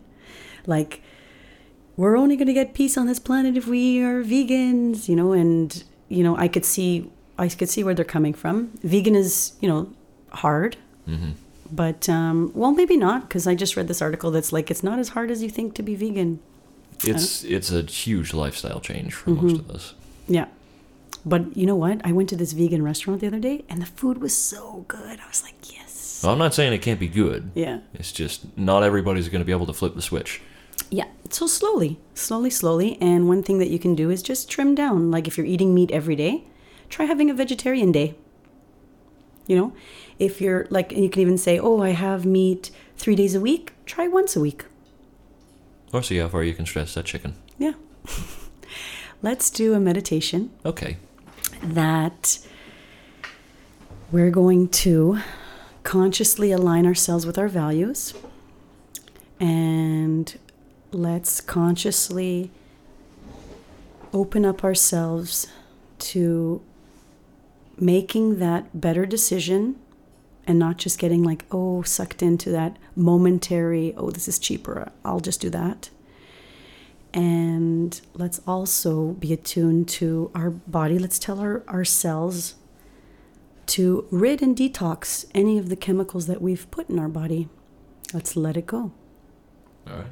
Like, 0.67 1.03
we're 1.97 2.17
only 2.17 2.37
going 2.37 2.47
to 2.47 2.55
get 2.55 2.73
peace 2.73 2.97
on 2.97 3.07
this 3.07 3.19
planet 3.19 3.57
if 3.57 3.67
we 3.67 4.03
are 4.03 4.23
vegans, 4.23 5.09
you 5.09 5.15
know, 5.17 5.33
and 5.33 5.85
you 6.09 6.23
know, 6.25 6.37
I 6.37 6.49
could 6.49 6.65
see 6.65 7.11
I 7.39 7.49
could 7.49 7.69
see 7.69 7.85
where 7.85 7.95
they're 7.95 8.05
coming 8.05 8.35
from. 8.35 8.73
Vegan 8.83 9.15
is, 9.15 9.53
you 9.61 9.69
know, 9.69 9.93
hard. 10.31 10.77
But 11.71 12.09
um 12.09 12.51
well, 12.55 12.73
maybe 12.73 12.97
not 12.97 13.29
because 13.29 13.47
I 13.47 13.55
just 13.55 13.77
read 13.77 13.89
this 13.89 14.01
article 14.03 14.31
that's 14.31 14.53
like 14.53 14.71
it's 14.71 14.83
not 14.83 14.99
as 14.99 15.11
hard 15.11 15.31
as 15.31 15.43
you 15.43 15.51
think 15.51 15.75
to 15.75 15.83
be 15.83 15.95
vegan. 15.95 16.41
It's 17.05 17.45
it's 17.45 17.71
a 17.71 17.83
huge 17.83 18.33
lifestyle 18.35 18.81
change 18.81 19.15
for 19.15 19.31
Mm-hmm. 19.31 19.47
most 19.47 19.59
of 19.61 19.71
us. 19.71 19.95
Yeah. 20.27 20.47
But 21.27 21.57
you 21.57 21.67
know 21.67 21.77
what? 21.77 22.01
I 22.05 22.13
went 22.13 22.29
to 22.31 22.37
this 22.37 22.53
vegan 22.53 22.83
restaurant 22.83 23.21
the 23.21 23.27
other 23.27 23.41
day 23.41 23.65
and 23.69 23.83
the 23.83 23.87
food 23.87 24.19
was 24.19 24.37
so 24.37 24.85
good. 24.89 25.21
I 25.21 25.27
was 25.29 25.43
like, 25.43 25.57
yes. 25.73 26.21
Well, 26.23 26.33
I'm 26.33 26.39
not 26.39 26.55
saying 26.55 26.73
it 26.73 26.79
can't 26.83 26.99
be 27.01 27.09
good. 27.09 27.51
Yeah. 27.55 27.81
It's 27.95 28.13
just 28.13 28.57
not 28.57 28.83
everybody's 28.83 29.29
going 29.29 29.41
to 29.41 29.45
be 29.47 29.53
able 29.53 29.67
to 29.67 29.73
flip 29.73 29.95
the 29.95 30.03
switch. 30.03 30.41
Yeah. 30.91 31.05
So 31.31 31.47
slowly, 31.47 31.99
slowly, 32.15 32.51
slowly. 32.51 32.97
And 33.01 33.29
one 33.29 33.43
thing 33.43 33.59
that 33.59 33.69
you 33.69 33.79
can 33.79 33.95
do 33.95 34.11
is 34.11 34.23
just 34.23 34.49
trim 34.49 34.75
down. 34.75 35.11
Like 35.11 35.27
if 35.29 35.37
you're 35.37 35.47
eating 35.47 35.75
meat 35.75 35.91
every 35.91 36.17
day, 36.17 36.45
try 36.89 37.05
having 37.05 37.29
a 37.31 37.35
vegetarian 37.35 37.93
day. 37.93 38.15
You 39.47 39.57
know, 39.57 39.73
if 40.19 40.41
you're 40.41 40.67
like, 40.71 40.93
you 40.93 41.09
can 41.09 41.23
even 41.23 41.39
say, 41.39 41.59
oh, 41.59 41.81
I 41.81 41.91
have 41.91 42.25
meat 42.27 42.71
three 42.97 43.15
days 43.15 43.35
a 43.35 43.41
week, 43.41 43.73
try 43.87 44.09
once 44.09 44.35
a 44.37 44.41
week. 44.41 44.65
Or 45.93 46.03
see 46.03 46.19
how 46.19 46.29
far 46.29 46.43
you 46.43 46.55
can 46.55 46.67
stress 46.67 46.95
that 46.95 47.05
chicken. 47.07 47.35
Yeah. 47.59 47.73
Let's 49.23 49.51
do 49.51 49.75
a 49.75 49.81
meditation 49.81 50.51
Okay. 50.65 50.97
that 51.63 52.39
we're 54.13 54.31
going 54.31 54.69
to 54.69 55.19
consciously 55.83 56.53
align 56.53 56.87
ourselves 56.87 57.25
with 57.27 57.39
our 57.39 57.49
values 57.49 58.15
and 59.41 60.39
let's 60.93 61.41
consciously 61.41 62.51
open 64.13 64.45
up 64.45 64.65
ourselves 64.65 65.47
to 65.99 66.61
making 67.79 68.39
that 68.39 68.81
better 68.81 69.07
decision 69.07 69.77
and 70.49 70.59
not 70.59 70.79
just 70.79 70.99
getting 70.99 71.23
like 71.23 71.45
oh 71.53 71.83
sucked 71.83 72.23
into 72.23 72.51
that 72.51 72.77
momentary 72.97 73.95
oh 73.97 74.11
this 74.11 74.27
is 74.27 74.39
cheaper 74.41 74.91
i'll 75.05 75.21
just 75.21 75.41
do 75.41 75.51
that. 75.51 75.91
And 77.15 78.01
let's 78.15 78.41
also 78.47 79.13
be 79.13 79.33
attuned 79.33 79.89
to 79.89 80.31
our 80.35 80.51
body. 80.51 80.99
Let's 80.99 81.19
tell 81.19 81.41
our, 81.41 81.65
our 81.67 81.85
cells 81.85 82.55
to 83.67 84.07
rid 84.11 84.43
and 84.43 84.57
detox 84.57 85.27
any 85.35 85.59
of 85.59 85.69
the 85.69 85.77
chemicals 85.77 86.27
that 86.27 86.41
we've 86.43 86.71
put 86.71 86.89
in 86.89 86.99
our 86.99 87.09
body. 87.09 87.49
Let's 88.13 88.37
let 88.37 88.57
it 88.57 88.67
go. 88.67 88.93
All 89.87 89.97
right. 89.97 90.07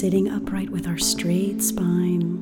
Sitting 0.00 0.30
upright 0.30 0.70
with 0.70 0.86
our 0.86 0.96
straight 0.96 1.62
spine, 1.62 2.38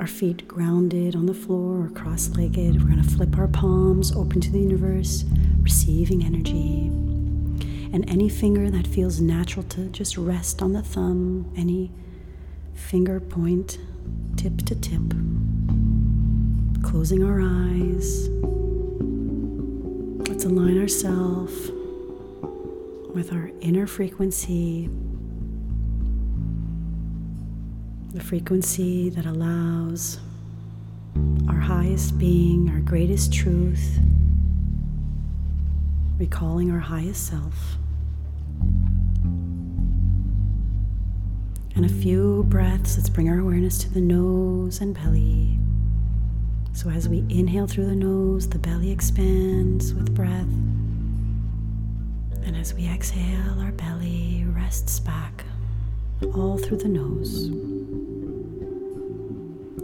our 0.00 0.08
feet 0.08 0.48
grounded 0.48 1.14
on 1.14 1.24
the 1.26 1.32
floor 1.32 1.84
or 1.84 1.88
cross 1.90 2.30
legged, 2.30 2.82
we're 2.82 2.88
going 2.90 3.00
to 3.00 3.08
flip 3.08 3.38
our 3.38 3.46
palms 3.46 4.10
open 4.16 4.40
to 4.40 4.50
the 4.50 4.58
universe, 4.58 5.24
receiving 5.60 6.24
energy. 6.24 6.88
And 7.92 8.04
any 8.10 8.28
finger 8.28 8.68
that 8.70 8.88
feels 8.88 9.20
natural 9.20 9.62
to 9.66 9.86
just 9.90 10.18
rest 10.18 10.62
on 10.62 10.72
the 10.72 10.82
thumb, 10.82 11.48
any 11.56 11.92
finger 12.74 13.20
point, 13.20 13.78
tip 14.34 14.58
to 14.62 14.74
tip. 14.74 15.14
Closing 16.82 17.22
our 17.22 17.40
eyes. 17.40 18.28
Let's 20.28 20.44
align 20.44 20.76
ourselves 20.80 21.70
with 23.14 23.32
our 23.32 23.52
inner 23.60 23.86
frequency, 23.86 24.90
the 28.12 28.20
frequency 28.20 29.08
that 29.08 29.24
allows 29.24 30.18
our 31.48 31.60
highest 31.60 32.18
being, 32.18 32.68
our 32.70 32.80
greatest 32.80 33.32
truth, 33.32 34.00
recalling 36.18 36.72
our 36.72 36.80
highest 36.80 37.28
self. 37.28 37.76
And 41.76 41.84
a 41.84 41.88
few 41.88 42.44
breaths, 42.48 42.96
let's 42.96 43.08
bring 43.08 43.28
our 43.28 43.38
awareness 43.38 43.78
to 43.78 43.90
the 43.94 44.00
nose 44.00 44.80
and 44.80 44.92
belly. 44.92 45.56
So 46.72 46.90
as 46.90 47.08
we 47.08 47.18
inhale 47.28 47.68
through 47.68 47.86
the 47.86 47.94
nose, 47.94 48.48
the 48.48 48.58
belly 48.58 48.90
expands 48.90 49.94
with 49.94 50.12
breath. 50.16 50.50
And 52.42 52.56
as 52.56 52.74
we 52.74 52.88
exhale, 52.88 53.60
our 53.60 53.72
belly 53.72 54.44
rests 54.48 54.98
back 54.98 55.44
all 56.34 56.58
through 56.58 56.78
the 56.78 56.88
nose. 56.88 57.69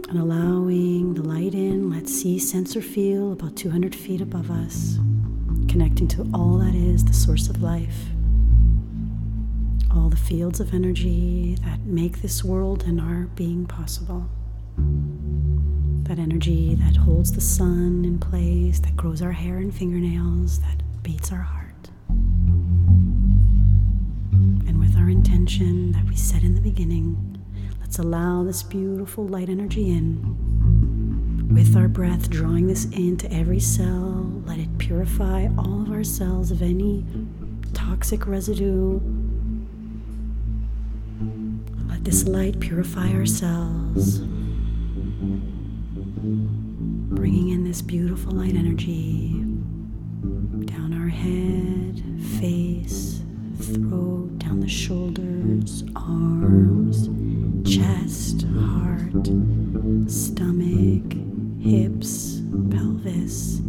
And 0.09 0.17
allowing 0.19 1.13
the 1.15 1.21
light 1.23 1.53
in, 1.53 1.89
let's 1.89 2.13
see, 2.13 2.39
sense, 2.39 2.75
or 2.77 2.81
feel 2.81 3.33
about 3.33 3.57
200 3.57 3.93
feet 3.93 4.21
above 4.21 4.49
us, 4.49 4.97
connecting 5.67 6.07
to 6.09 6.25
all 6.33 6.57
that 6.59 6.73
is 6.73 7.03
the 7.03 7.13
source 7.13 7.49
of 7.49 7.61
life, 7.61 8.05
all 9.93 10.07
the 10.07 10.15
fields 10.15 10.61
of 10.61 10.73
energy 10.73 11.57
that 11.65 11.81
make 11.81 12.21
this 12.21 12.41
world 12.41 12.83
and 12.83 13.01
our 13.01 13.27
being 13.35 13.65
possible. 13.65 14.29
That 16.03 16.19
energy 16.19 16.75
that 16.75 16.95
holds 16.95 17.33
the 17.33 17.41
sun 17.41 18.05
in 18.05 18.17
place, 18.17 18.79
that 18.79 18.95
grows 18.95 19.21
our 19.21 19.33
hair 19.33 19.57
and 19.57 19.75
fingernails, 19.75 20.59
that 20.61 20.81
beats 21.03 21.33
our 21.33 21.39
heart. 21.39 21.89
And 24.39 24.79
with 24.79 24.95
our 24.95 25.09
intention 25.09 25.91
that 25.91 26.05
we 26.05 26.15
set 26.15 26.43
in 26.43 26.55
the 26.55 26.61
beginning, 26.61 27.36
let's 27.87 27.99
allow 27.99 28.43
this 28.43 28.63
beautiful 28.63 29.25
light 29.25 29.47
energy 29.47 29.89
in. 29.89 31.47
With 31.53 31.77
our 31.77 31.87
breath, 31.87 32.29
drawing 32.29 32.67
this 32.67 32.83
into 32.91 33.31
every 33.31 33.61
cell, 33.61 34.29
let 34.45 34.59
it 34.59 34.77
purify 34.77 35.47
all 35.57 35.83
of 35.83 35.91
our 35.91 36.03
cells 36.03 36.51
of 36.51 36.61
any 36.61 37.05
toxic 37.73 38.27
residue. 38.27 38.99
Let 41.87 42.03
this 42.03 42.27
light 42.27 42.59
purify 42.59 43.13
our 43.13 43.25
cells, 43.25 44.19
bringing 47.09 47.47
in 47.51 47.63
this 47.63 47.81
beautiful 47.81 48.33
light 48.33 48.55
energy 48.55 49.29
down 50.65 50.93
our 50.93 51.07
head, 51.07 52.03
face, 52.37 53.21
throat, 53.61 54.37
down 54.39 54.59
the 54.59 54.67
shoulders, 54.67 55.85
arms, 55.95 56.46
heart, 59.11 59.27
stomach, 60.09 61.13
hips, 61.61 62.41
pelvis, 62.69 63.61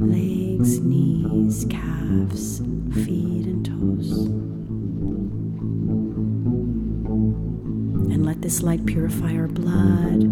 legs, 0.00 0.80
knees, 0.80 1.66
calves, 1.70 2.60
feet, 3.04 3.46
and 3.46 3.64
toes. 3.64 4.26
And 8.12 8.26
let 8.26 8.42
this 8.42 8.62
light 8.62 8.84
purify 8.86 9.34
our 9.36 9.48
blood, 9.48 10.22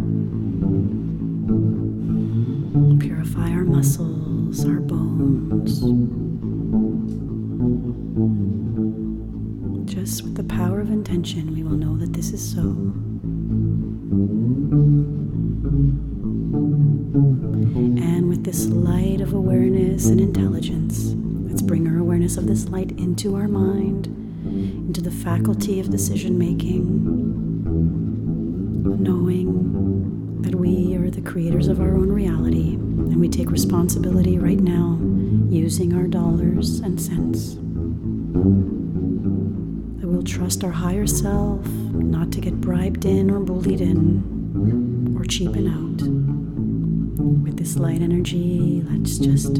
just 49.18 49.58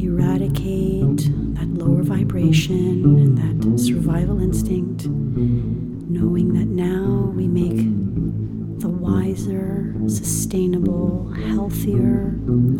eradicate 0.00 1.16
that 1.54 1.68
lower 1.74 2.02
vibration 2.02 3.04
and 3.04 3.38
that 3.38 3.78
survival 3.78 4.40
instinct, 4.40 5.06
knowing 5.06 6.52
that 6.54 6.66
now 6.66 7.32
we 7.34 7.48
make 7.48 7.76
the 8.80 8.88
wiser, 8.88 9.94
sustainable, 10.08 11.30
healthier, 11.46 12.34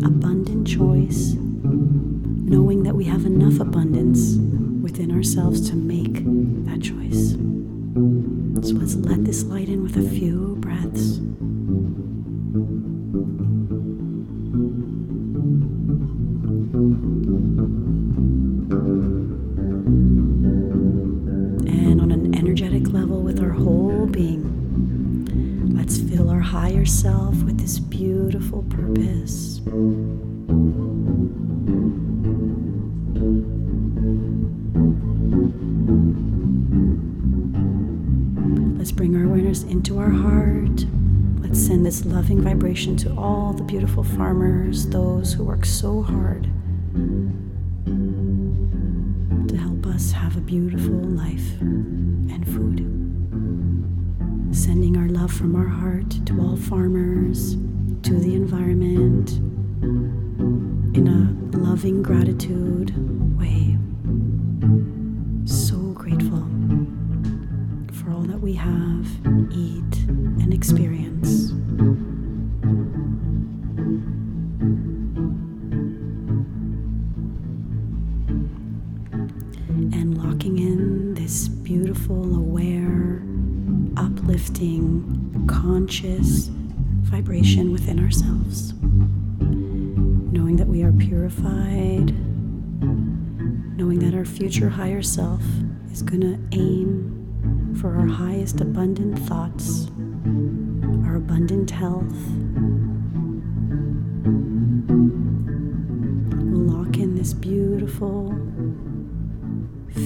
abundant 0.05 0.67
choice, 0.67 1.35
knowing 1.37 2.83
that 2.83 2.95
we 2.95 3.05
have 3.05 3.25
enough 3.25 3.59
abundance 3.59 4.37
within 4.81 5.11
ourselves 5.11 5.69
to 5.69 5.75
make 5.75 6.23
that 6.65 6.81
choice. 6.81 7.31
So 8.67 8.75
let's 8.75 8.95
let 8.95 9.25
this 9.25 9.43
light 9.43 9.69
in 9.69 9.83
with 9.83 9.97
a 9.97 10.09
few 10.09 10.55
breaths. 10.59 11.19
Beautiful, 81.71 82.35
aware, 82.35 83.23
uplifting, 83.95 85.45
conscious 85.47 86.49
vibration 87.03 87.71
within 87.71 87.97
ourselves. 87.97 88.73
Knowing 90.33 90.57
that 90.57 90.67
we 90.67 90.83
are 90.83 90.91
purified, 90.91 92.13
knowing 93.77 93.99
that 93.99 94.13
our 94.13 94.25
future 94.25 94.67
higher 94.67 95.01
self 95.01 95.41
is 95.93 96.01
going 96.01 96.19
to 96.19 96.37
aim 96.51 97.77
for 97.79 97.95
our 97.95 98.05
highest 98.05 98.59
abundant 98.59 99.17
thoughts, 99.19 99.87
our 101.05 101.15
abundant 101.15 101.71
health. 101.71 102.50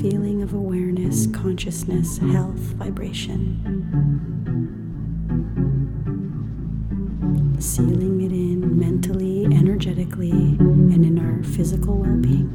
Feeling 0.01 0.41
of 0.41 0.53
awareness, 0.53 1.27
consciousness, 1.27 2.17
health, 2.17 2.57
vibration. 2.75 3.61
Sealing 7.59 8.21
it 8.21 8.31
in 8.31 8.77
mentally, 8.77 9.45
energetically, 9.45 10.31
and 10.31 11.05
in 11.05 11.17
our 11.17 11.43
physical 11.43 11.95
well 11.97 12.17
being. 12.17 12.51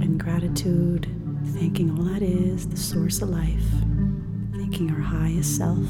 And 0.00 0.20
gratitude, 0.20 1.08
thanking 1.54 1.90
all 1.98 2.04
that 2.04 2.22
is, 2.22 2.68
the 2.68 2.76
source 2.76 3.22
of 3.22 3.30
life, 3.30 3.66
thanking 4.52 4.90
our 4.92 5.00
highest 5.00 5.56
self. 5.56 5.86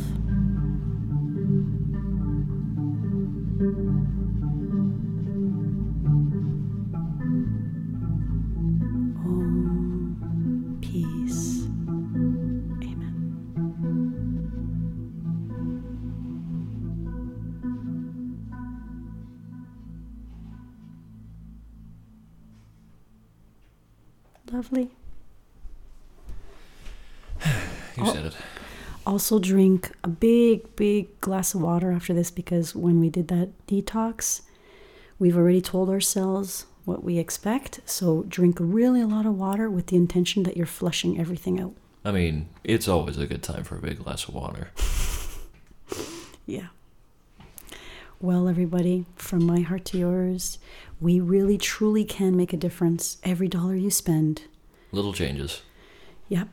Lovely. 24.53 24.91
You 27.95 28.07
said 28.07 28.25
it. 28.25 28.37
Also, 29.07 29.39
drink 29.39 29.91
a 30.03 30.09
big, 30.09 30.77
big 30.77 31.21
glass 31.21 31.53
of 31.53 31.61
water 31.61 31.93
after 31.93 32.15
this 32.15 32.31
because 32.31 32.75
when 32.75 33.01
we 33.01 33.11
did 33.11 33.29
that 33.29 33.51
detox, 33.67 34.43
we've 35.19 35.37
already 35.37 35.61
told 35.61 35.91
ourselves 35.91 36.65
what 36.87 37.05
we 37.05 37.19
expect. 37.19 37.81
So, 37.85 38.23
drink 38.29 38.57
really 38.61 39.03
a 39.03 39.07
lot 39.07 39.27
of 39.27 39.37
water 39.37 39.69
with 39.69 39.89
the 39.89 39.97
intention 39.97 40.45
that 40.45 40.57
you're 40.57 40.65
flushing 40.65 41.21
everything 41.21 41.61
out. 41.61 41.75
I 42.03 42.13
mean, 42.13 42.49
it's 42.65 42.89
always 42.89 43.19
a 43.19 43.27
good 43.27 43.43
time 43.43 43.65
for 43.65 43.77
a 43.77 43.81
big 43.83 44.03
glass 44.03 44.27
of 44.27 44.35
water. 44.35 44.71
Yeah. 46.47 46.69
Well, 48.23 48.49
everybody, 48.49 49.05
from 49.17 49.45
my 49.45 49.63
heart 49.63 49.85
to 49.87 49.99
yours, 49.99 50.61
we 51.01 51.19
really 51.19 51.59
truly 51.59 52.05
can 52.05 52.37
make 52.37 52.53
a 52.53 52.57
difference 52.57 53.19
every 53.25 53.49
dollar 53.49 53.75
you 53.75 53.91
spend. 53.91 54.43
Little 54.93 55.13
changes. 55.13 55.63
Yep. 56.29 56.47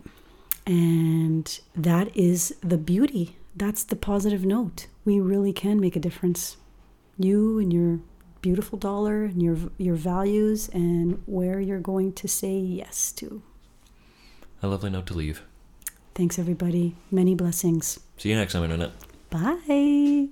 And 0.65 1.59
that 1.75 2.15
is 2.17 2.55
the 2.61 2.79
beauty. 2.79 3.37
That's 3.55 3.83
the 3.83 3.95
positive 3.95 4.43
note. 4.43 4.87
We 5.05 5.19
really 5.19 5.53
can 5.53 5.79
make 5.79 5.95
a 5.95 5.99
difference. 5.99 6.57
You 7.19 7.59
and 7.59 7.71
your 7.71 7.99
beautiful 8.41 8.79
dollar 8.79 9.25
and 9.25 9.43
your 9.43 9.57
your 9.77 9.95
values 9.95 10.69
and 10.69 11.21
where 11.27 11.59
you're 11.59 11.79
going 11.79 12.13
to 12.13 12.27
say 12.27 12.57
yes 12.57 13.11
to. 13.11 13.43
A 14.63 14.67
lovely 14.67 14.89
note 14.89 15.05
to 15.07 15.13
leave. 15.13 15.43
Thanks 16.15 16.39
everybody. 16.39 16.95
Many 17.11 17.35
blessings. 17.35 17.99
See 18.17 18.29
you 18.29 18.35
next 18.35 18.53
time, 18.53 18.63
Internet. 18.63 18.91
Bye. 19.29 20.29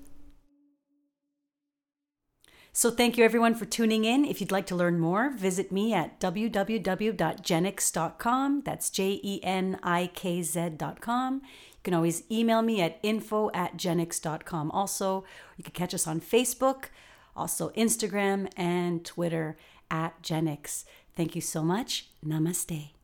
So, 2.77 2.91
thank 2.91 3.17
you 3.17 3.25
everyone 3.25 3.55
for 3.55 3.65
tuning 3.65 4.05
in. 4.05 4.23
If 4.23 4.39
you'd 4.39 4.51
like 4.51 4.67
to 4.67 4.75
learn 4.75 4.99
more, 4.99 5.31
visit 5.31 5.71
me 5.71 5.95
at 5.95 6.19
www.jenikz.com. 6.19 8.61
That's 8.65 8.91
J 8.91 9.19
E 9.23 9.39
N 9.41 9.79
I 9.81 10.11
K 10.13 10.43
Z.com. 10.43 11.41
You 11.43 11.79
can 11.83 11.95
always 11.95 12.21
email 12.31 12.61
me 12.61 12.83
at 12.83 12.99
info 13.01 13.49
at 13.55 13.77
jenikz.com. 13.77 14.69
Also, 14.69 15.25
you 15.57 15.63
can 15.63 15.73
catch 15.73 15.95
us 15.95 16.05
on 16.05 16.21
Facebook, 16.21 16.89
also 17.35 17.69
Instagram 17.69 18.47
and 18.55 19.03
Twitter 19.03 19.57
at 19.89 20.21
Jenikz. 20.21 20.85
Thank 21.15 21.33
you 21.33 21.41
so 21.41 21.63
much. 21.63 22.09
Namaste. 22.23 22.96